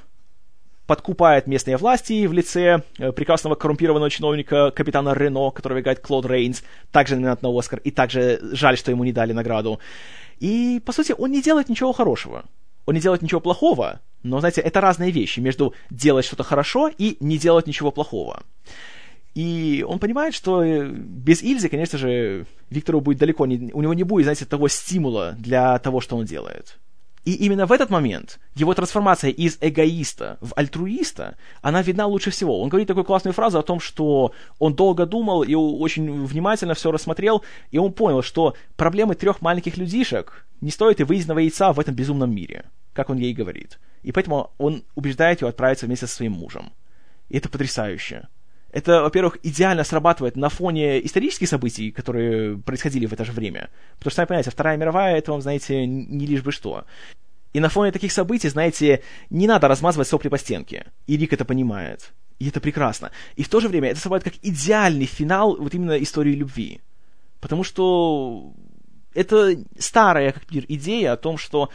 подкупает 0.87 1.47
местные 1.47 1.77
власти 1.77 2.27
в 2.27 2.33
лице 2.33 2.83
э, 2.99 3.13
прекрасного 3.13 3.55
коррумпированного 3.55 4.11
чиновника 4.11 4.71
капитана 4.71 5.15
Рено, 5.15 5.51
которого 5.51 5.81
играет 5.81 6.01
Клод 6.01 6.27
Рейнс, 6.27 6.63
также 6.91 7.17
номинант 7.17 7.43
на 7.43 7.57
Оскар, 7.57 7.81
и 7.85 7.91
также 7.91 8.41
жаль, 8.53 8.77
что 8.77 8.91
ему 8.91 9.05
не 9.05 9.13
дали 9.13 9.33
награду. 9.33 9.81
И, 10.39 10.83
по 10.85 10.93
сути, 10.93 11.15
он 11.17 11.31
не 11.31 11.41
делает 11.41 11.69
ничего 11.69 11.93
хорошего. 11.93 12.45
Он 12.85 12.95
не 12.95 13.01
делает 13.01 13.23
ничего 13.23 13.41
плохого, 13.41 14.01
но, 14.23 14.41
знаете, 14.41 14.61
это 14.61 14.81
разные 14.81 15.13
вещи 15.13 15.41
между 15.41 15.73
делать 15.91 16.25
что-то 16.25 16.43
хорошо 16.43 16.89
и 16.89 17.17
не 17.21 17.39
делать 17.39 17.67
ничего 17.67 17.91
плохого. 17.91 18.43
И 19.35 19.85
он 19.89 19.99
понимает, 19.99 20.35
что 20.35 20.63
э, 20.63 20.91
без 20.91 21.43
Ильзы, 21.43 21.69
конечно 21.69 21.99
же, 21.99 22.47
Виктору 22.71 23.01
будет 23.01 23.19
далеко 23.19 23.47
не... 23.47 23.71
У 23.73 23.81
него 23.81 23.95
не 23.95 24.03
будет, 24.03 24.25
знаете, 24.25 24.45
того 24.45 24.69
стимула 24.69 25.35
для 25.39 25.79
того, 25.79 26.01
что 26.01 26.17
он 26.17 26.27
делает. 26.27 26.79
И 27.25 27.35
именно 27.35 27.67
в 27.67 27.73
этот 27.73 27.89
момент 27.89 28.41
его 28.57 28.75
трансформация 28.75 29.31
из 29.31 29.57
эгоиста 29.61 30.39
в 30.41 30.53
альтруиста, 30.57 31.37
она 31.61 31.81
видна 31.81 32.07
лучше 32.07 32.31
всего. 32.31 32.61
Он 32.61 32.69
говорит 32.69 32.89
такую 32.89 33.05
классную 33.05 33.33
фразу 33.33 33.61
о 33.61 33.63
том, 33.63 33.79
что 33.79 34.33
он 34.59 34.75
долго 34.75 35.07
думал 35.07 35.45
и 35.45 35.55
очень 35.55 36.27
внимательно 36.27 36.75
все 36.75 36.91
рассмотрел, 36.91 37.43
и 37.71 37.79
он 37.79 37.93
понял, 37.93 38.23
что 38.23 38.57
проблемы 38.77 39.15
трех 39.15 39.41
маленьких 39.41 39.77
людишек 39.77 40.47
не 40.61 40.71
стоят 40.71 41.01
и 41.01 41.05
выеденного 41.05 41.39
яйца 41.39 41.73
в 41.73 41.79
этом 41.79 41.95
безумном 41.95 42.35
мире, 42.35 42.65
как 42.93 43.09
он 43.09 43.19
ей 43.19 43.33
говорит. 43.33 43.79
И 44.03 44.11
поэтому 44.11 44.51
он 44.59 44.83
убеждает 44.97 45.43
ее 45.43 45.49
отправиться 45.49 45.87
вместе 45.87 46.09
со 46.09 46.17
своим 46.17 46.33
мужем. 46.33 46.73
И 47.29 47.39
это 47.39 47.49
потрясающе. 47.49 48.27
Это, 48.73 49.03
во-первых, 49.03 49.39
идеально 49.43 49.85
срабатывает 49.85 50.35
на 50.35 50.49
фоне 50.49 51.05
исторических 51.05 51.47
событий, 51.49 51.91
которые 51.91 52.57
происходили 52.57 53.05
в 53.07 53.13
это 53.13 53.25
же 53.25 53.33
время. 53.33 53.69
Потому 53.99 54.11
что, 54.11 54.17
сами 54.17 54.27
понимаете, 54.29 54.51
Вторая 54.51 54.79
мировая, 54.79 55.17
это 55.19 55.33
вам, 55.33 55.43
знаете, 55.43 55.87
не 55.87 56.27
лишь 56.27 56.43
бы 56.43 56.53
что. 56.53 56.85
И 57.53 57.61
на 57.61 57.69
фоне 57.69 57.93
таких 57.93 58.13
событий, 58.13 58.49
знаете, 58.49 59.03
не 59.29 59.47
надо 59.47 59.69
размазывать 59.69 60.09
сопли 60.09 60.29
по 60.29 60.39
стенке. 60.39 60.87
И 61.07 61.19
Рик 61.19 61.35
это 61.35 61.45
понимает. 61.45 62.13
И 62.39 62.49
это 62.49 62.61
прекрасно. 62.61 63.11
И 63.37 63.43
в 63.43 63.49
то 63.51 63.61
же 63.61 63.69
время 63.69 63.91
это 63.91 64.01
срабатывает 64.01 64.37
как 64.37 64.45
идеальный 64.45 65.05
финал 65.05 65.57
вот 65.57 65.75
именно 65.75 66.03
истории 66.03 66.35
любви. 66.35 66.81
Потому 67.41 67.65
что 67.65 68.55
это 69.13 69.55
старая, 69.79 70.33
как 70.33 70.51
мир, 70.51 70.65
идея 70.67 71.13
о 71.13 71.19
том, 71.19 71.37
что 71.37 71.69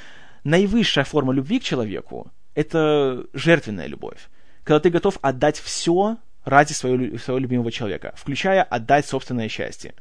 наивысшая 0.44 1.06
форма 1.06 1.32
любви 1.32 1.60
к 1.60 1.64
человеку— 1.64 2.32
это 2.56 3.28
жертвенная 3.34 3.86
любовь. 3.86 4.30
Когда 4.64 4.80
ты 4.80 4.90
готов 4.90 5.20
отдать 5.22 5.60
все 5.60 6.18
ради 6.48 6.72
своего, 6.72 7.18
своего 7.18 7.40
любимого 7.40 7.72
человека, 7.74 8.14
включая 8.16 8.64
отдать 8.64 9.06
собственное 9.06 9.50
счастье. 9.50 9.94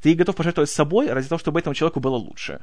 Ты 0.00 0.14
готов 0.14 0.36
пожертвовать 0.36 0.70
собой 0.70 1.12
ради 1.12 1.26
того, 1.26 1.40
чтобы 1.40 1.58
этому 1.58 1.74
человеку 1.74 1.98
было 1.98 2.14
лучше. 2.14 2.60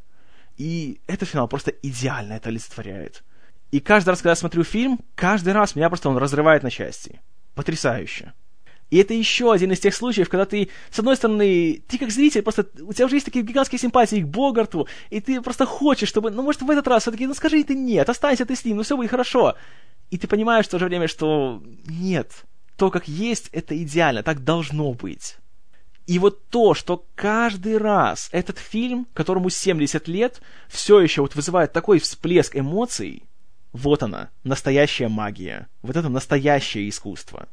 И 0.56 1.02
этот 1.08 1.28
финал 1.28 1.50
просто 1.50 1.72
идеально 1.84 2.34
это 2.34 2.48
олицетворяет. 2.50 3.24
И 3.72 3.82
каждый 3.82 4.12
раз, 4.12 4.20
когда 4.20 4.30
я 4.30 4.36
смотрю 4.38 4.64
фильм, 4.64 5.02
каждый 5.16 5.52
раз 5.52 5.76
меня 5.76 5.90
просто 5.90 6.08
он 6.08 6.18
разрывает 6.18 6.64
на 6.64 6.72
части. 6.72 7.20
Потрясающе. 7.54 8.32
И 8.90 8.98
это 8.98 9.14
еще 9.14 9.52
один 9.52 9.74
из 9.74 9.82
тех 9.82 9.94
случаев, 9.94 10.30
когда 10.30 10.46
ты, 10.46 10.70
с 10.90 10.98
одной 10.98 11.18
стороны, 11.18 11.84
ты 11.86 11.98
как 11.98 12.10
зритель, 12.10 12.44
просто 12.44 12.66
у 12.80 12.94
тебя 12.94 13.08
уже 13.08 13.18
есть 13.18 13.26
такие 13.26 13.44
гигантские 13.44 13.80
симпатии 13.80 14.22
к 14.22 14.28
Богарту, 14.28 14.88
и 15.10 15.20
ты 15.20 15.42
просто 15.42 15.66
хочешь, 15.66 16.08
чтобы, 16.08 16.32
ну, 16.32 16.44
может, 16.44 16.62
в 16.62 16.70
этот 16.70 16.88
раз 16.88 17.02
все-таки, 17.02 17.28
ну, 17.28 17.34
скажи 17.34 17.62
ты 17.66 17.76
нет, 17.76 18.08
останься 18.08 18.46
ты 18.46 18.56
с 18.56 18.64
ним, 18.64 18.78
ну, 18.78 18.84
все 18.84 18.96
будет 18.96 19.10
хорошо. 19.10 19.56
И 20.12 20.18
ты 20.18 20.28
понимаешь 20.28 20.66
в 20.68 20.70
то 20.70 20.80
же 20.80 20.86
время, 20.86 21.10
что 21.10 21.62
нет, 21.86 22.46
то, 22.78 22.92
как 22.92 23.08
есть, 23.08 23.50
это 23.52 23.82
идеально, 23.82 24.24
так 24.24 24.44
должно 24.44 24.94
быть. 24.94 25.38
И 26.06 26.20
вот 26.20 26.48
то, 26.48 26.74
что 26.74 27.06
каждый 27.16 27.78
раз 27.78 28.30
этот 28.32 28.60
фильм, 28.60 29.08
которому 29.14 29.50
70 29.50 30.08
лет, 30.08 30.42
все 30.70 31.02
еще 31.02 31.22
вот 31.22 31.36
вызывает 31.36 31.74
такой 31.74 32.00
всплеск 32.00 32.56
эмоций, 32.56 33.24
вот 33.74 34.04
она, 34.04 34.30
настоящая 34.44 35.10
магия. 35.10 35.68
Вот 35.82 35.98
это 35.98 36.08
настоящее 36.08 36.88
искусство. 36.88 37.50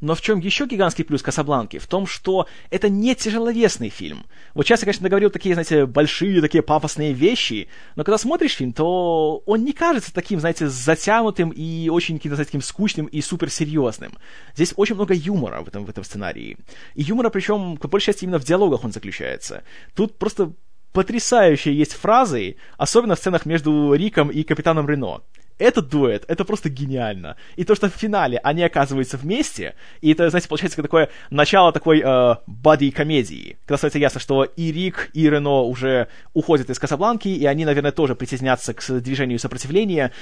Но 0.00 0.14
в 0.14 0.20
чем 0.20 0.38
еще 0.38 0.66
гигантский 0.66 1.04
плюс 1.04 1.22
Касабланки? 1.22 1.78
В 1.78 1.86
том, 1.86 2.06
что 2.06 2.46
это 2.70 2.88
не 2.88 3.14
тяжеловесный 3.14 3.88
фильм. 3.88 4.26
Вот 4.54 4.66
сейчас 4.66 4.80
я, 4.80 4.86
конечно, 4.86 5.08
говорил 5.08 5.30
такие, 5.30 5.54
знаете, 5.54 5.86
большие, 5.86 6.40
такие 6.40 6.62
пафосные 6.62 7.12
вещи, 7.12 7.68
но 7.96 8.04
когда 8.04 8.18
смотришь 8.18 8.54
фильм, 8.54 8.72
то 8.72 9.42
он 9.44 9.64
не 9.64 9.72
кажется 9.72 10.14
таким, 10.14 10.38
знаете, 10.38 10.68
затянутым 10.68 11.50
и 11.50 11.88
очень, 11.88 12.20
знаете, 12.22 12.44
таким 12.44 12.62
скучным 12.62 13.06
и 13.06 13.20
суперсерьезным. 13.20 14.12
Здесь 14.54 14.72
очень 14.76 14.94
много 14.94 15.14
юмора 15.14 15.62
в 15.62 15.68
этом, 15.68 15.84
в 15.84 15.90
этом 15.90 16.04
сценарии. 16.04 16.56
И 16.94 17.02
юмора, 17.02 17.30
причем, 17.30 17.76
по 17.76 17.88
большей 17.88 18.06
части, 18.06 18.24
именно 18.24 18.38
в 18.38 18.44
диалогах 18.44 18.84
он 18.84 18.92
заключается. 18.92 19.64
Тут 19.94 20.16
просто 20.18 20.52
потрясающие 20.92 21.76
есть 21.76 21.92
фразы, 21.92 22.56
особенно 22.76 23.14
в 23.14 23.18
сценах 23.18 23.46
между 23.46 23.94
Риком 23.94 24.30
и 24.30 24.42
капитаном 24.42 24.88
Рено 24.88 25.22
этот 25.58 25.88
дуэт, 25.88 26.24
это 26.28 26.44
просто 26.44 26.68
гениально. 26.68 27.36
И 27.56 27.64
то, 27.64 27.74
что 27.74 27.88
в 27.88 27.94
финале 27.94 28.38
они 28.38 28.62
оказываются 28.62 29.16
вместе, 29.16 29.74
и 30.00 30.12
это, 30.12 30.30
знаете, 30.30 30.48
получается 30.48 30.80
такое 30.80 31.10
начало 31.30 31.72
такой 31.72 32.00
э, 32.04 32.36
боди-комедии, 32.46 33.58
когда 33.64 33.76
становится 33.76 33.98
ясно, 33.98 34.20
что 34.20 34.44
и 34.44 34.72
Рик, 34.72 35.10
и 35.12 35.28
Рено 35.28 35.62
уже 35.62 36.08
уходят 36.32 36.70
из 36.70 36.78
Касабланки, 36.78 37.28
и 37.28 37.44
они, 37.46 37.64
наверное, 37.64 37.92
тоже 37.92 38.14
притеснятся 38.14 38.74
к 38.74 39.00
движению 39.00 39.38
сопротивления, 39.38 40.12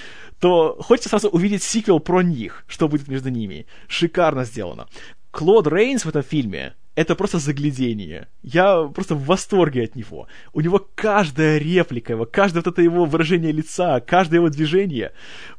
то 0.41 0.76
хочется 0.80 1.09
сразу 1.09 1.28
увидеть 1.28 1.62
сиквел 1.62 2.01
про 2.01 2.22
них, 2.22 2.64
что 2.66 2.89
будет 2.89 3.09
между 3.09 3.30
ними. 3.30 3.66
Шикарно 3.89 4.45
сделано. 4.45 4.89
Клод 5.30 5.66
Рейнс 5.66 6.05
в 6.05 6.09
этом 6.09 6.22
фильме 6.22 6.74
это 6.97 7.14
просто 7.14 7.38
заглядение. 7.38 8.26
Я 8.42 8.84
просто 8.94 9.14
в 9.14 9.26
восторге 9.26 9.84
от 9.84 9.94
него. 9.94 10.26
У 10.55 10.62
него 10.62 10.84
каждая 10.94 11.59
реплика 11.59 12.14
его, 12.14 12.24
каждое 12.24 12.61
вот 12.61 12.66
это 12.66 12.82
его 12.82 13.05
выражение 13.05 13.53
лица, 13.53 14.01
каждое 14.01 14.36
его 14.36 14.49
движение. 14.49 15.12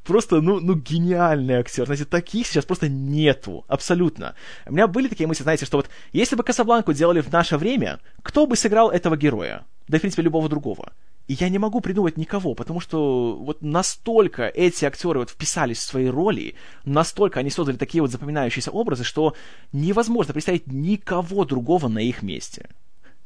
Просто, 0.03 0.41
ну, 0.41 0.59
ну, 0.59 0.73
гениальный 0.73 1.55
актер. 1.55 1.85
Знаете, 1.85 2.05
таких 2.05 2.47
сейчас 2.47 2.65
просто 2.65 2.89
нету. 2.89 3.65
Абсолютно. 3.67 4.33
У 4.65 4.73
меня 4.73 4.87
были 4.87 5.07
такие 5.07 5.27
мысли, 5.27 5.43
знаете, 5.43 5.65
что 5.65 5.77
вот 5.77 5.89
если 6.11 6.35
бы 6.35 6.43
Касабланку 6.43 6.91
делали 6.91 7.21
в 7.21 7.31
наше 7.31 7.57
время, 7.57 7.99
кто 8.23 8.47
бы 8.47 8.55
сыграл 8.55 8.89
этого 8.89 9.15
героя? 9.15 9.63
Да, 9.87 9.99
в 9.99 10.01
принципе, 10.01 10.23
любого 10.23 10.49
другого. 10.49 10.91
И 11.27 11.33
я 11.33 11.49
не 11.49 11.59
могу 11.59 11.81
придумать 11.81 12.17
никого, 12.17 12.53
потому 12.53 12.79
что 12.79 13.35
вот 13.35 13.61
настолько 13.61 14.47
эти 14.47 14.85
актеры 14.85 15.19
вот 15.19 15.29
вписались 15.29 15.79
в 15.79 15.83
свои 15.83 16.07
роли, 16.07 16.55
настолько 16.85 17.41
они 17.41 17.49
создали 17.49 17.75
такие 17.75 18.01
вот 18.01 18.11
запоминающиеся 18.11 18.71
образы, 18.71 19.03
что 19.03 19.35
невозможно 19.73 20.33
представить 20.33 20.67
никого 20.67 21.43
другого 21.43 21.89
на 21.89 21.99
их 21.99 22.21
месте. 22.21 22.69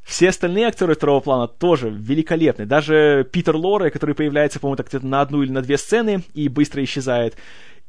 Все 0.04 0.30
остальные 0.30 0.66
актеры 0.66 0.96
второго 0.96 1.20
плана 1.20 1.48
тоже 1.48 1.92
великолепны. 1.92 2.66
Даже 2.66 3.28
Питер 3.32 3.56
Лоре, 3.56 3.92
который 3.92 4.16
появляется, 4.16 4.60
по-моему, 4.60 4.78
так 4.78 4.88
где-то 4.88 5.06
на 5.06 5.22
одну 5.22 5.44
или 5.44 5.52
на 5.52 5.62
две 5.62 5.78
сцены 5.78 6.24
и 6.34 6.50
быстро 6.50 6.84
исчезает, 6.84 7.36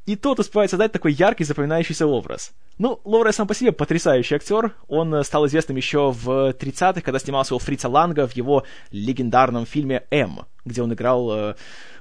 и 0.05 0.17
тот 0.17 0.41
успевает 0.41 0.71
создать 0.71 0.93
такой 0.93 1.13
яркий, 1.13 1.45
запоминающийся 1.45 2.07
образ. 2.07 2.53
Ну, 2.79 3.01
Лоуре 3.05 3.33
сам 3.33 3.47
по 3.47 3.55
себе 3.55 3.71
потрясающий 3.71 4.35
актер. 4.35 4.75
Он 4.89 5.15
э, 5.15 5.23
стал 5.23 5.47
известным 5.47 5.77
еще 5.77 6.11
в 6.11 6.51
30-х, 6.51 7.01
когда 7.03 7.19
снимался 7.19 7.55
у 7.55 7.59
Фрица 7.59 7.89
Ланга 7.89 8.27
в 8.27 8.33
его 8.33 8.65
легендарном 8.91 9.65
фильме 9.65 10.03
«М», 10.11 10.41
где 10.65 10.83
он 10.83 10.93
играл 10.93 11.31
э, 11.33 11.55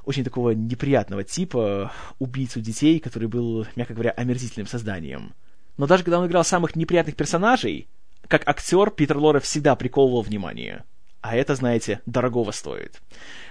очень 0.06 0.24
такого 0.24 0.52
неприятного 0.52 1.24
типа, 1.24 1.92
убийцу 2.18 2.60
детей, 2.60 3.00
который 3.00 3.28
был, 3.28 3.68
мягко 3.76 3.94
говоря, 3.94 4.12
омерзительным 4.12 4.68
созданием. 4.68 5.34
Но 5.78 5.86
даже 5.86 6.04
когда 6.04 6.20
он 6.20 6.28
играл 6.28 6.44
самых 6.44 6.76
неприятных 6.76 7.16
персонажей, 7.16 7.88
как 8.28 8.48
актер 8.48 8.90
Питер 8.92 9.18
Лоре 9.18 9.40
всегда 9.40 9.76
приковывал 9.76 10.22
внимание. 10.22 10.86
А 11.22 11.36
это, 11.36 11.56
знаете, 11.56 12.02
дорогого 12.06 12.52
стоит. 12.52 13.00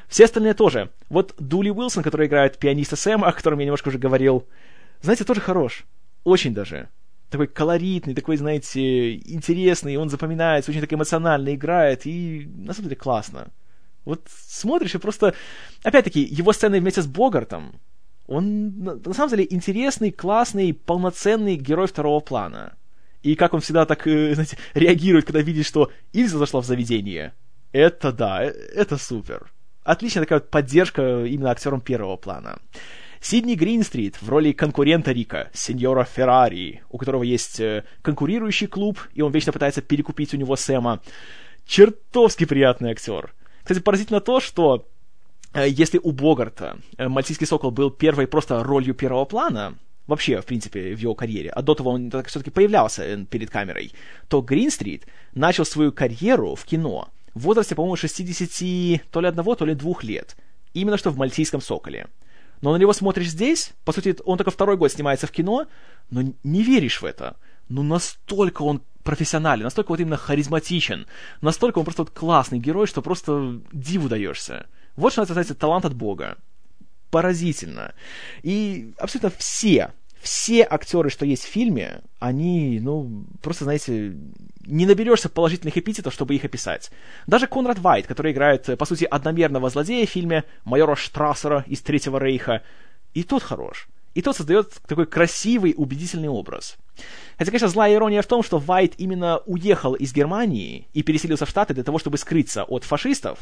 Все 0.08 0.24
остальные 0.24 0.54
тоже. 0.54 0.90
Вот 1.08 1.34
Дули 1.38 1.70
Уилсон, 1.70 2.02
который 2.02 2.26
играет 2.26 2.58
пианиста 2.58 2.96
Сэма, 2.96 3.28
о 3.28 3.32
котором 3.32 3.60
я 3.60 3.66
немножко 3.66 3.88
уже 3.88 3.98
говорил, 3.98 4.46
знаете, 5.02 5.24
тоже 5.24 5.40
хорош. 5.40 5.84
Очень 6.24 6.52
даже. 6.52 6.88
Такой 7.30 7.46
колоритный, 7.46 8.14
такой, 8.14 8.36
знаете, 8.36 9.14
интересный, 9.14 9.96
он 9.96 10.10
запоминается, 10.10 10.72
очень 10.72 10.80
так 10.80 10.92
эмоционально 10.92 11.54
играет, 11.54 12.06
и 12.06 12.50
на 12.56 12.74
самом 12.74 12.88
деле 12.88 12.96
классно. 12.96 13.48
Вот 14.04 14.26
смотришь 14.28 14.96
и 14.96 14.98
просто... 14.98 15.34
Опять-таки, 15.84 16.20
его 16.20 16.52
сцены 16.52 16.80
вместе 16.80 17.02
с 17.02 17.06
Богартом, 17.06 17.80
он 18.26 18.82
на 18.82 19.12
самом 19.14 19.30
деле 19.30 19.46
интересный, 19.48 20.10
классный, 20.10 20.74
полноценный 20.74 21.56
герой 21.56 21.86
второго 21.86 22.20
плана. 22.20 22.74
И 23.22 23.36
как 23.36 23.54
он 23.54 23.60
всегда 23.60 23.86
так, 23.86 24.06
э, 24.06 24.34
знаете, 24.34 24.56
реагирует, 24.74 25.26
когда 25.26 25.40
видит, 25.40 25.66
что 25.66 25.90
Ильза 26.12 26.38
зашла 26.38 26.60
в 26.60 26.66
заведение. 26.66 27.32
Это 27.72 28.12
да, 28.12 28.44
э, 28.44 28.50
это 28.50 28.96
супер 28.96 29.50
отличная 29.90 30.24
такая 30.24 30.40
вот 30.40 30.50
поддержка 30.50 31.24
именно 31.24 31.50
актерам 31.50 31.80
первого 31.80 32.16
плана. 32.16 32.58
Сидни 33.20 33.54
Гринстрит 33.54 34.20
в 34.22 34.28
роли 34.30 34.52
конкурента 34.52 35.12
Рика, 35.12 35.50
сеньора 35.52 36.04
Феррари, 36.04 36.82
у 36.88 36.96
которого 36.96 37.22
есть 37.22 37.60
э, 37.60 37.84
конкурирующий 38.00 38.66
клуб, 38.66 38.98
и 39.12 39.20
он 39.20 39.30
вечно 39.30 39.52
пытается 39.52 39.82
перекупить 39.82 40.32
у 40.32 40.38
него 40.38 40.56
Сэма. 40.56 41.00
Чертовски 41.66 42.46
приятный 42.46 42.92
актер. 42.92 43.34
Кстати, 43.62 43.80
поразительно 43.80 44.20
то, 44.20 44.40
что 44.40 44.88
э, 45.52 45.68
если 45.68 46.00
у 46.02 46.12
Богарта 46.12 46.78
«Мальтийский 46.96 47.46
сокол» 47.46 47.70
был 47.70 47.90
первой 47.90 48.26
просто 48.26 48.64
ролью 48.64 48.94
первого 48.94 49.26
плана, 49.26 49.76
вообще, 50.06 50.40
в 50.40 50.46
принципе, 50.46 50.94
в 50.94 50.98
его 50.98 51.14
карьере, 51.14 51.50
а 51.50 51.60
до 51.60 51.74
того 51.74 51.90
он 51.90 52.10
все-таки 52.24 52.50
появлялся 52.50 53.26
перед 53.26 53.50
камерой, 53.50 53.92
то 54.28 54.40
Гринстрит 54.40 55.06
начал 55.34 55.66
свою 55.66 55.92
карьеру 55.92 56.54
в 56.54 56.64
кино– 56.64 57.10
в 57.34 57.40
возрасте, 57.40 57.74
по-моему, 57.74 57.96
60 57.96 59.10
то 59.10 59.20
ли 59.20 59.28
одного, 59.28 59.54
то 59.54 59.64
ли 59.64 59.74
двух 59.74 60.04
лет. 60.04 60.36
Именно 60.74 60.98
что 60.98 61.10
в 61.10 61.16
«Мальтийском 61.16 61.60
соколе». 61.60 62.08
Но 62.60 62.72
на 62.72 62.76
него 62.76 62.92
смотришь 62.92 63.28
здесь, 63.30 63.72
по 63.84 63.92
сути, 63.92 64.16
он 64.24 64.36
только 64.36 64.50
второй 64.50 64.76
год 64.76 64.92
снимается 64.92 65.26
в 65.26 65.30
кино, 65.30 65.66
но 66.10 66.22
не 66.44 66.62
веришь 66.62 67.00
в 67.00 67.04
это. 67.04 67.36
Ну, 67.68 67.82
настолько 67.82 68.62
он 68.62 68.82
профессионален, 69.02 69.64
настолько 69.64 69.90
вот 69.90 70.00
именно 70.00 70.18
харизматичен, 70.18 71.06
настолько 71.40 71.78
он 71.78 71.84
просто 71.84 72.02
вот 72.02 72.10
классный 72.10 72.58
герой, 72.58 72.86
что 72.86 73.00
просто 73.00 73.60
диву 73.72 74.08
даешься. 74.08 74.66
Вот 74.96 75.12
что 75.12 75.22
называется 75.22 75.54
талант 75.54 75.86
от 75.86 75.94
Бога. 75.94 76.36
Поразительно. 77.10 77.94
И 78.42 78.92
абсолютно 78.98 79.30
все 79.30 79.92
все 80.20 80.66
актеры, 80.68 81.10
что 81.10 81.24
есть 81.24 81.44
в 81.44 81.48
фильме, 81.48 82.02
они, 82.18 82.78
ну, 82.80 83.24
просто, 83.42 83.64
знаете, 83.64 84.14
не 84.66 84.86
наберешься 84.86 85.28
положительных 85.28 85.76
эпитетов, 85.78 86.12
чтобы 86.12 86.34
их 86.34 86.44
описать. 86.44 86.90
Даже 87.26 87.46
Конрад 87.46 87.78
Вайт, 87.78 88.06
который 88.06 88.32
играет, 88.32 88.78
по 88.78 88.84
сути, 88.84 89.04
одномерного 89.04 89.70
злодея 89.70 90.06
в 90.06 90.10
фильме, 90.10 90.44
майора 90.64 90.94
Штрассера 90.94 91.64
из 91.66 91.80
Третьего 91.80 92.18
Рейха, 92.18 92.62
и 93.14 93.22
тот 93.22 93.42
хорош. 93.42 93.88
И 94.14 94.22
тот 94.22 94.36
создает 94.36 94.72
такой 94.86 95.06
красивый, 95.06 95.74
убедительный 95.76 96.28
образ. 96.28 96.76
Хотя, 97.38 97.50
конечно, 97.50 97.68
злая 97.68 97.94
ирония 97.94 98.22
в 98.22 98.26
том, 98.26 98.42
что 98.42 98.58
Вайт 98.58 98.94
именно 98.98 99.38
уехал 99.46 99.94
из 99.94 100.12
Германии 100.12 100.88
и 100.92 101.02
переселился 101.02 101.46
в 101.46 101.50
Штаты 101.50 101.74
для 101.74 101.84
того, 101.84 101.98
чтобы 101.98 102.18
скрыться 102.18 102.64
от 102.64 102.84
фашистов, 102.84 103.38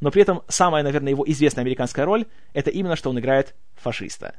но 0.00 0.10
при 0.10 0.22
этом 0.22 0.42
самая, 0.48 0.82
наверное, 0.82 1.10
его 1.10 1.24
известная 1.26 1.62
американская 1.62 2.04
роль— 2.04 2.26
это 2.52 2.70
именно, 2.70 2.96
что 2.96 3.10
он 3.10 3.18
играет 3.18 3.54
фашиста. 3.74 4.34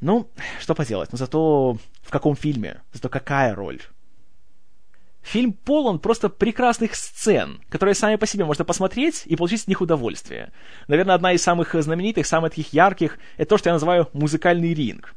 Ну, 0.00 0.30
что 0.60 0.74
поделать, 0.74 1.12
но 1.12 1.18
зато 1.18 1.76
в 2.02 2.10
каком 2.10 2.34
фильме, 2.34 2.82
зато 2.92 3.08
какая 3.08 3.54
роль. 3.54 3.80
Фильм 5.22 5.52
полон 5.52 5.98
просто 5.98 6.30
прекрасных 6.30 6.94
сцен, 6.94 7.60
которые 7.68 7.94
сами 7.94 8.16
по 8.16 8.26
себе 8.26 8.46
можно 8.46 8.64
посмотреть 8.64 9.22
и 9.26 9.36
получить 9.36 9.60
с 9.60 9.66
них 9.66 9.82
удовольствие. 9.82 10.50
Наверное, 10.88 11.14
одна 11.14 11.32
из 11.32 11.42
самых 11.42 11.74
знаменитых, 11.74 12.26
самых 12.26 12.52
таких 12.52 12.72
ярких, 12.72 13.18
это 13.36 13.50
то, 13.50 13.58
что 13.58 13.68
я 13.68 13.74
называю 13.74 14.08
музыкальный 14.14 14.72
ринг. 14.72 15.14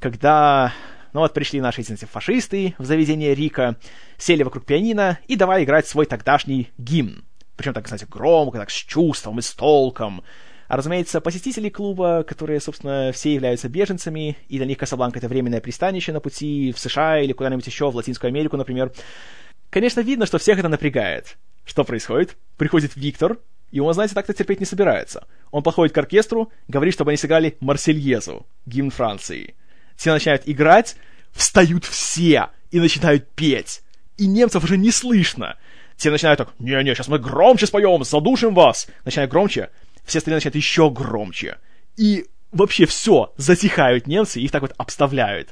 Когда, 0.00 0.72
ну 1.12 1.20
вот, 1.20 1.32
пришли 1.32 1.60
наши, 1.60 1.82
извините, 1.82 2.06
фашисты 2.06 2.74
в 2.78 2.84
заведение 2.84 3.32
Рика, 3.34 3.76
сели 4.18 4.42
вокруг 4.42 4.66
пианино 4.66 5.20
и 5.28 5.36
давай 5.36 5.62
играть 5.62 5.86
свой 5.86 6.06
тогдашний 6.06 6.72
гимн. 6.76 7.24
Причем 7.56 7.74
так, 7.74 7.86
знаете, 7.86 8.06
громко, 8.06 8.58
так 8.58 8.70
с 8.70 8.74
чувством 8.74 9.38
и 9.38 9.42
с 9.42 9.52
толком. 9.52 10.24
А, 10.66 10.76
разумеется, 10.76 11.20
посетители 11.20 11.68
клуба, 11.68 12.24
которые, 12.26 12.60
собственно, 12.60 13.12
все 13.12 13.34
являются 13.34 13.68
беженцами, 13.68 14.36
и 14.48 14.56
для 14.56 14.66
них 14.66 14.78
Касабланка— 14.78 15.18
это 15.20 15.28
временное 15.28 15.60
пристанище 15.60 16.12
на 16.12 16.20
пути 16.20 16.72
в 16.72 16.78
США 16.78 17.20
или 17.20 17.32
куда-нибудь 17.32 17.66
еще, 17.66 17.90
в 17.90 17.96
Латинскую 17.96 18.28
Америку, 18.28 18.56
например. 18.56 18.92
Конечно, 19.70 20.00
видно, 20.00 20.26
что 20.26 20.38
всех 20.38 20.58
это 20.58 20.68
напрягает. 20.68 21.36
Что 21.64 21.84
происходит? 21.84 22.36
Приходит 22.56 22.96
Виктор, 22.96 23.38
и 23.70 23.80
он, 23.80 23.92
знаете, 23.92 24.14
так-то 24.14 24.32
терпеть 24.32 24.60
не 24.60 24.66
собирается. 24.66 25.26
Он 25.50 25.62
подходит 25.62 25.94
к 25.94 25.98
оркестру, 25.98 26.50
говорит, 26.68 26.94
чтобы 26.94 27.10
они 27.10 27.18
сыграли 27.18 27.56
Марсельезу, 27.60 28.46
гимн 28.66 28.90
Франции. 28.90 29.54
Все 29.96 30.12
начинают 30.12 30.42
играть, 30.46 30.96
встают 31.32 31.84
все 31.84 32.50
и 32.70 32.80
начинают 32.80 33.28
петь. 33.30 33.82
И 34.16 34.26
немцев 34.26 34.64
уже 34.64 34.78
не 34.78 34.90
слышно. 34.90 35.56
Все 35.96 36.10
начинают 36.10 36.38
так, 36.38 36.54
не-не, 36.58 36.94
сейчас 36.94 37.08
мы 37.08 37.18
громче 37.18 37.66
споем, 37.66 38.04
задушим 38.04 38.54
вас. 38.54 38.88
Начинают 39.04 39.30
громче 39.30 39.70
все 40.04 40.18
остальные 40.18 40.38
начинают 40.38 40.56
еще 40.56 40.90
громче. 40.90 41.58
И 41.96 42.26
вообще 42.52 42.86
все, 42.86 43.32
затихают 43.36 44.06
немцы, 44.06 44.40
их 44.40 44.50
так 44.50 44.62
вот 44.62 44.72
обставляют. 44.76 45.50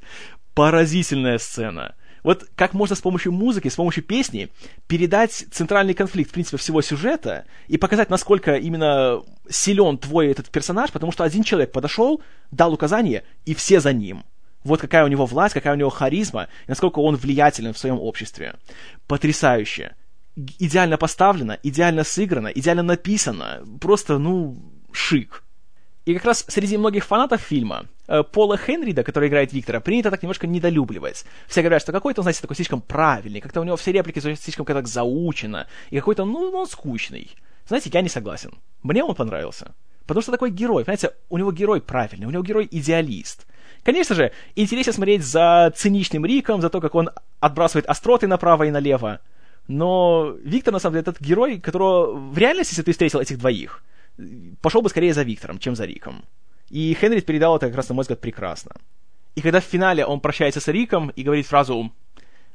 Поразительная 0.55 1.39
сцена. 1.39 1.95
Вот 2.23 2.47
как 2.55 2.73
можно 2.73 2.95
с 2.95 3.01
помощью 3.01 3.33
музыки, 3.33 3.69
с 3.69 3.75
помощью 3.75 4.05
песни 4.05 4.49
передать 4.87 5.47
центральный 5.51 5.95
конфликт, 5.95 6.31
в 6.31 6.35
принципе, 6.35 6.57
всего 6.57 6.81
сюжета 6.81 7.47
и 7.67 7.79
показать, 7.79 8.11
насколько 8.11 8.55
именно 8.57 9.23
силен 9.51 9.99
твой 9.99 10.29
этот 10.29 10.49
персонаж, 10.49 10.93
потому 10.93 11.11
что 11.11 11.25
один 11.25 11.43
человек 11.43 11.73
подошел, 11.73 12.23
дал 12.51 12.73
указание, 12.73 13.25
и 13.45 13.55
все 13.55 13.81
за 13.81 13.93
ним. 13.93 14.25
Вот 14.63 14.81
какая 14.81 15.05
у 15.05 15.09
него 15.09 15.27
власть, 15.27 15.55
какая 15.55 15.75
у 15.75 15.77
него 15.77 15.91
харизма, 15.91 16.45
и 16.67 16.71
насколько 16.71 17.01
он 17.01 17.17
влиятелен 17.17 17.73
в 17.73 17.79
своем 17.79 17.99
обществе. 17.99 18.55
Потрясающе. 19.09 19.97
Идеально 20.37 20.97
поставлено, 20.97 21.59
идеально 21.63 22.05
сыграно, 22.05 22.49
идеально 22.49 22.83
написано. 22.83 23.63
Просто, 23.81 24.19
ну, 24.19 24.57
шик. 24.93 25.43
И 26.05 26.15
как 26.15 26.25
раз 26.25 26.45
среди 26.49 26.77
многих 26.77 27.05
фанатов 27.05 27.41
фильма 27.41 27.87
э, 28.09 28.25
Пола 28.25 28.57
Хенрида, 28.57 29.05
который 29.05 29.29
играет 29.29 29.53
Виктора, 29.53 29.79
принято 29.79 30.11
так 30.11 30.23
немножко 30.23 30.49
недолюбливать. 30.49 31.25
Все 31.47 31.61
говорят, 31.61 31.83
что 31.83 31.93
какой-то 31.93 32.21
он, 32.21 32.25
знаете, 32.25 32.41
такой 32.41 32.57
слишком 32.57 32.81
правильный, 32.81 33.41
как-то 33.41 33.61
у 33.61 33.65
него 33.65 33.77
все 33.77 33.93
реплики 33.93 34.19
слишком 34.19 34.65
как-то 34.65 34.85
заучено, 34.85 35.69
и 35.91 35.97
какой-то, 35.99 36.25
ну, 36.25 36.51
он 36.51 36.67
скучный. 36.67 37.31
Знаете, 37.69 37.91
я 37.93 38.01
не 38.01 38.09
согласен. 38.09 38.53
Мне 38.83 39.05
он 39.05 39.15
понравился. 39.15 39.75
Потому 40.07 40.23
что 40.23 40.33
такой 40.33 40.51
герой, 40.51 40.85
понимаете, 40.85 41.13
у 41.29 41.39
него 41.39 41.53
герой 41.53 41.81
правильный, 41.81 42.27
у 42.27 42.31
него 42.31 42.43
герой 42.43 42.67
идеалист. 42.69 43.47
Конечно 43.85 44.15
же, 44.15 44.33
интересно 44.57 44.93
смотреть 44.93 45.25
за 45.25 45.73
циничным 45.77 46.25
Риком, 46.27 46.61
за 46.61 46.69
то, 46.69 46.81
как 46.81 46.95
он 46.95 47.11
отбрасывает 47.41 47.87
остроты 47.87 48.27
направо 48.27 48.65
и 48.65 48.71
налево. 48.71 49.21
Но 49.73 50.37
Виктор, 50.45 50.75
на 50.75 50.79
самом 50.79 50.95
деле, 50.95 51.03
этот 51.03 51.19
герой, 51.21 51.59
которого 51.59 52.13
в 52.13 52.37
реальности, 52.37 52.73
если 52.73 52.83
ты 52.83 52.93
встретил 52.93 53.21
этих 53.21 53.39
двоих, 53.39 53.83
пошел 54.61 54.83
бы 54.83 54.91
скорее 54.91 55.15
за 55.15 55.23
Виктором, 55.23 55.59
чем 55.59 55.75
за 55.75 55.87
Риком. 55.87 56.25
И 56.69 56.95
Хенри 57.01 57.21
передал 57.21 57.57
это 57.57 57.69
как 57.69 57.77
раз, 57.77 57.89
на 57.89 57.95
мой 57.95 58.03
взгляд, 58.03 58.21
прекрасно. 58.21 58.73
И 59.35 59.41
когда 59.41 59.61
в 59.61 59.65
финале 59.65 60.05
он 60.05 60.21
прощается 60.21 60.61
с 60.61 60.69
Риком 60.69 61.09
и 61.09 61.23
говорит 61.23 61.47
фразу 61.47 61.91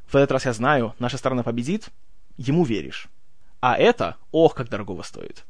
«В 0.05 0.15
этот 0.15 0.32
раз 0.32 0.45
я 0.45 0.53
знаю, 0.53 0.93
наша 0.99 1.18
сторона 1.18 1.41
победит», 1.41 1.89
ему 2.38 2.63
веришь. 2.63 3.07
А 3.61 3.76
это, 3.76 4.18
ох, 4.32 4.53
как 4.53 4.70
дорогого 4.70 5.01
стоит. 5.01 5.43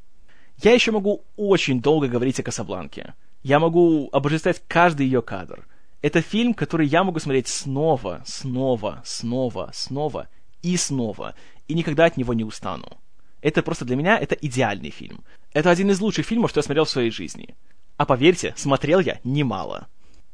Я 0.64 0.72
еще 0.72 0.92
могу 0.92 1.26
очень 1.36 1.82
долго 1.82 2.08
говорить 2.08 2.40
о 2.40 2.44
Касабланке. 2.44 3.14
Я 3.44 3.60
могу 3.60 4.08
обожествлять 4.14 4.64
каждый 4.70 5.06
ее 5.06 5.22
кадр. 5.22 5.68
Это 6.02 6.22
фильм, 6.22 6.54
который 6.54 6.88
я 6.88 7.04
могу 7.04 7.20
смотреть 7.20 7.50
снова, 7.50 8.22
снова, 8.26 9.02
снова, 9.04 9.72
снова 9.74 10.30
и 10.62 10.78
снова, 10.78 11.36
и 11.68 11.74
никогда 11.74 12.06
от 12.06 12.18
него 12.18 12.34
не 12.34 12.44
устану. 12.44 12.98
Это 13.42 13.62
просто 13.62 13.86
для 13.86 13.96
меня 13.96 14.18
это 14.18 14.36
идеальный 14.36 14.90
фильм. 14.90 15.24
Это 15.54 15.70
один 15.70 15.92
из 15.92 16.00
лучших 16.00 16.26
фильмов, 16.26 16.52
что 16.52 16.60
я 16.60 16.64
смотрел 16.64 16.86
в 16.86 16.90
своей 16.90 17.12
жизни. 17.12 17.56
А 17.98 18.06
поверьте, 18.06 18.54
смотрел 18.58 19.00
я 19.00 19.20
немало. 19.24 19.88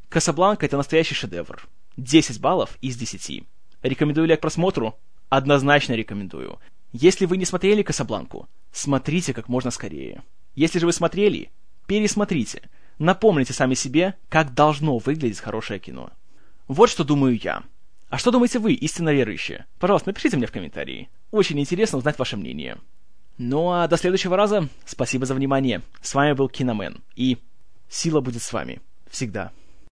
«Касабланка»— 0.09 0.65
это 0.67 0.77
настоящий 0.77 1.15
шедевр. 1.15 1.67
10 1.97 2.39
баллов 2.39 2.77
из 2.81 2.97
10. 2.97 3.43
Рекомендую 3.81 4.27
ли 4.27 4.31
я 4.31 4.38
к 4.38 4.41
просмотру? 4.41 4.95
Однозначно 5.29 5.93
рекомендую. 5.93 6.59
Если 6.91 7.25
вы 7.25 7.38
не 7.38 7.45
смотрели 7.45 7.81
«Касабланку», 7.81 8.47
смотрите 8.71 9.34
как 9.34 9.49
можно 9.49 9.71
скорее. 9.71 10.23
Если 10.55 10.79
же 10.79 10.86
вы 10.86 10.93
смотрели, 10.93 11.49
пересмотрите. 11.88 12.69
Напомните 12.99 13.53
сами 13.53 13.73
себе, 13.73 14.15
как 14.29 14.53
должно 14.53 14.97
выглядеть 14.99 15.39
хорошее 15.39 15.79
кино. 15.79 16.11
Вот 16.67 16.89
что 16.89 17.03
думаю 17.03 17.39
я. 17.41 17.63
А 18.14 18.20
что 18.20 18.30
думаете 18.30 18.59
вы, 18.59 18.74
истинно 18.74 19.11
верующие? 19.11 19.66
Пожалуйста, 19.80 20.09
напишите 20.09 20.38
мне 20.38 20.45
в 20.45 20.51
комментарии. 20.51 21.09
Очень 21.32 21.59
интересно 21.59 21.97
узнать 21.97 22.20
ваше 22.20 22.38
мнение. 22.38 22.78
Ну 23.39 23.72
а 23.72 23.88
до 23.88 23.97
следующего 23.97 24.38
раза. 24.38 24.70
Спасибо 24.86 25.26
за 25.26 25.34
внимание. 25.34 25.82
С 26.03 26.14
вами 26.14 26.34
был 26.34 26.47
Киномен. 26.47 27.01
И 27.16 27.39
сила 27.89 28.22
будет 28.22 28.43
с 28.43 28.53
вами. 28.53 28.82
Всегда. 29.09 29.51